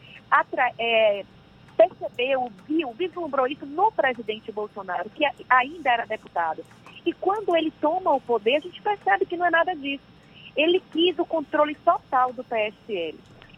[0.77, 1.25] é,
[1.75, 6.63] percebeu, viu, vislumbrou isso no presidente Bolsonaro, que ainda era deputado.
[7.03, 10.12] E quando ele toma o poder, a gente percebe que não é nada disso
[10.55, 13.17] ele quis o controle total do PSL.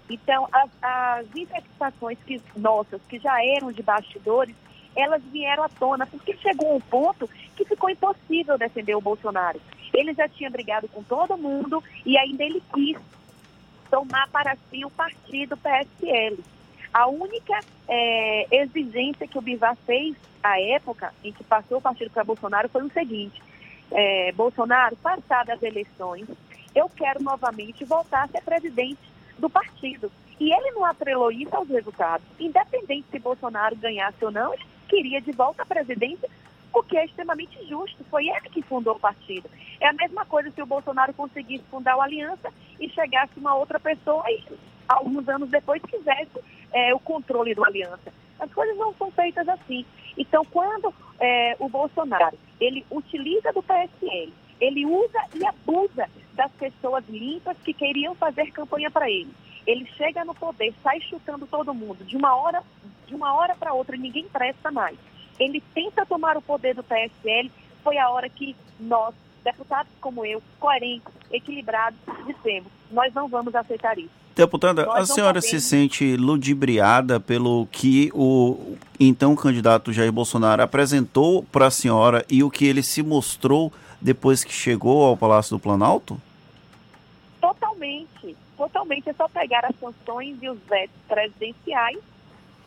[0.09, 4.55] Então, as, as interpretações que, nossas, que já eram de bastidores,
[4.95, 9.59] elas vieram à tona, porque chegou um ponto que ficou impossível defender o Bolsonaro.
[9.93, 12.97] Ele já tinha brigado com todo mundo e ainda ele quis
[13.89, 16.39] tomar para si o partido PSL.
[16.93, 22.11] A única é, exigência que o Bivar fez à época em que passou o partido
[22.11, 23.41] para Bolsonaro foi o seguinte:
[23.91, 26.25] é, Bolsonaro, passadas as eleições,
[26.75, 28.99] eu quero novamente voltar a ser presidente
[29.39, 30.11] do partido.
[30.39, 32.27] E ele não atrelou isso aos resultados.
[32.39, 36.29] Independente se Bolsonaro ganhasse ou não, ele queria de volta a presidência,
[36.73, 38.03] o que é extremamente justo.
[38.11, 39.49] Foi ele que fundou o partido.
[39.79, 43.79] É a mesma coisa se o Bolsonaro conseguisse fundar o Aliança e chegasse uma outra
[43.79, 44.43] pessoa e,
[44.87, 46.39] alguns anos depois, quisesse
[46.73, 48.13] é, o controle do Aliança.
[48.37, 49.85] As coisas não são feitas assim.
[50.17, 57.03] Então, quando é, o Bolsonaro ele utiliza do PSL, ele usa e abusa das pessoas
[57.07, 59.29] limpas que queriam fazer campanha para ele.
[59.65, 62.61] Ele chega no poder, sai chutando todo mundo de uma hora
[63.07, 64.97] de uma hora para outra, ninguém presta mais.
[65.39, 67.51] Ele tenta tomar o poder do PSL.
[67.83, 69.13] Foi a hora que nós,
[69.43, 74.09] deputados como eu, coerentes, equilibrados, dissemos: nós não vamos aceitar isso.
[74.35, 75.63] Deputada, a senhora podemos...
[75.63, 82.43] se sente ludibriada pelo que o então candidato Jair Bolsonaro apresentou para a senhora e
[82.43, 86.19] o que ele se mostrou depois que chegou ao Palácio do Planalto?
[87.39, 89.09] Totalmente, totalmente.
[89.09, 91.99] É só pegar as sanções e os vetos presidenciais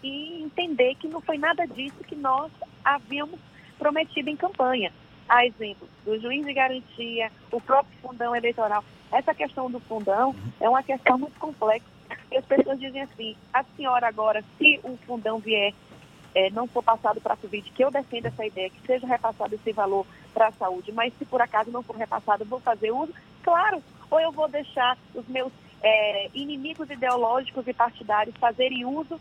[0.02, 2.50] e entender que não foi nada disso que nós
[2.84, 3.38] havíamos
[3.78, 4.92] prometido em campanha.
[5.28, 8.82] A exemplo do juiz de garantia, o próprio fundão eleitoral.
[9.12, 11.86] Essa questão do fundão é uma questão muito complexa.
[12.30, 15.74] E as pessoas dizem assim, a senhora agora, se o fundão vier,
[16.34, 19.54] é, não for passado para a Covid, que eu defendo essa ideia, que seja repassado
[19.54, 23.12] esse valor para a saúde, mas se por acaso não for repassado, vou fazer uso,
[23.42, 25.52] claro, ou eu vou deixar os meus
[25.82, 29.20] é, inimigos ideológicos e partidários fazerem uso,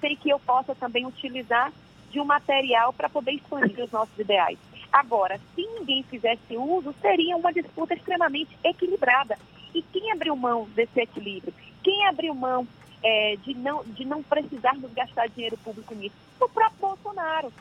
[0.00, 1.72] sem que eu possa também utilizar
[2.10, 4.58] de um material para poder expandir os nossos ideais.
[4.92, 9.36] Agora, se ninguém fizesse uso, seria uma disputa extremamente equilibrada.
[9.74, 11.52] E quem abriu mão desse equilíbrio?
[11.82, 12.66] Quem abriu mão
[13.02, 16.14] é, de, não, de não precisarmos gastar dinheiro público nisso?
[16.40, 17.52] O próprio Bolsonaro.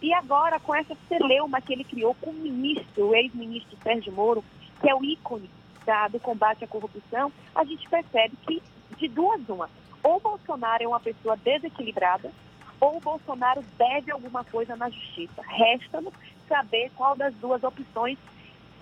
[0.00, 4.44] E agora, com essa celeuma que ele criou com o ministro, o ex-ministro Sérgio Moro,
[4.80, 5.50] que é o ícone
[5.84, 8.62] da, do combate à corrupção, a gente percebe que,
[8.96, 9.68] de duas uma,
[10.02, 12.30] ou Bolsonaro é uma pessoa desequilibrada,
[12.80, 15.42] ou Bolsonaro deve alguma coisa na justiça.
[15.42, 16.14] Resta-nos
[16.48, 18.16] saber qual das duas opções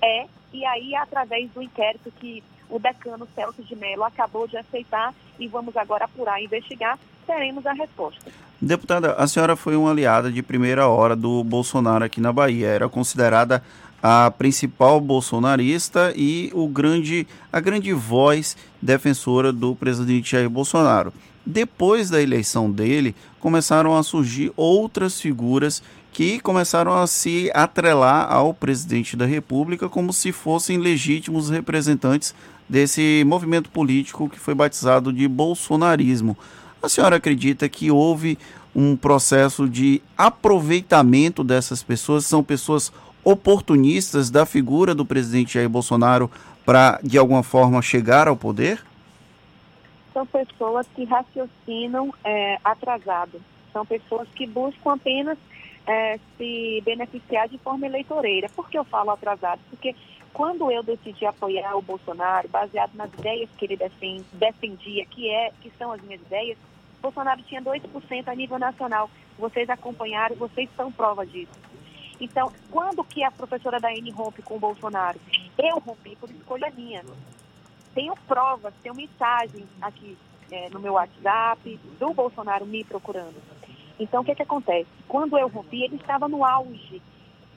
[0.03, 5.15] é, e aí, através do inquérito que o decano Celso de Mello acabou de aceitar
[5.39, 8.31] e vamos agora apurar e investigar, teremos a resposta.
[8.61, 12.69] Deputada, a senhora foi uma aliada de primeira hora do Bolsonaro aqui na Bahia.
[12.69, 13.63] Era considerada
[14.03, 21.13] a principal bolsonarista e o grande, a grande voz defensora do presidente Jair Bolsonaro.
[21.45, 25.83] Depois da eleição dele, começaram a surgir outras figuras
[26.17, 32.35] que começaram a se atrelar ao presidente da República como se fossem legítimos representantes
[32.67, 36.35] desse movimento político que foi batizado de bolsonarismo.
[36.83, 38.39] A senhora acredita que houve
[38.75, 42.25] um processo de aproveitamento dessas pessoas?
[42.25, 42.91] São pessoas
[43.23, 46.31] oportunistas da figura do presidente Jair Bolsonaro
[46.65, 48.83] para, de alguma forma, chegar ao poder?
[50.15, 53.39] São pessoas que raciocinam é, atrasado.
[53.71, 55.37] São pessoas que buscam apenas
[55.87, 58.49] é, se beneficiar de forma eleitoreira.
[58.49, 59.61] Por que eu falo atrasado?
[59.71, 59.95] Porque
[60.33, 63.79] quando eu decidi apoiar o Bolsonaro, baseado nas ideias que ele
[64.33, 66.59] defendia, que, é, que são as minhas ideias,
[67.01, 69.09] Bolsonaro tinha 2% a nível nacional.
[69.39, 71.53] Vocês acompanharam, vocês são prova disso.
[72.21, 75.21] Então, quando que a professora Daiane rompe com o Bolsonaro?
[75.59, 77.05] Eu rompi por escolha minha.
[77.95, 80.17] Tenho provas, tenho mensagens aqui
[80.51, 83.37] é, no meu WhatsApp do Bolsonaro me procurando.
[83.99, 84.89] Então, o que, que acontece?
[85.09, 87.01] Quando eu rompi, ele estava no auge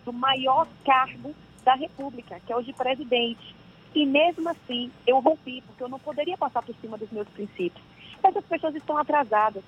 [0.05, 3.55] do maior cargo da República, que é o de presidente.
[3.93, 7.83] E mesmo assim, eu rompi, porque eu não poderia passar por cima dos meus princípios.
[8.23, 9.63] Essas pessoas estão atrasadas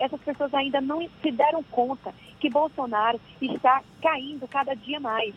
[0.00, 5.34] essas pessoas ainda não se deram conta que Bolsonaro está caindo cada dia mais.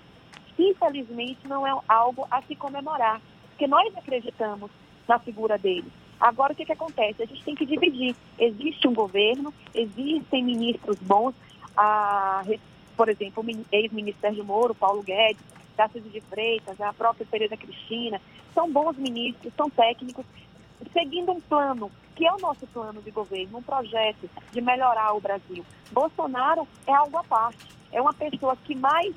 [0.58, 4.72] Infelizmente, não é algo a se comemorar, porque nós acreditamos
[5.06, 5.92] na figura dele.
[6.20, 7.24] Agora, o que, que acontece?
[7.24, 8.16] A gente tem que dividir.
[8.40, 11.34] Existe um governo, existem ministros bons,
[11.76, 12.44] a,
[12.96, 15.44] por exemplo, o ex-ministro Sérgio Moro, Paulo Guedes,
[15.76, 18.22] Tarcísio de Freitas, a própria Tereza Cristina,
[18.54, 20.26] são bons ministros, são técnicos,
[20.92, 25.22] seguindo um plano, que é o nosso plano de governo, um projeto de melhorar o
[25.22, 25.66] Brasil.
[25.92, 29.14] Bolsonaro é algo à parte, é uma pessoa que mais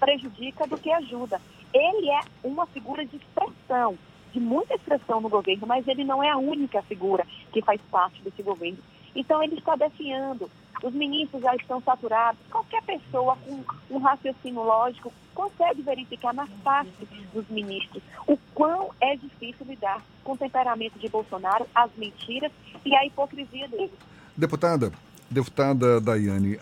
[0.00, 1.40] prejudica do que ajuda.
[1.72, 3.98] Ele é uma figura de expressão,
[4.38, 8.22] de muita expressão no governo, mas ele não é a única figura que faz parte
[8.22, 8.78] desse governo.
[9.14, 10.48] Então, ele está definhando.
[10.82, 12.40] Os ministros já estão saturados.
[12.48, 19.16] Qualquer pessoa com um raciocínio lógico consegue verificar na face dos ministros o quão é
[19.16, 22.52] difícil lidar com o temperamento de Bolsonaro, as mentiras
[22.84, 23.92] e a hipocrisia dele.
[24.36, 24.92] Deputada,
[25.28, 26.56] deputada Daiane,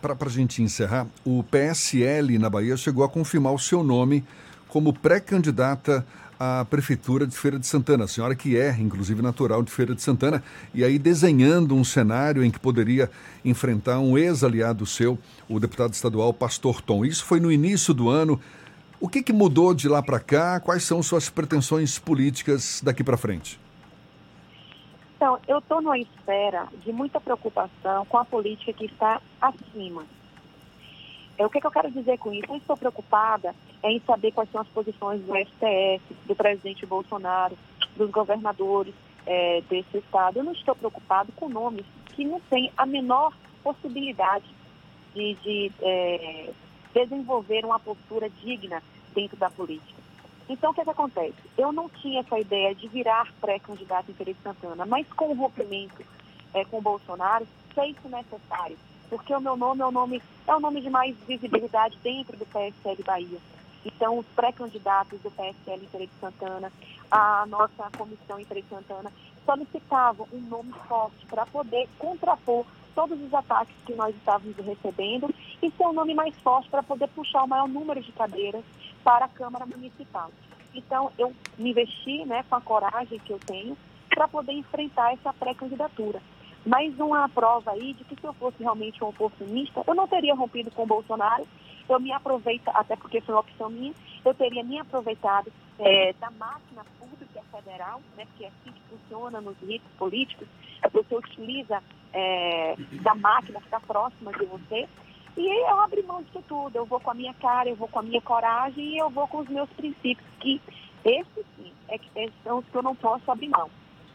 [0.00, 4.24] para a gente encerrar, o PSL na Bahia chegou a confirmar o seu nome
[4.68, 6.06] como pré-candidata
[6.38, 10.02] à Prefeitura de Feira de Santana, a senhora que é, inclusive, natural de Feira de
[10.02, 10.42] Santana,
[10.72, 13.10] e aí desenhando um cenário em que poderia
[13.44, 17.04] enfrentar um ex-aliado seu, o deputado estadual Pastor Tom.
[17.04, 18.40] Isso foi no início do ano.
[19.00, 20.60] O que, que mudou de lá para cá?
[20.60, 23.60] Quais são suas pretensões políticas daqui para frente?
[25.16, 30.04] Então, eu estou numa espera de muita preocupação com a política que está acima.
[31.36, 32.46] É, o que, que eu quero dizer com isso?
[32.48, 37.56] Eu estou preocupada em saber quais são as posições do STF, do presidente Bolsonaro,
[37.96, 38.94] dos governadores
[39.26, 40.38] é, desse estado.
[40.38, 41.84] Eu não estou preocupado com nomes
[42.14, 43.32] que não têm a menor
[43.62, 44.46] possibilidade
[45.14, 46.50] de, de é,
[46.94, 48.82] desenvolver uma postura digna
[49.14, 50.02] dentro da política.
[50.48, 51.34] Então, o que, que acontece?
[51.56, 56.04] Eu não tinha essa ideia de virar pré-candidato em Feira Santana, mas com o rompimento
[56.52, 58.76] é, com o Bolsonaro, fez-se necessário
[59.14, 62.44] porque o meu nome é o nome, é o nome de mais visibilidade dentro do
[62.46, 63.38] PSL Bahia.
[63.84, 66.72] Então, os pré-candidatos do PSL em Feira de Santana,
[67.08, 69.12] a nossa comissão em Feira de Santana,
[69.46, 75.32] solicitavam um nome forte para poder contrapor todos os ataques que nós estávamos recebendo
[75.62, 78.64] e ser um nome mais forte para poder puxar o maior número de cadeiras
[79.04, 80.32] para a Câmara Municipal.
[80.74, 83.78] Então, eu me investi né, com a coragem que eu tenho
[84.08, 86.20] para poder enfrentar essa pré-candidatura
[86.66, 90.34] mais uma prova aí de que se eu fosse realmente um oportunista, eu não teria
[90.34, 91.46] rompido com o Bolsonaro,
[91.88, 93.92] eu me aproveito, até porque foi uma opção minha,
[94.24, 99.40] eu teria me aproveitado é, da máquina pública federal, né, que é assim que funciona
[99.40, 100.48] nos ritos políticos,
[100.90, 101.82] você utiliza
[102.12, 104.88] é, da máquina que está próxima de você,
[105.36, 107.98] e eu abro mão de tudo, eu vou com a minha cara, eu vou com
[107.98, 110.60] a minha coragem e eu vou com os meus princípios, que
[111.04, 113.68] esses sim é que são os que eu não posso abrir mão.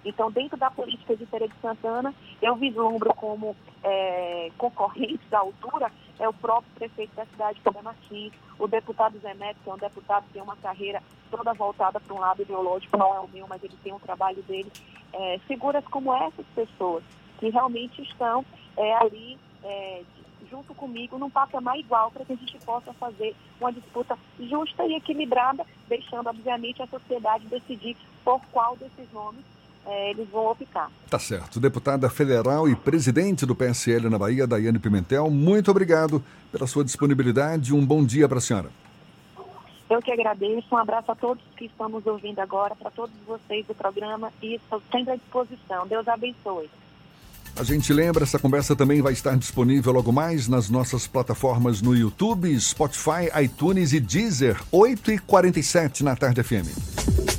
[0.06, 5.92] Então, dentro da política de Feira de Santana, eu vislumbro como é, concorrente da altura
[6.20, 9.78] é o próprio prefeito da cidade, Cobé Martins, o deputado Zé Neto, que é um
[9.78, 11.02] deputado que tem uma carreira
[11.32, 14.42] toda voltada para um lado ideológico, não é o meu, mas ele tem um trabalho
[14.44, 14.72] dele.
[15.14, 17.04] É, figuras como essas pessoas,
[17.40, 18.46] que realmente estão
[18.76, 20.02] é, ali é,
[20.50, 24.96] junto comigo num patamar igual para que a gente possa fazer uma disputa justa e
[24.96, 27.96] equilibrada, deixando, obviamente, a sociedade decidir
[28.26, 29.44] por qual desses nomes
[29.90, 30.90] é, eles vão optar.
[31.10, 31.60] Tá certo.
[31.60, 37.74] Deputada federal e presidente do PSL na Bahia, Daiane Pimentel, muito obrigado pela sua disponibilidade.
[37.74, 38.70] Um bom dia para a senhora.
[39.90, 40.68] Eu que agradeço.
[40.72, 44.56] Um abraço a todos que estão nos ouvindo agora, para todos vocês do programa e
[44.56, 45.88] estou sempre à disposição.
[45.88, 46.70] Deus abençoe.
[47.56, 51.96] A gente lembra, essa conversa também vai estar disponível logo mais nas nossas plataformas no
[51.96, 57.39] YouTube, Spotify, iTunes e Deezer, 8h47 na Tarde FM.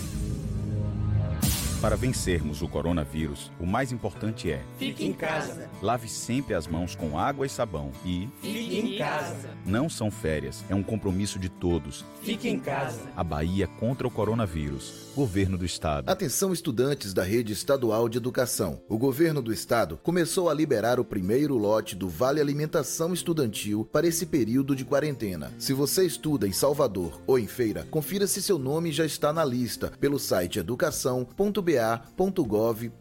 [1.81, 5.67] Para vencermos o coronavírus, o mais importante é: fique em casa.
[5.81, 9.49] Lave sempre as mãos com água e sabão e fique em casa.
[9.65, 12.05] Não são férias, é um compromisso de todos.
[12.21, 13.01] Fique em casa.
[13.17, 15.09] A Bahia contra o coronavírus.
[15.15, 16.07] Governo do Estado.
[16.07, 18.79] Atenção, estudantes da rede estadual de educação.
[18.87, 24.07] O governo do Estado começou a liberar o primeiro lote do Vale Alimentação Estudantil para
[24.07, 25.51] esse período de quarentena.
[25.57, 29.43] Se você estuda em Salvador ou em Feira, confira se seu nome já está na
[29.43, 32.91] lista pelo site educação.br ba.gov.br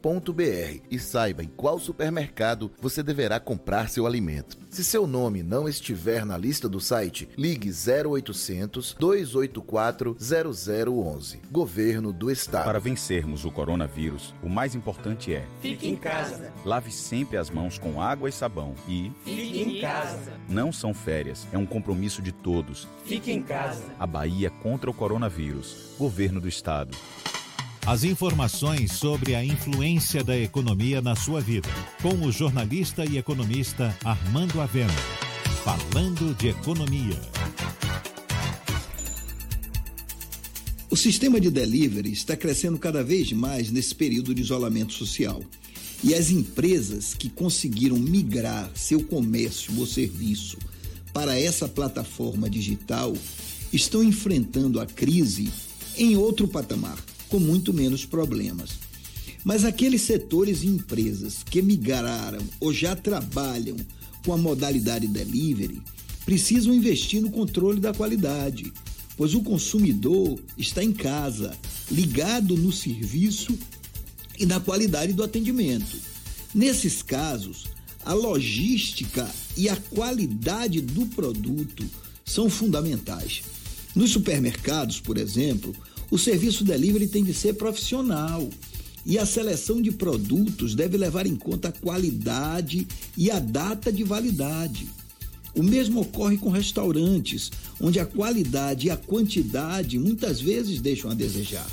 [0.90, 4.59] e saiba em qual supermercado você deverá comprar seu alimento.
[4.68, 11.40] Se seu nome não estiver na lista do site, ligue 0800 284 0011.
[11.51, 12.64] Governo do Estado.
[12.64, 16.52] Para vencermos o coronavírus, o mais importante é: fique em casa.
[16.64, 20.32] Lave sempre as mãos com água e sabão e fique em casa.
[20.48, 22.86] Não são férias, é um compromisso de todos.
[23.05, 23.84] Fique em casa.
[23.98, 25.94] A Bahia contra o coronavírus.
[25.98, 26.97] Governo do Estado.
[27.86, 31.69] As informações sobre a influência da economia na sua vida,
[32.02, 34.93] com o jornalista e economista Armando Avena.
[35.65, 37.19] Falando de economia.
[40.90, 45.43] O sistema de delivery está crescendo cada vez mais nesse período de isolamento social.
[46.05, 50.59] E as empresas que conseguiram migrar seu comércio ou serviço
[51.12, 53.16] para essa plataforma digital
[53.73, 55.51] estão enfrentando a crise
[55.97, 56.98] em outro patamar
[57.31, 58.70] com muito menos problemas.
[59.44, 63.77] Mas aqueles setores e empresas que migraram ou já trabalham
[64.24, 65.81] com a modalidade delivery
[66.27, 68.70] precisam investir no controle da qualidade,
[69.16, 71.57] pois o consumidor está em casa,
[71.90, 73.59] ligado no serviço
[74.39, 75.97] e na qualidade do atendimento.
[76.55, 77.65] Nesses casos,
[78.05, 81.85] a logística e a qualidade do produto
[82.24, 83.43] são fundamentais.
[83.94, 85.74] Nos supermercados, por exemplo,
[86.11, 88.49] o serviço delivery tem de ser profissional
[89.07, 94.05] e a seleção de produtos deve levar em conta a qualidade e a data de
[94.05, 94.89] validade.
[95.55, 97.51] O mesmo ocorre com restaurantes,
[97.81, 101.69] onde a qualidade e a quantidade muitas vezes deixam a desejar.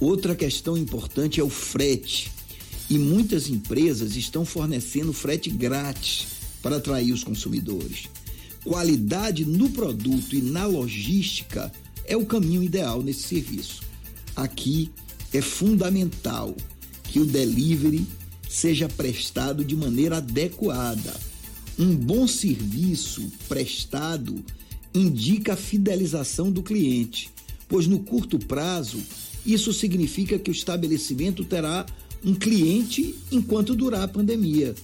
[0.00, 2.30] Outra questão importante é o frete.
[2.90, 6.26] E muitas empresas estão fornecendo frete grátis
[6.60, 8.10] para atrair os consumidores.
[8.62, 11.72] Qualidade no produto e na logística
[12.06, 13.82] é o caminho ideal nesse serviço.
[14.36, 14.90] Aqui
[15.32, 16.54] é fundamental
[17.04, 18.06] que o delivery
[18.48, 21.14] seja prestado de maneira adequada.
[21.78, 24.44] Um bom serviço prestado
[24.94, 27.30] indica a fidelização do cliente,
[27.68, 28.98] pois no curto prazo
[29.44, 31.84] isso significa que o estabelecimento terá
[32.24, 34.74] um cliente enquanto durar a pandemia.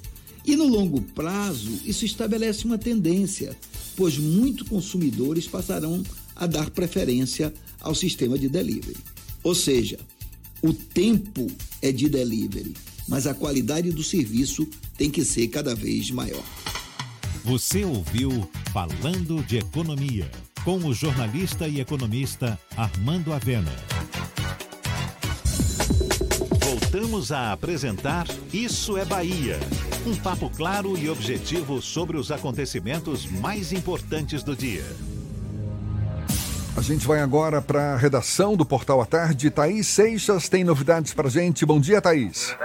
[0.45, 3.57] E no longo prazo, isso estabelece uma tendência,
[3.97, 6.03] pois muitos consumidores passarão
[6.37, 8.99] a dar preferência ao sistema de delivery.
[9.43, 9.99] Ou seja,
[10.63, 11.47] o tempo
[11.81, 12.75] é de delivery,
[13.09, 14.67] mas a qualidade do serviço
[14.97, 16.45] tem que ser cada vez maior.
[17.45, 20.31] Você ouviu Falando de Economia,
[20.63, 23.75] com o jornalista e economista Armando Avena.
[26.63, 29.59] Voltamos a apresentar Isso é Bahia.
[30.07, 34.85] Um papo claro e objetivo sobre os acontecimentos mais importantes do dia.
[36.77, 39.51] A gente vai agora para a redação do Portal à Tarde.
[39.51, 41.67] Thaís Seixas tem novidades para gente.
[41.67, 42.57] Bom dia, Thaís.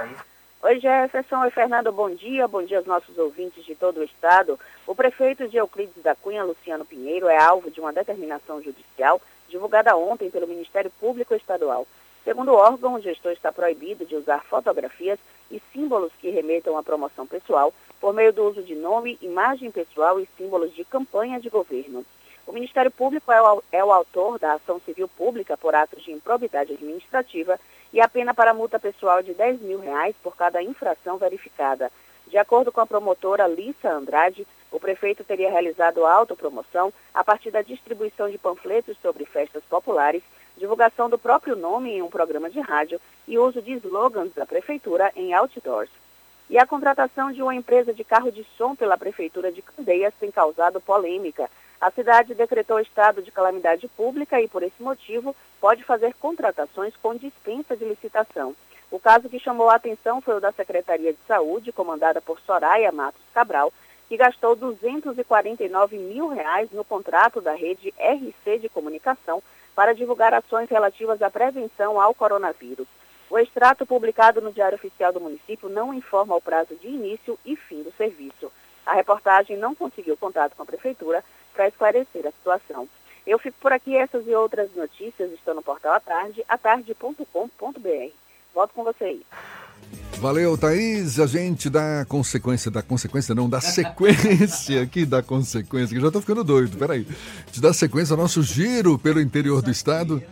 [0.61, 1.39] Oi, Jefferson.
[1.39, 1.91] Oi, Fernando.
[1.91, 2.47] Bom dia.
[2.47, 4.59] Bom dia aos nossos ouvintes de todo o estado.
[4.85, 9.19] O prefeito de Euclides da Cunha, Luciano Pinheiro, é alvo de uma determinação judicial
[9.49, 11.87] divulgada ontem pelo Ministério Público Estadual.
[12.23, 15.19] Segundo o órgão, o gestor está proibido de usar fotografias
[15.51, 20.19] e símbolos que remetam à promoção pessoal por meio do uso de nome, imagem pessoal
[20.19, 22.05] e símbolos de campanha de governo.
[22.47, 26.11] O Ministério Público é o, é o autor da ação civil pública por atos de
[26.11, 27.59] improbidade administrativa
[27.91, 31.91] e a pena para multa pessoal de 10 mil reais por cada infração verificada.
[32.27, 37.51] De acordo com a promotora Lissa Andrade, o prefeito teria realizado a autopromoção a partir
[37.51, 40.23] da distribuição de panfletos sobre festas populares
[40.57, 45.11] divulgação do próprio nome em um programa de rádio e uso de slogans da prefeitura
[45.15, 45.89] em outdoors.
[46.49, 50.31] E a contratação de uma empresa de carro de som pela prefeitura de Candeias tem
[50.31, 51.49] causado polêmica.
[51.79, 57.15] A cidade decretou estado de calamidade pública e, por esse motivo, pode fazer contratações com
[57.15, 58.55] dispensa de licitação.
[58.89, 62.91] O caso que chamou a atenção foi o da Secretaria de Saúde, comandada por Soraya
[62.91, 63.73] Matos Cabral,
[64.07, 69.41] que gastou 249 mil reais no contrato da rede RC de comunicação
[69.75, 72.87] para divulgar ações relativas à prevenção ao coronavírus.
[73.29, 77.55] O extrato publicado no Diário Oficial do município não informa o prazo de início e
[77.55, 78.51] fim do serviço.
[78.85, 82.87] A reportagem não conseguiu contato com a prefeitura para esclarecer a situação.
[83.25, 88.11] Eu fico por aqui, essas e outras notícias estão no portal à tarde, atarde.com.br.
[88.53, 89.25] Volto com você aí.
[90.19, 91.19] Valeu, Thaís.
[91.19, 96.21] A gente dá consequência, da consequência não, dá sequência aqui da consequência, que já tô
[96.21, 97.05] ficando doido, peraí.
[97.51, 100.23] Te dá sequência ao nosso giro pelo interior do estado.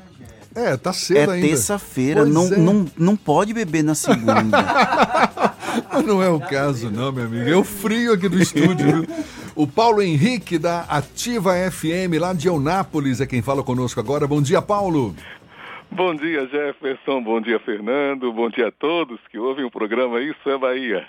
[0.56, 1.48] É, tá cedo é ainda.
[1.48, 2.58] É terça-feira, não, é.
[2.58, 4.34] não, não pode beber na segunda.
[6.06, 7.50] não é o caso, não, meu amigo.
[7.50, 9.08] É o frio aqui do estúdio, viu?
[9.56, 14.28] O Paulo Henrique, da Ativa FM, lá de Eunápolis, é quem fala conosco agora.
[14.28, 15.16] Bom dia, Paulo.
[15.92, 17.22] Bom dia, Jefferson.
[17.22, 18.32] Bom dia, Fernando.
[18.34, 21.08] Bom dia a todos que ouvem o programa Isso é Bahia.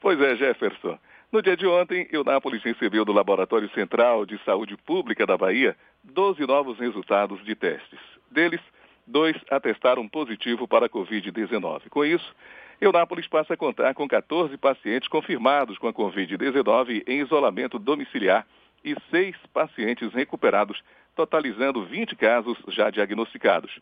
[0.00, 0.98] Pois é, Jefferson.
[1.30, 6.46] No dia de ontem, Eunápolis recebeu do Laboratório Central de Saúde Pública da Bahia 12
[6.46, 7.98] novos resultados de testes.
[8.30, 8.60] Deles,
[9.06, 11.88] dois atestaram positivo para a Covid-19.
[11.88, 12.34] Com isso,
[12.80, 18.46] Eunápolis passa a contar com 14 pacientes confirmados com a Covid-19 em isolamento domiciliar
[18.84, 20.82] e seis pacientes recuperados,
[21.14, 23.78] totalizando 20 casos já diagnosticados.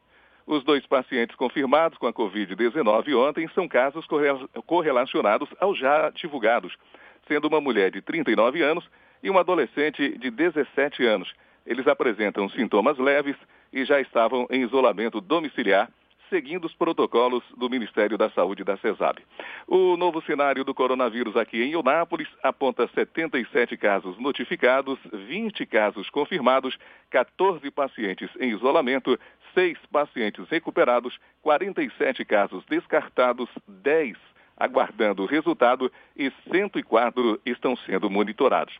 [0.47, 4.07] Os dois pacientes confirmados com a Covid-19 ontem são casos
[4.67, 6.77] correlacionados aos já divulgados,
[7.29, 8.85] sendo uma mulher de 39 anos
[9.23, 11.33] e uma adolescente de 17 anos.
[11.65, 13.37] Eles apresentam sintomas leves
[13.73, 15.89] e já estavam em isolamento domiciliar,
[16.29, 19.19] seguindo os protocolos do Ministério da Saúde da CESAB.
[19.67, 26.79] O novo cenário do coronavírus aqui em Eunápolis aponta 77 casos notificados, 20 casos confirmados,
[27.11, 29.19] 14 pacientes em isolamento,
[29.53, 34.17] seis pacientes recuperados, 47 casos descartados, 10
[34.61, 38.77] aguardando o resultado e 104 estão sendo monitorados.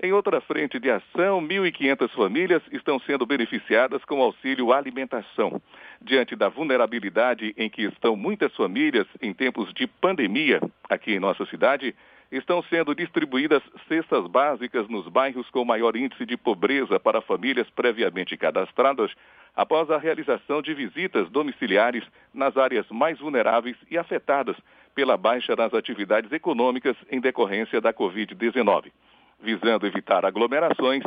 [0.00, 5.60] Em outra frente de ação, 1.500 famílias estão sendo beneficiadas com auxílio alimentação.
[6.00, 10.60] Diante da vulnerabilidade em que estão muitas famílias em tempos de pandemia
[10.90, 11.94] aqui em nossa cidade,
[12.30, 18.36] estão sendo distribuídas cestas básicas nos bairros com maior índice de pobreza para famílias previamente
[18.36, 19.12] cadastradas,
[19.54, 24.56] após a realização de visitas domiciliares nas áreas mais vulneráveis e afetadas
[24.94, 28.92] pela baixa das atividades econômicas em decorrência da Covid-19.
[29.40, 31.02] Visando evitar aglomerações,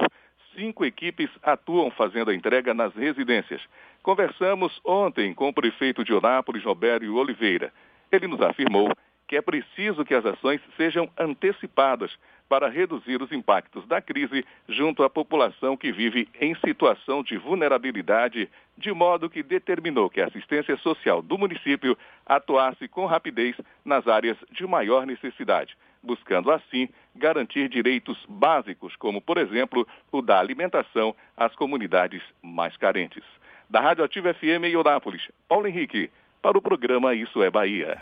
[0.55, 3.61] cinco equipes atuam fazendo a entrega nas residências.
[4.01, 7.71] Conversamos ontem com o prefeito de Onápolis, Robério Oliveira.
[8.11, 8.89] Ele nos afirmou
[9.27, 12.11] que é preciso que as ações sejam antecipadas
[12.47, 18.49] para reduzir os impactos da crise junto à população que vive em situação de vulnerabilidade,
[18.77, 24.37] de modo que determinou que a assistência social do município atuasse com rapidez nas áreas
[24.51, 31.55] de maior necessidade, buscando assim garantir direitos básicos, como, por exemplo, o da alimentação às
[31.55, 33.23] comunidades mais carentes.
[33.69, 36.11] Da Rádio Ativa FM em Eunápolis, Paulo Henrique,
[36.41, 37.99] para o programa Isso é Bahia.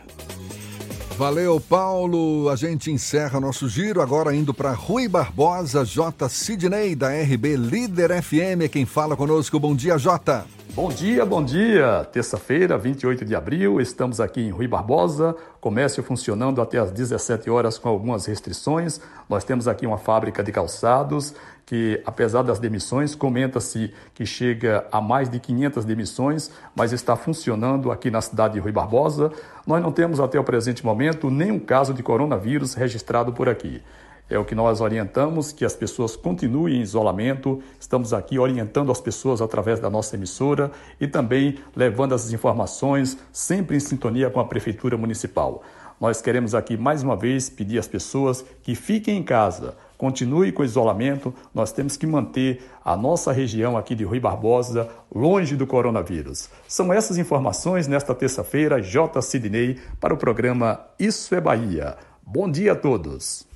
[1.18, 2.49] Valeu, Paulo.
[2.49, 6.27] A gente encerra nosso giro agora indo para Rui Barbosa, J.
[6.27, 8.68] Sidney, da RB Líder FM.
[8.72, 10.44] Quem fala conosco, bom dia, J.
[10.76, 12.03] Bom dia, bom dia!
[12.11, 17.77] Terça-feira, 28 de abril, estamos aqui em Rui Barbosa, comércio funcionando até às 17 horas
[17.77, 18.99] com algumas restrições.
[19.30, 21.35] Nós temos aqui uma fábrica de calçados
[21.65, 27.91] que, apesar das demissões, comenta-se que chega a mais de 500 demissões, mas está funcionando
[27.91, 29.31] aqui na cidade de Rui Barbosa.
[29.65, 33.81] Nós não temos até o presente momento nenhum caso de coronavírus registrado por aqui.
[34.30, 37.61] É o que nós orientamos, que as pessoas continuem em isolamento.
[37.80, 43.76] Estamos aqui orientando as pessoas através da nossa emissora e também levando essas informações sempre
[43.76, 45.61] em sintonia com a Prefeitura Municipal.
[45.99, 50.64] Nós queremos aqui mais uma vez pedir às pessoas que fiquem em casa, continue com
[50.64, 51.34] o isolamento.
[51.54, 56.50] Nós temos que manter a nossa região aqui de Rui Barbosa longe do coronavírus.
[56.68, 59.22] São essas informações nesta terça-feira, J.
[59.22, 61.96] Sidney, para o programa Isso é Bahia.
[62.22, 63.48] Bom dia a todos.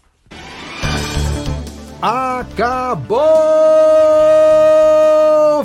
[2.02, 3.18] Acabou,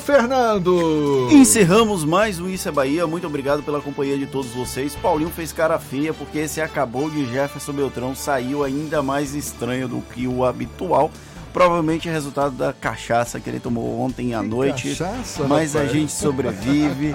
[0.03, 1.29] Fernando!
[1.31, 3.07] Encerramos mais um Isso é Bahia.
[3.07, 4.97] Muito obrigado pela companhia de todos vocês.
[4.97, 10.01] Paulinho fez cara feia porque esse acabou de Jefferson Beltrão saiu ainda mais estranho do
[10.01, 11.09] que o habitual.
[11.53, 14.97] Provavelmente é resultado da cachaça que ele tomou ontem à noite.
[14.97, 15.93] Cachaça, mas a rapaz?
[15.93, 17.15] gente sobrevive.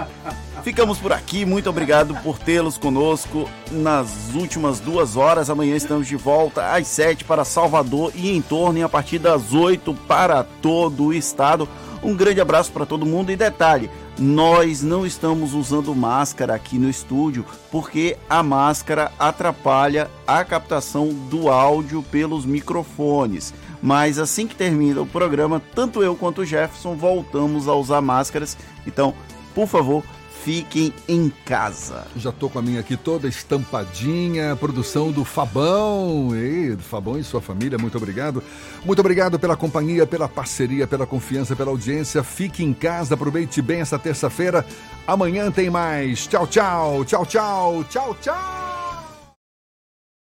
[0.63, 1.43] Ficamos por aqui.
[1.43, 5.49] Muito obrigado por tê-los conosco nas últimas duas horas.
[5.49, 9.53] Amanhã estamos de volta às sete para Salvador e em torno, e a partir das
[9.53, 11.67] oito para todo o estado.
[12.01, 16.89] Um grande abraço para todo mundo e detalhe, nós não estamos usando máscara aqui no
[16.89, 23.53] estúdio porque a máscara atrapalha a captação do áudio pelos microfones.
[23.81, 28.57] Mas assim que termina o programa, tanto eu quanto o Jefferson voltamos a usar máscaras.
[28.85, 29.13] Então,
[29.53, 30.03] por favor,
[30.43, 32.05] fiquem em casa.
[32.15, 36.35] Já tô com a minha aqui toda estampadinha, produção do Fabão.
[36.35, 38.43] Ei, do Fabão e sua família, muito obrigado.
[38.85, 42.23] Muito obrigado pela companhia, pela parceria, pela confiança, pela audiência.
[42.23, 44.65] Fique em casa, aproveite bem essa terça-feira.
[45.05, 46.27] Amanhã tem mais.
[46.27, 48.66] Tchau, tchau, tchau, tchau, tchau, tchau.